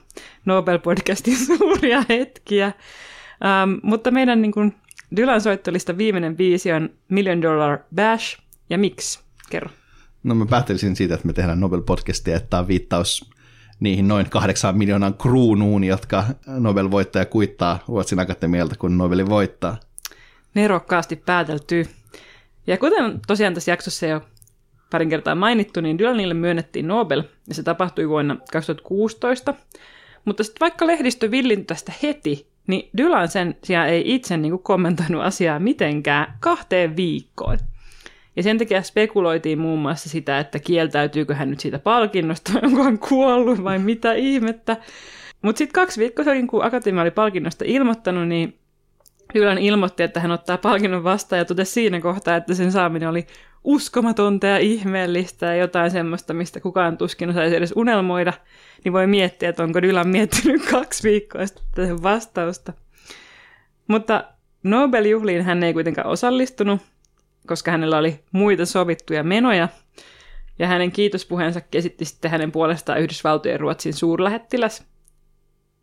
Nobel-podcastin 0.47 1.37
suuria 1.47 2.05
hetkiä. 2.09 2.66
Ähm, 2.66 3.72
mutta 3.83 4.11
meidän 4.11 4.43
niin 4.43 4.53
kuin, 4.53 4.74
Dylan 5.16 5.41
soittolista 5.41 5.99
viimeinen 5.99 6.37
biisi 6.37 6.72
on 6.72 6.91
Million 7.09 7.43
Dollar 7.43 7.78
Bash, 7.95 8.39
ja 8.70 8.78
miksi? 8.78 9.20
Kerro. 9.51 9.70
No 10.22 10.35
mä 10.35 10.47
päättelisin 10.47 10.97
siitä, 10.97 11.14
että 11.14 11.26
me 11.26 11.33
tehdään 11.33 11.61
Nobel-podcastia, 11.61 12.37
että 12.37 12.51
tämä 12.51 12.61
on 12.61 12.68
viittaus 12.68 13.31
niihin 13.81 14.09
noin 14.09 14.31
kahdeksan 14.31 14.78
miljoonan 14.78 15.14
kruunuun, 15.14 15.85
jotka 15.85 16.24
Nobel-voittaja 16.47 17.26
kuittaa 17.26 17.78
Ruotsin 17.89 18.20
akatemialta, 18.20 18.74
kun 18.78 18.99
Nobeli 18.99 19.26
voittaa. 19.26 19.76
Nerokkaasti 20.55 21.16
päätelty. 21.16 21.87
Ja 22.66 22.78
kuten 22.78 23.20
tosiaan 23.26 23.55
tässä 23.55 23.70
jaksossa 23.70 24.07
jo 24.07 24.20
parin 24.91 25.09
kertaa 25.09 25.34
mainittu, 25.34 25.80
niin 25.80 25.99
Dylanille 25.99 26.34
myönnettiin 26.34 26.88
Nobel, 26.88 27.22
ja 27.49 27.55
se 27.55 27.62
tapahtui 27.62 28.09
vuonna 28.09 28.36
2016. 28.53 29.55
Mutta 30.24 30.45
sitten 30.45 30.61
vaikka 30.61 30.86
lehdistö 30.86 31.30
villintyi 31.30 31.64
tästä 31.64 31.93
heti, 32.03 32.47
niin 32.66 32.91
Dylan 32.97 33.28
sen 33.28 33.57
sijaan 33.64 33.88
ei 33.88 34.14
itse 34.14 34.36
niin 34.36 34.53
kuin 34.53 34.62
kommentoinut 34.62 35.22
asiaa 35.22 35.59
mitenkään 35.59 36.34
kahteen 36.41 36.97
viikkoon. 36.97 37.59
Ja 38.36 38.43
sen 38.43 38.59
takia 38.59 38.82
spekuloitiin 38.82 39.59
muun 39.59 39.78
muassa 39.78 40.09
sitä, 40.09 40.38
että 40.38 40.59
kieltäytyykö 40.59 41.34
hän 41.34 41.51
nyt 41.51 41.61
siitä 41.61 41.78
palkinnosta, 41.78 42.53
onko 42.62 42.82
hän 42.82 42.99
kuollut 42.99 43.64
vai 43.64 43.78
mitä 43.78 44.12
ihmettä. 44.12 44.76
Mutta 45.43 45.59
sitten 45.59 45.72
kaksi 45.72 46.01
viikkoa 46.01 46.24
sen, 46.24 46.47
kun 46.47 46.64
Akatemia 46.64 47.03
oli 47.03 47.11
palkinnosta 47.11 47.64
ilmoittanut, 47.66 48.28
niin 48.28 48.60
Dylan 49.35 49.59
ilmoitti, 49.59 50.03
että 50.03 50.20
hän 50.20 50.31
ottaa 50.31 50.59
palkinnon 50.59 51.05
vastaan 51.05 51.39
ja 51.39 51.45
totesi 51.45 51.72
siinä 51.72 52.01
kohtaa, 52.01 52.37
että 52.37 52.55
sen 52.55 52.72
saaminen 52.72 53.09
oli 53.09 53.26
uskomatonta 53.64 54.47
ja 54.47 54.59
ihmeellistä 54.59 55.47
ja 55.47 55.55
jotain 55.55 55.91
semmoista, 55.91 56.35
mistä 56.35 56.61
kukaan 56.61 56.99
tuskin 56.99 57.31
osaisi 57.31 57.57
edes 57.57 57.72
unelmoida, 57.76 58.33
niin 58.85 58.93
voi 58.93 59.07
miettiä, 59.07 59.49
että 59.49 59.62
onko 59.62 59.83
Dylan 59.83 60.09
miettinyt 60.09 60.66
kaksi 60.70 61.09
viikkoa 61.09 61.47
sitten 61.47 62.03
vastausta. 62.03 62.72
Mutta 63.89 64.24
Nobel-juhliin 64.62 65.43
hän 65.43 65.62
ei 65.62 65.72
kuitenkaan 65.72 66.09
osallistunut, 66.09 66.81
koska 67.47 67.70
hänellä 67.70 67.99
oli 67.99 68.20
muita 68.33 68.66
sovittuja 68.66 69.24
menoja, 69.24 69.68
ja 70.59 70.66
hänen 70.66 70.93
kiitospuheensa 70.93 71.61
kesitti 71.61 72.05
sitten 72.05 72.31
hänen 72.31 72.53
puolestaan 72.53 73.01
Yhdysvaltojen 73.01 73.61
Ruotsin 73.61 73.95
suurlähettiläs. 73.95 74.89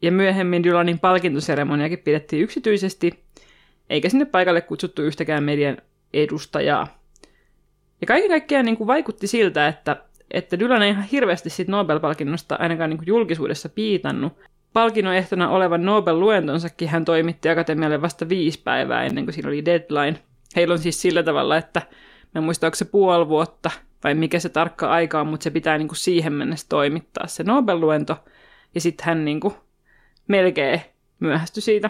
Ja 0.02 0.12
myöhemmin 0.12 0.64
Dylanin 0.64 1.00
palkintoseremoniakin 1.00 2.00
pidettiin 2.00 2.44
yksityisesti, 2.44 3.20
eikä 3.90 4.10
sinne 4.10 4.26
paikalle 4.26 4.62
kutsuttu 4.62 5.02
yhtäkään 5.02 5.44
median 5.44 5.78
edustajaa. 6.14 6.98
Ja 8.02 8.08
kaiken 8.08 8.30
kaikkiaan 8.30 8.66
niin 8.66 8.78
kuin 8.78 8.88
vaikutti 8.88 9.28
siltä, 9.28 9.68
että, 9.68 10.04
että 10.32 10.60
Dylan 10.60 10.84
ei 10.84 10.90
ihan 10.90 11.04
hirveästi 11.04 11.50
sit 11.50 11.68
Nobel-palkinnosta 11.68 12.56
ainakaan 12.60 12.90
niin 12.90 12.98
kuin 12.98 13.08
julkisuudessa 13.08 13.70
piitannut. 13.70 14.34
Palkinnon 14.74 15.16
ehtona 15.16 15.50
olevan 15.50 15.86
Nobel-luentonsakin 15.86 16.88
hän 16.88 17.06
toimitti 17.06 17.50
akatemialle 17.50 18.02
vasta 18.02 18.30
viisi 18.30 18.62
päivää 18.64 19.04
ennen 19.04 19.26
kuin 19.26 19.34
siinä 19.34 19.50
oli 19.50 19.66
deadline. 19.66 20.20
Heillä 20.56 20.72
on 20.72 20.80
siis 20.80 21.02
sillä 21.02 21.24
tavalla, 21.24 21.58
että 21.58 21.82
mä 22.36 22.40
en 22.40 22.44
muista, 22.44 22.68
onko 22.68 22.76
se 22.76 22.86
puoli 22.86 23.28
vuotta 23.28 23.72
vai 24.04 24.16
mikä 24.16 24.40
se 24.40 24.50
tarkka 24.50 24.90
aika 24.90 25.22
on, 25.22 25.28
mutta 25.28 25.44
se 25.44 25.52
pitää 25.52 25.78
niin 25.78 25.88
kuin 25.88 25.98
siihen 25.98 26.34
mennessä 26.34 26.66
toimittaa 26.70 27.28
se 27.28 27.44
Nobel-luento. 27.44 28.16
Ja 28.76 28.82
sitten 28.82 29.06
hän 29.06 29.26
niin 29.26 29.40
kuin 29.40 29.54
melkein 30.28 30.82
myöhästyi 31.20 31.62
siitä. 31.62 31.90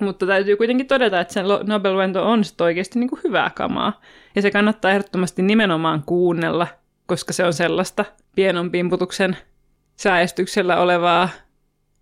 Mutta 0.00 0.26
täytyy 0.26 0.56
kuitenkin 0.56 0.86
todeta, 0.86 1.20
että 1.20 1.34
se 1.34 1.42
Nobel-luento 1.42 2.22
on 2.22 2.44
sitten 2.44 2.64
oikeasti 2.64 2.98
niin 2.98 3.10
kuin 3.10 3.20
hyvää 3.24 3.50
kamaa. 3.50 4.00
Ja 4.34 4.42
se 4.42 4.50
kannattaa 4.50 4.90
ehdottomasti 4.90 5.42
nimenomaan 5.42 6.02
kuunnella, 6.02 6.66
koska 7.06 7.32
se 7.32 7.44
on 7.44 7.52
sellaista 7.52 8.04
pienon 8.34 8.70
pimputuksen 8.70 9.36
säästyksellä 9.96 10.80
olevaa 10.80 11.28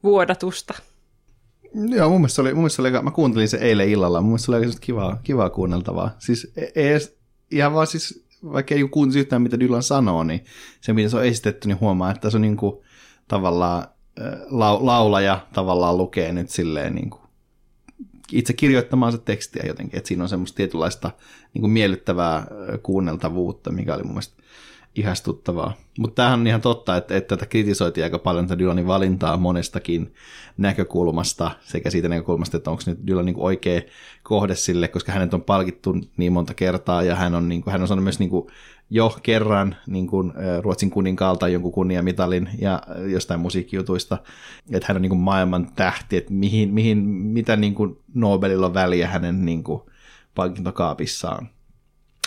vuodatusta. 0.03 0.74
Joo, 1.74 2.11
mun 2.11 2.20
mielestä 2.20 2.43
oli, 2.43 2.55
mun 2.55 2.62
mielestä 2.62 2.83
oli 2.83 2.91
mä 2.91 3.11
kuuntelin 3.11 3.49
se 3.49 3.57
eilen 3.57 3.89
illalla, 3.89 4.20
mun 4.20 4.31
mielestä 4.31 4.47
se 4.47 4.57
oli 4.57 4.66
kivaa, 4.81 5.20
kivaa 5.22 5.51
kuunneltavaa. 5.51 6.11
Siis 6.18 6.53
e- 6.57 6.70
edes, 6.74 7.18
ihan 7.51 7.74
vaan 7.74 7.87
siis, 7.87 8.26
vaikka 8.53 8.74
ei 8.74 8.89
kuuntelisi 8.89 9.20
yhtään 9.20 9.43
mitä 9.43 9.61
Dylan 9.61 9.83
sanoo, 9.83 10.24
niin 10.24 10.45
se 10.81 10.93
miten 10.93 11.11
se 11.11 11.16
on 11.16 11.24
esitetty, 11.24 11.68
niin 11.68 11.81
huomaa, 11.81 12.11
että 12.11 12.31
se 12.31 12.37
on 12.37 12.43
niin 12.43 12.57
kuin, 12.57 12.85
tavallaan 13.29 13.85
laulaja 14.80 15.46
tavallaan 15.52 15.98
lukee 15.98 16.32
nyt 16.32 16.50
silleen 16.50 16.94
niin 16.94 17.10
kuin, 17.10 17.22
itse 18.32 18.52
kirjoittamaansa 18.52 19.18
tekstiä 19.18 19.62
jotenkin, 19.66 19.98
että 19.98 20.08
siinä 20.08 20.22
on 20.22 20.28
semmoista 20.28 20.56
tietynlaista 20.56 21.10
niin 21.54 21.60
kuin 21.60 21.70
miellyttävää 21.70 22.46
kuunneltavuutta, 22.82 23.72
mikä 23.72 23.94
oli 23.94 24.02
mun 24.02 24.12
mielestä 24.12 24.42
ihastuttavaa. 24.94 25.72
Mutta 25.98 26.14
tämähän 26.14 26.40
on 26.40 26.46
ihan 26.46 26.60
totta, 26.60 26.96
että, 26.96 27.16
että 27.16 27.36
tätä 27.36 27.46
kritisoitiin 27.46 28.04
aika 28.04 28.18
paljon 28.18 28.46
tätä 28.46 28.58
Dylanin 28.58 28.86
valintaa 28.86 29.36
monestakin 29.36 30.14
näkökulmasta, 30.56 31.50
sekä 31.60 31.90
siitä 31.90 32.08
näkökulmasta, 32.08 32.56
että 32.56 32.70
onko 32.70 32.82
nyt 32.86 33.06
Dylan 33.06 33.24
niin 33.24 33.36
oikea 33.38 33.80
kohde 34.22 34.54
sille, 34.54 34.88
koska 34.88 35.12
hänet 35.12 35.34
on 35.34 35.42
palkittu 35.42 35.96
niin 36.16 36.32
monta 36.32 36.54
kertaa, 36.54 37.02
ja 37.02 37.14
hän 37.14 37.34
on, 37.34 37.48
niin 37.48 37.62
kuin, 37.62 37.72
hän 37.72 37.82
on 37.82 37.88
saanut 37.88 38.04
myös 38.04 38.18
niin 38.18 38.30
kuin, 38.30 38.46
jo 38.91 39.18
kerran 39.22 39.76
niin 39.86 40.07
kuin, 40.07 40.32
Ruotsin 40.61 40.91
kuninkaalta 40.91 41.49
jonkun 41.49 41.72
kunniamitalin 41.72 42.51
ja 42.59 42.82
jostain 43.12 43.41
musiikkijutuista, 43.41 44.18
että 44.72 44.86
hän 44.89 44.97
on 44.97 45.03
niin 45.03 45.11
kuin, 45.11 45.20
maailman 45.20 45.72
tähti, 45.76 46.16
että 46.16 46.32
mihin, 46.32 46.74
mihin, 46.74 46.99
mitä 47.09 47.57
niin 47.57 47.74
kuin, 47.74 47.99
Nobelilla 48.14 48.66
on 48.66 48.74
väliä 48.74 49.09
hänen 49.09 49.45
niin 49.45 49.64
kuin, 49.64 49.82
palkintokaapissaan. 50.34 51.49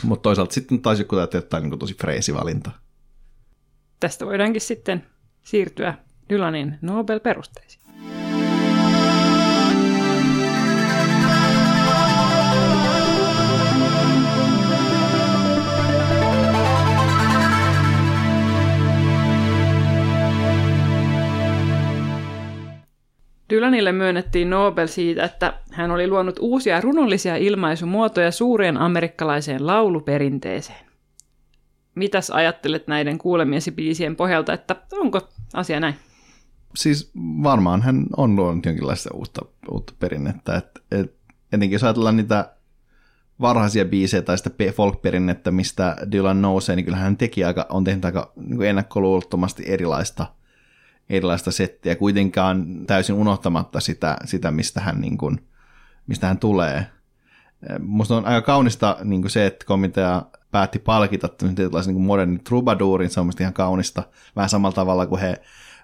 Mutta 0.04 0.24
toisaalta 0.24 0.54
sitten 0.54 0.82
taisi 0.82 1.02
joku 1.02 1.16
jotain 1.34 1.64
niin 1.64 1.80
tosi 1.80 1.94
freesi 1.94 2.34
valinta. 2.34 2.72
Tästä 4.00 4.26
voidaankin 4.26 4.62
sitten 4.62 5.06
siirtyä 5.44 5.94
Dylanin 6.30 6.78
Nobel-perusteisiin. 6.82 7.81
Dylanille 23.52 23.92
myönnettiin 23.92 24.50
Nobel 24.50 24.88
siitä, 24.88 25.24
että 25.24 25.54
hän 25.72 25.92
oli 25.92 26.08
luonut 26.08 26.40
uusia 26.40 26.82
runollisia 26.82 27.36
ilmaisumuotoja 27.36 28.32
suureen 28.32 28.78
amerikkalaiseen 28.78 29.68
lauluperinteeseen. 29.68 30.86
Mitäs 31.96 32.30
ajattelet 32.30 32.88
näiden 32.88 33.18
kuulemiesi 33.18 33.72
biisien 33.72 34.16
pohjalta, 34.16 34.54
että 34.54 34.76
onko 34.92 35.22
asia 35.54 35.80
näin? 35.80 35.96
Siis 36.76 37.12
varmaan 37.44 37.82
hän 37.82 38.06
on 38.18 38.36
luonut 38.36 38.66
jonkinlaista 38.66 39.10
uutta, 39.14 39.42
uutta 39.72 39.94
perinnettä. 40.00 40.56
Et, 40.56 40.84
et, 40.92 41.16
etenkin 41.54 41.76
jos 41.76 41.84
ajatellaan 41.84 42.18
niitä 42.18 42.56
varhaisia 43.42 43.86
biisejä 43.86 44.22
tai 44.22 44.38
sitä 44.38 44.50
folk-perinnettä, 44.74 45.52
mistä 45.52 45.98
Dylan 46.12 46.42
nousee, 46.42 46.76
niin 46.76 46.86
kyllähän 46.86 47.04
hän 47.04 47.18
teki 47.18 47.44
aika, 47.44 47.66
on 47.70 47.84
tehnyt 47.84 48.06
aika 48.06 48.34
niin 48.36 48.62
ennakkoluulottomasti 48.62 49.64
erilaista– 49.68 50.26
erilaista 51.10 51.52
settiä, 51.52 51.96
kuitenkaan 51.96 52.86
täysin 52.88 53.16
unohtamatta 53.16 53.80
sitä, 53.80 54.18
sitä 54.26 54.52
mistä, 54.52 54.82
hän, 54.82 55.02
niin 55.02 55.18
kuin, 55.18 55.48
mistä 56.08 56.28
hän 56.28 56.38
tulee. 56.38 56.88
Musta 57.80 58.16
on 58.16 58.26
aika 58.26 58.46
kaunista 58.46 58.98
niin 59.04 59.22
kuin 59.22 59.32
se, 59.32 59.46
että 59.46 59.66
komitea 59.66 60.26
päätti 60.52 60.80
palkita 60.80 61.28
tietynlaisen 61.28 61.96
niin 61.96 62.04
modernin 62.04 62.44
trubaduurin, 62.44 63.10
se 63.10 63.20
on 63.20 63.32
ihan 63.40 63.54
kaunista, 63.54 64.04
vähän 64.36 64.50
samalla 64.50 64.76
tavalla 64.76 65.06
kuin 65.06 65.22
he 65.22 65.42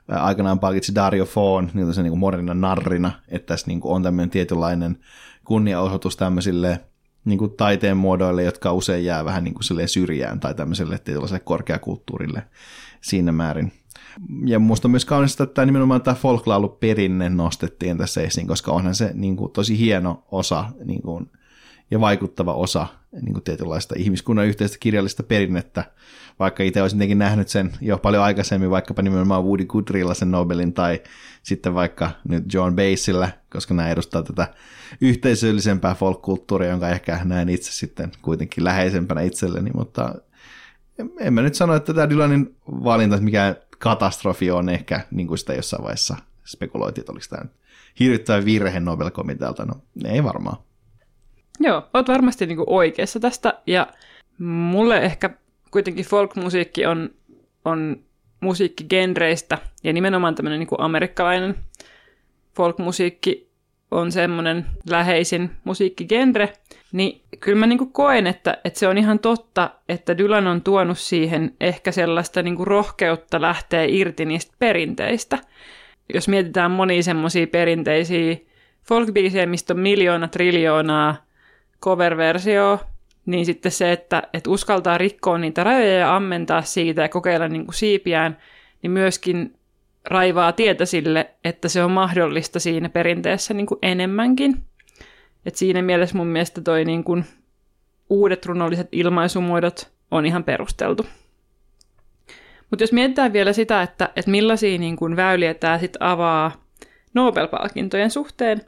aikanaan 0.10 0.60
palkitsi 0.60 0.96
Dario 0.96 1.26
Fon 1.26 1.72
niin 1.74 1.88
niin 1.88 2.10
kuin 2.10 2.20
modernina 2.20 2.54
narrina, 2.54 3.12
että 3.28 3.46
tässä 3.46 3.68
niin 3.68 3.80
kuin 3.80 3.96
on 3.96 4.04
tämmöinen 4.04 4.30
tietynlainen 4.30 4.98
kunniaosoitus 5.44 6.18
tämmöisille 6.18 6.80
niin 7.26 7.40
kuin 7.40 7.52
taiteen 7.52 7.98
muodoille, 7.98 8.44
jotka 8.44 8.74
usein 8.74 9.06
jää 9.06 9.26
vähän 9.26 9.44
niin 9.44 9.54
kuin 9.54 9.88
syrjään 9.88 10.40
tai 10.40 10.54
tämmöiselle 10.54 11.00
tietynlaiselle 11.00 11.40
korkeakulttuurille 11.40 12.44
siinä 13.02 13.32
määrin. 13.32 13.72
Ja 14.46 14.60
musta 14.60 14.88
myös 14.88 15.06
kaunista, 15.06 15.44
että 15.44 15.66
nimenomaan 15.66 16.02
tämä 16.02 16.16
folklaulu 16.16 16.70
perinne 16.70 17.30
nostettiin 17.30 17.98
tässä 17.98 18.22
esiin, 18.22 18.48
koska 18.48 18.72
onhan 18.72 18.96
se 18.96 19.12
niin 19.14 19.38
kuin, 19.38 19.52
tosi 19.52 19.80
hieno 19.80 20.24
osa 20.32 20.66
niin 20.86 21.02
kuin, 21.02 21.32
ja 21.92 22.00
vaikuttava 22.00 22.54
osa 22.54 22.88
niin 23.12 23.34
kuin 23.34 23.44
tietynlaista 23.44 23.96
ihmiskunnan 23.98 24.46
yhteistä 24.46 24.78
kirjallista 24.80 25.24
perinnettä, 25.24 25.84
vaikka 26.40 26.64
itse 26.64 26.82
olisin 26.82 27.00
tietenkin 27.00 27.18
nähnyt 27.18 27.48
sen 27.48 27.72
jo 27.82 27.98
paljon 27.98 28.24
aikaisemmin, 28.24 28.70
vaikkapa 28.70 29.02
nimenomaan 29.02 29.44
Woody 29.44 29.66
Guthriella 29.66 30.14
sen 30.14 30.32
Nobelin, 30.32 30.74
tai 30.74 31.02
sitten 31.44 31.76
vaikka 31.76 32.12
nyt 32.30 32.54
John 32.54 32.76
Basilla, 32.76 33.30
koska 33.52 33.74
nämä 33.74 33.90
edustaa 33.90 34.24
tätä 34.24 34.54
yhteisöllisempää 35.02 35.96
folk-kulttuuria, 35.96 36.70
jonka 36.70 36.90
ehkä 36.90 37.20
näen 37.24 37.50
itse 37.50 37.72
sitten 37.72 38.12
kuitenkin 38.22 38.64
läheisempänä 38.64 39.22
itselleni, 39.22 39.72
mutta 39.74 40.16
en 41.20 41.34
mä 41.34 41.42
nyt 41.42 41.56
sano, 41.56 41.76
että 41.76 41.94
tämä 41.94 42.10
Dylanin 42.10 42.56
valinta, 42.68 43.18
mikä 43.18 43.56
katastrofi 43.78 44.52
on 44.52 44.70
ehkä, 44.70 45.02
niin 45.12 45.28
kuin 45.28 45.38
sitä 45.38 45.54
jossain 45.54 45.84
vaiheessa 45.84 46.16
spekuloitiin, 46.46 47.02
että 47.02 47.12
oliko 47.12 47.26
tämä 47.30 47.46
hirvittävä 48.00 48.46
virhe 48.46 48.80
Nobel-komitealta. 48.80 49.66
No, 49.66 49.74
ei 50.06 50.24
varmaan. 50.24 50.58
Joo, 51.60 51.90
oot 51.94 52.08
varmasti 52.08 52.46
niin 52.46 52.58
kuin 52.58 52.70
oikeassa 52.70 53.20
tästä, 53.20 53.54
ja 53.68 53.88
mulle 54.40 54.98
ehkä 54.98 55.30
kuitenkin 55.72 56.06
folkmusiikki 56.06 56.86
on, 56.86 57.10
on 57.66 58.04
musiikkigenreistä, 58.40 59.58
ja 59.84 59.94
nimenomaan 59.94 60.36
tämmöinen 60.36 60.60
niin 60.60 60.68
kuin 60.68 60.82
amerikkalainen 60.82 61.56
folkmusiikki 62.56 63.50
on 63.92 64.12
semmoinen 64.12 64.66
läheisin 64.90 65.52
musiikkigenre, 65.64 66.54
niin 66.92 67.22
kyllä 67.40 67.60
mä 67.60 67.68
niin 67.68 67.92
koen, 67.92 68.28
että, 68.28 68.58
että 68.64 68.80
se 68.80 68.88
on 68.88 68.98
ihan 68.98 69.20
totta, 69.20 69.70
että 69.90 70.18
Dylan 70.18 70.48
on 70.48 70.62
tuonut 70.62 70.98
siihen 70.98 71.54
ehkä 71.62 71.92
sellaista 71.92 72.42
niin 72.42 72.68
rohkeutta 72.68 73.42
lähteä 73.42 73.84
irti 73.88 74.26
niistä 74.26 74.56
perinteistä. 74.60 75.38
Jos 76.14 76.28
mietitään 76.28 76.72
monia 76.72 77.04
semmoisia 77.04 77.48
perinteisiä 77.48 78.36
folkbiisejä, 78.84 79.46
mistä 79.46 79.74
on 79.74 79.80
miljoona 79.80 80.28
triljoonaa 80.28 81.16
cover-versioa, 81.82 82.80
niin 83.26 83.46
sitten 83.46 83.72
se, 83.72 83.92
että, 83.92 84.24
että 84.34 84.50
uskaltaa 84.50 84.98
rikkoa 84.98 85.38
niitä 85.38 85.64
rajoja 85.64 85.98
ja 85.98 86.16
ammentaa 86.16 86.62
siitä 86.62 87.02
ja 87.02 87.10
kokeilla 87.10 87.48
niin 87.48 87.66
kuin 87.66 87.76
siipiään, 87.76 88.38
niin 88.82 88.92
myöskin 88.92 89.54
raivaa 90.06 90.52
tietä 90.52 90.86
sille, 90.86 91.30
että 91.44 91.70
se 91.70 91.84
on 91.84 91.92
mahdollista 91.92 92.60
siinä 92.60 92.90
perinteessä 92.90 93.54
niin 93.54 93.66
kuin 93.66 93.80
enemmänkin. 93.82 94.67
Et 95.48 95.56
siinä 95.56 95.82
mielessä 95.82 96.18
mun 96.18 96.28
mielestä 96.28 96.62
toi 96.62 96.86
niin 96.86 97.04
kuin 97.04 97.26
uudet 98.10 98.46
runolliset 98.46 98.88
ilmaisumuodot 98.92 99.92
on 100.12 100.26
ihan 100.26 100.44
perusteltu. 100.44 101.06
Mutta 102.70 102.84
jos 102.84 102.92
mietitään 102.92 103.34
vielä 103.34 103.54
sitä, 103.54 103.82
että, 103.82 104.10
että 104.16 104.32
millaisia 104.32 104.78
niin 104.78 104.96
kuin 104.96 105.16
väyliä 105.16 105.54
tämä 105.54 105.80
sitten 105.80 106.04
avaa 106.04 106.52
Nobel-palkintojen 107.14 108.12
suhteen, 108.12 108.62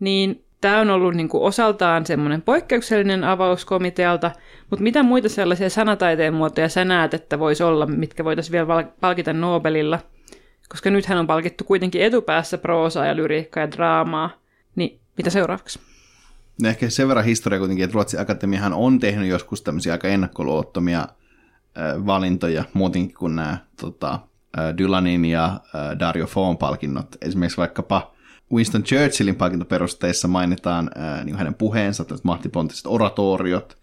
niin 0.00 0.44
tämä 0.60 0.80
on 0.80 0.90
ollut 0.90 1.14
niin 1.14 1.28
kuin 1.28 1.42
osaltaan 1.42 2.06
semmoinen 2.06 2.42
poikkeuksellinen 2.42 3.24
avaus 3.24 3.64
komitealta, 3.64 4.30
mutta 4.70 4.82
mitä 4.82 5.02
muita 5.02 5.28
sellaisia 5.28 5.70
sanataiteen 5.70 6.34
muotoja 6.34 6.68
sä 6.68 6.84
näet, 6.84 7.14
että 7.14 7.38
voisi 7.38 7.62
olla, 7.62 7.86
mitkä 7.86 8.24
voitaisiin 8.24 8.52
vielä 8.52 8.84
palkita 9.00 9.32
Nobelilla? 9.32 9.98
Koska 10.68 10.90
nythän 10.90 11.18
on 11.18 11.26
palkittu 11.26 11.64
kuitenkin 11.64 12.02
etupäässä 12.02 12.58
proosaa 12.58 13.06
ja 13.06 13.16
lyriikkaa 13.16 13.62
ja 13.62 13.70
draamaa, 13.70 14.30
mitä 15.18 15.30
seuraavaksi? 15.30 15.80
No 16.62 16.68
ehkä 16.68 16.90
sen 16.90 17.08
verran 17.08 17.24
historia 17.24 17.58
kuitenkin, 17.58 17.84
että 17.84 17.94
Ruotsin 17.94 18.20
Akatemiahan 18.20 18.72
on 18.72 18.98
tehnyt 18.98 19.28
joskus 19.28 19.62
tämmöisiä 19.62 19.92
aika 19.92 20.08
ennakkoluottomia 20.08 21.08
valintoja, 22.06 22.64
muutenkin 22.72 23.16
kuin 23.16 23.36
nämä 23.36 23.58
tota, 23.80 24.18
Dylanin 24.78 25.24
ja 25.24 25.60
Dario 25.98 26.26
Foon 26.26 26.58
palkinnot. 26.58 27.16
Esimerkiksi 27.22 27.58
vaikkapa 27.58 28.14
Winston 28.52 28.82
Churchillin 28.82 29.36
palkintoperusteissa 29.36 30.28
mainitaan 30.28 30.90
niin 31.24 31.36
hänen 31.36 31.54
puheensa, 31.54 32.04
mahtipontiset 32.22 32.86
oratoriot, 32.86 33.78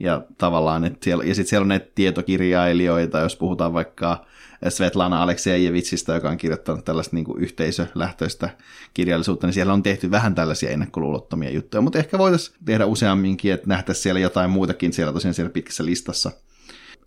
ja 0.00 0.22
tavallaan, 0.38 0.84
että 0.84 0.98
siellä, 1.04 1.24
ja 1.24 1.34
sitten 1.34 1.50
siellä 1.50 1.64
on 1.64 1.68
näitä 1.68 1.90
tietokirjailijoita, 1.94 3.18
jos 3.18 3.36
puhutaan 3.36 3.72
vaikka 3.72 4.26
Svetlana 4.70 5.22
Aleksejevitsistä, 5.22 6.14
joka 6.14 6.30
on 6.30 6.36
kirjoittanut 6.36 6.84
tällaista 6.84 7.16
niin 7.16 7.24
kuin 7.24 7.42
yhteisölähtöistä 7.42 8.50
kirjallisuutta, 8.94 9.46
niin 9.46 9.54
siellä 9.54 9.72
on 9.72 9.82
tehty 9.82 10.10
vähän 10.10 10.34
tällaisia 10.34 10.70
ennakkoluulottomia 10.70 11.50
juttuja, 11.50 11.80
mutta 11.80 11.98
ehkä 11.98 12.18
voitaisiin 12.18 12.56
tehdä 12.64 12.86
useamminkin, 12.86 13.52
että 13.52 13.68
nähtäisiin 13.68 14.02
siellä 14.02 14.20
jotain 14.20 14.50
muutakin 14.50 14.92
siellä 14.92 15.12
tosiaan 15.12 15.34
siellä 15.34 15.52
pitkässä 15.52 15.84
listassa. 15.84 16.32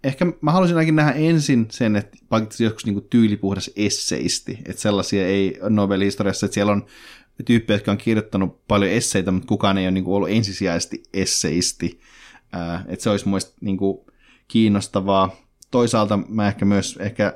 Ehkä 0.03 0.25
mä 0.41 0.51
haluaisin 0.51 0.77
ainakin 0.77 0.95
nähdä 0.95 1.11
ensin 1.11 1.67
sen, 1.69 1.95
että 1.95 2.17
pakittaisi 2.29 2.63
joskus 2.63 2.85
niin 2.85 3.07
tyylipuhdas 3.09 3.71
esseisti, 3.75 4.59
että 4.65 4.81
sellaisia 4.81 5.27
ei 5.27 5.59
Nobelin 5.69 6.05
historiassa, 6.05 6.45
että 6.45 6.53
siellä 6.53 6.71
on 6.71 6.85
tyyppejä, 7.45 7.75
jotka 7.75 7.91
on 7.91 7.97
kirjoittanut 7.97 8.67
paljon 8.67 8.91
esseitä, 8.91 9.31
mutta 9.31 9.47
kukaan 9.47 9.77
ei 9.77 9.85
ole 9.85 9.91
niin 9.91 10.03
kuin 10.03 10.15
ollut 10.15 10.29
ensisijaisesti 10.29 11.03
esseisti. 11.13 11.99
että 12.87 13.03
se 13.03 13.09
olisi 13.09 13.27
muista 13.27 13.53
niin 13.61 13.77
kuin 13.77 13.97
kiinnostavaa. 14.47 15.35
Toisaalta 15.71 16.17
mä 16.27 16.47
ehkä 16.47 16.65
myös 16.65 16.97
ehkä 16.99 17.33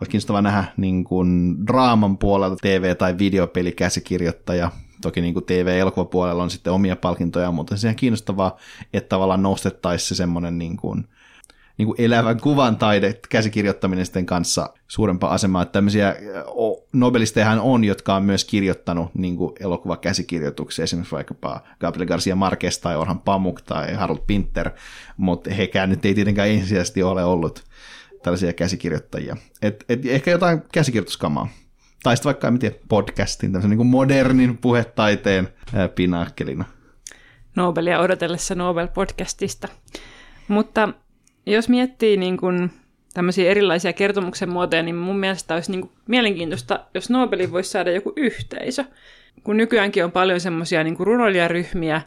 olisi 0.00 0.10
kiinnostavaa 0.10 0.42
nähdä 0.42 0.64
niin 0.76 1.04
kuin 1.04 1.56
draaman 1.66 2.18
puolelta 2.18 2.56
TV- 2.62 2.96
tai 2.96 3.18
videopelikäsikirjoittaja. 3.18 4.70
Toki 5.02 5.20
niin 5.20 5.34
kuin 5.34 5.44
TV-elokuvapuolella 5.44 6.42
on 6.42 6.50
sitten 6.50 6.72
omia 6.72 6.96
palkintoja, 6.96 7.52
mutta 7.52 7.76
se 7.76 7.88
on 7.88 7.94
kiinnostavaa, 7.94 8.56
että 8.92 9.08
tavallaan 9.08 9.42
nostettaisiin 9.42 10.08
se 10.08 10.14
semmoinen 10.14 10.58
niin 10.58 10.76
kuin 10.76 11.08
niin 11.78 11.86
kuin 11.86 12.00
elävän 12.00 12.40
kuvan 12.40 12.76
taide 12.76 13.20
käsikirjoittaminen 13.28 14.06
sitten 14.06 14.26
kanssa 14.26 14.70
suurempaa 14.88 15.34
asemaa. 15.34 15.62
Että 15.62 15.72
tämmöisiä 15.72 16.16
nobelistejahan 16.92 17.60
on, 17.60 17.84
jotka 17.84 18.14
on 18.14 18.24
myös 18.24 18.44
kirjoittanut 18.44 19.14
niin 19.14 19.36
kuin 19.36 19.52
elokuvakäsikirjoituksia, 19.60 20.82
esimerkiksi 20.82 21.14
vaikkapa 21.14 21.60
Gabriel 21.80 22.08
Garcia 22.08 22.36
Marquez 22.36 22.78
tai 22.78 22.96
Orhan 22.96 23.20
Pamuk 23.20 23.60
tai 23.60 23.94
Harold 23.94 24.20
Pinter, 24.26 24.70
mutta 25.16 25.54
hekään 25.54 25.90
nyt 25.90 26.04
ei 26.04 26.14
tietenkään 26.14 26.48
ensisijaisesti 26.48 27.02
ole 27.02 27.24
ollut 27.24 27.64
tällaisia 28.24 28.52
käsikirjoittajia. 28.52 29.36
Et, 29.62 29.84
et 29.88 30.06
ehkä 30.06 30.30
jotain 30.30 30.62
käsikirjoituskamaa. 30.72 31.48
Tai 32.02 32.16
sitten 32.16 32.28
vaikka, 32.28 32.48
en 32.48 32.58
tiedä, 32.58 32.74
podcastin, 32.88 33.52
tämmöisen 33.52 33.78
niin 33.78 33.86
modernin 33.86 34.58
puhetaiteen 34.58 35.48
pinakkelina. 35.94 36.64
Nobelia 37.56 38.00
odotellessa 38.00 38.54
Nobel-podcastista. 38.54 39.68
Mutta 40.48 40.88
jos 41.46 41.68
miettii 41.68 42.16
niin 42.16 42.36
kuin 42.36 42.70
tämmöisiä 43.14 43.50
erilaisia 43.50 43.92
kertomuksen 43.92 44.50
muotoja, 44.50 44.82
niin 44.82 44.96
mun 44.96 45.18
mielestä 45.18 45.54
olisi 45.54 45.70
niin 45.70 45.80
kuin 45.80 45.92
mielenkiintoista, 46.06 46.86
jos 46.94 47.10
Nobelin 47.10 47.52
voisi 47.52 47.70
saada 47.70 47.90
joku 47.90 48.12
yhteisö. 48.16 48.84
Kun 49.42 49.56
nykyäänkin 49.56 50.04
on 50.04 50.12
paljon 50.12 50.40
semmoisia 50.40 50.84
niin 50.84 50.96
runoilijaryhmiä, 50.98 52.02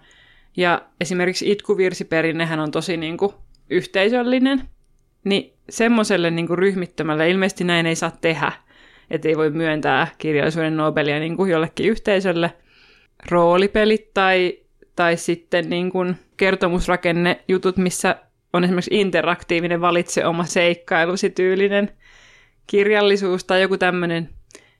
ja 0.57 0.81
esimerkiksi 1.01 1.51
itkuvirsiperinnehän 1.51 2.59
on 2.59 2.71
tosi 2.71 2.97
niin 2.97 3.17
kuin 3.17 3.33
yhteisöllinen, 3.69 4.69
niin 5.23 5.56
semmoiselle 5.69 6.31
niin 6.31 6.47
kuin 6.47 6.57
ryhmittömälle 6.57 7.29
ilmeisesti 7.29 7.63
näin 7.63 7.85
ei 7.85 7.95
saa 7.95 8.11
tehdä, 8.21 8.51
että 9.11 9.27
ei 9.27 9.37
voi 9.37 9.49
myöntää 9.49 10.07
kirjallisuuden 10.17 10.77
Nobelia 10.77 11.19
niin 11.19 11.37
kuin 11.37 11.51
jollekin 11.51 11.89
yhteisölle. 11.89 12.53
Roolipelit 13.31 14.13
tai, 14.13 14.59
tai 14.95 15.17
sitten 15.17 15.69
niin 15.69 15.91
kuin 15.91 16.15
kertomusrakenne 16.37 17.43
jutut, 17.47 17.77
missä 17.77 18.15
on 18.53 18.63
esimerkiksi 18.63 18.99
interaktiivinen 18.99 19.81
valitse 19.81 20.25
oma 20.25 20.43
seikkailusi 20.43 21.29
tyylinen 21.29 21.91
kirjallisuus 22.67 23.43
tai 23.43 23.61
joku 23.61 23.77
tämmöinen, 23.77 24.29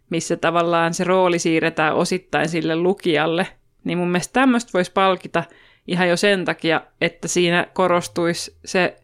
missä 0.10 0.36
tavallaan 0.36 0.94
se 0.94 1.04
rooli 1.04 1.40
siirretään 1.40 1.96
osittain 1.96 2.50
sille 2.50 2.76
lukijalle, 2.76 3.48
niin 3.84 3.98
mun 3.98 4.12
mielestä 4.12 4.34
tämmöistä 4.34 4.72
voisi 4.74 4.92
palkita 4.92 5.44
ihan 5.88 6.10
jo 6.10 6.18
sen 6.18 6.46
takia, 6.46 6.82
että 7.02 7.28
siinä 7.28 7.68
korostuisi 7.74 8.58
se 8.66 8.98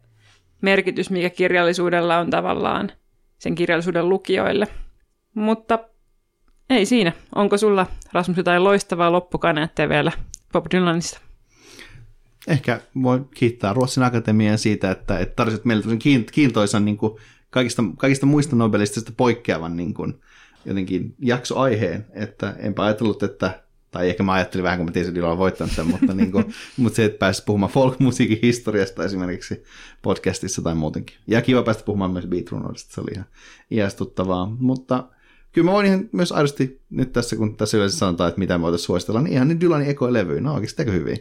merkitys, 0.64 1.09
mikä 1.09 1.30
kirjallisuudella 1.30 2.18
on 2.18 2.30
tavallaan 2.30 2.91
sen 3.38 3.55
kirjallisuuden 3.55 4.09
lukijoille. 4.09 4.68
Mutta 5.34 5.80
ei 6.70 6.86
siinä. 6.86 7.11
Onko 7.36 7.57
sulla, 7.57 7.86
Rasmus, 8.14 8.38
jotain 8.38 8.64
loistavaa 8.64 9.11
loppukaneetteja 9.11 9.89
vielä 9.89 10.11
Bob 10.53 10.66
Dylanista? 10.72 11.20
Ehkä 12.47 12.82
voi 13.03 13.26
kiittää 13.36 13.74
Ruotsin 13.74 14.03
Akatemian 14.03 14.57
siitä, 14.57 14.91
että, 14.91 15.20
että 15.20 15.36
tarvitset 15.36 15.66
meille 15.66 15.84
kiintoisan 16.32 16.86
niin 16.86 16.97
kuin 16.97 17.18
kaikista, 17.49 17.84
kaikista 17.97 18.26
muista 18.26 18.55
nobelistista 18.55 19.11
poikkeavan 19.18 19.78
niin 19.78 19.93
kuin, 19.93 20.22
jotenkin 20.66 21.16
jaksoaiheen, 21.20 22.05
että 22.14 22.55
enpä 22.59 22.84
ajatellut, 22.84 23.24
että 23.24 23.62
tai 23.93 24.09
ehkä 24.09 24.23
mä 24.23 24.33
ajattelin 24.33 24.63
vähän, 24.63 24.79
kun 24.79 24.85
mä 24.85 24.91
tiesin, 24.91 25.09
että 25.09 25.15
Dylan 25.15 25.31
on 25.31 25.37
voittanut 25.37 25.73
sen, 25.73 25.87
mutta, 25.87 26.13
niin 26.23 26.31
kuin, 26.31 26.53
mutta 26.77 26.95
se, 26.95 27.05
että 27.05 27.17
pääsisi 27.17 27.43
puhumaan 27.45 27.71
folk-musiikin 27.71 28.39
historiasta 28.41 29.03
esimerkiksi 29.03 29.63
podcastissa 30.01 30.61
tai 30.61 30.75
muutenkin. 30.75 31.15
Ja 31.27 31.41
kiva 31.41 31.63
päästä 31.63 31.83
puhumaan 31.83 32.11
myös 32.11 32.27
beat 32.27 32.45
se 32.75 33.01
oli 33.01 33.11
ihan 33.13 33.25
iästuttavaa. 33.71 34.55
Mutta 34.59 35.07
kyllä 35.51 35.65
mä 35.65 35.71
voin 35.71 35.85
ihan 35.85 36.09
myös 36.11 36.31
aidosti 36.31 36.81
nyt 36.89 37.11
tässä, 37.11 37.35
kun 37.35 37.57
tässä 37.57 37.77
yleensä 37.77 37.97
sanotaan, 37.97 38.27
että 38.27 38.39
mitä 38.39 38.57
me 38.57 38.61
voitaisiin 38.61 38.85
suositella, 38.85 39.21
niin 39.21 39.33
ihan 39.33 39.47
niin 39.47 39.61
Dylanin 39.61 39.89
ekoilevy, 39.89 40.41
no 40.41 40.53
oikeasti 40.53 40.85
hyvin. 40.85 41.17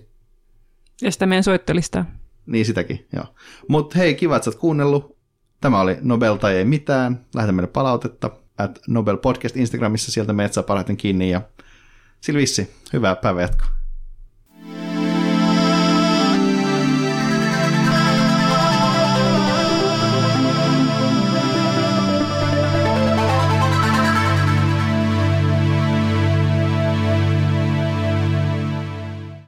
Ja 1.03 1.11
sitä 1.11 1.27
meidän 1.27 1.45
soittelistaa. 1.45 2.05
Niin 2.47 2.67
sitäkin, 2.67 3.07
joo. 3.13 3.25
Mutta 3.69 3.99
hei, 3.99 4.15
kiva, 4.15 4.37
että 4.37 4.45
sä 4.45 4.51
oot 4.51 4.61
kuunnellut. 4.61 5.17
Tämä 5.61 5.81
oli 5.81 5.97
Nobel 6.01 6.37
tai 6.37 6.57
ei 6.57 6.65
mitään. 6.65 7.21
Lähetä 7.35 7.53
meille 7.53 7.71
palautetta 7.73 8.31
at 8.59 8.81
Nobel 8.89 9.17
Podcast 9.17 9.57
Instagramissa, 9.57 10.13
sieltä 10.13 10.33
meidät 10.33 10.53
saa 10.53 10.63
parhaiten 10.63 10.97
kiinni 10.97 11.31
ja 11.31 11.41
sillä 12.23 12.39
vissi. 12.39 12.75
Hyvää 12.93 13.17
päivänjatkoa. 13.17 13.82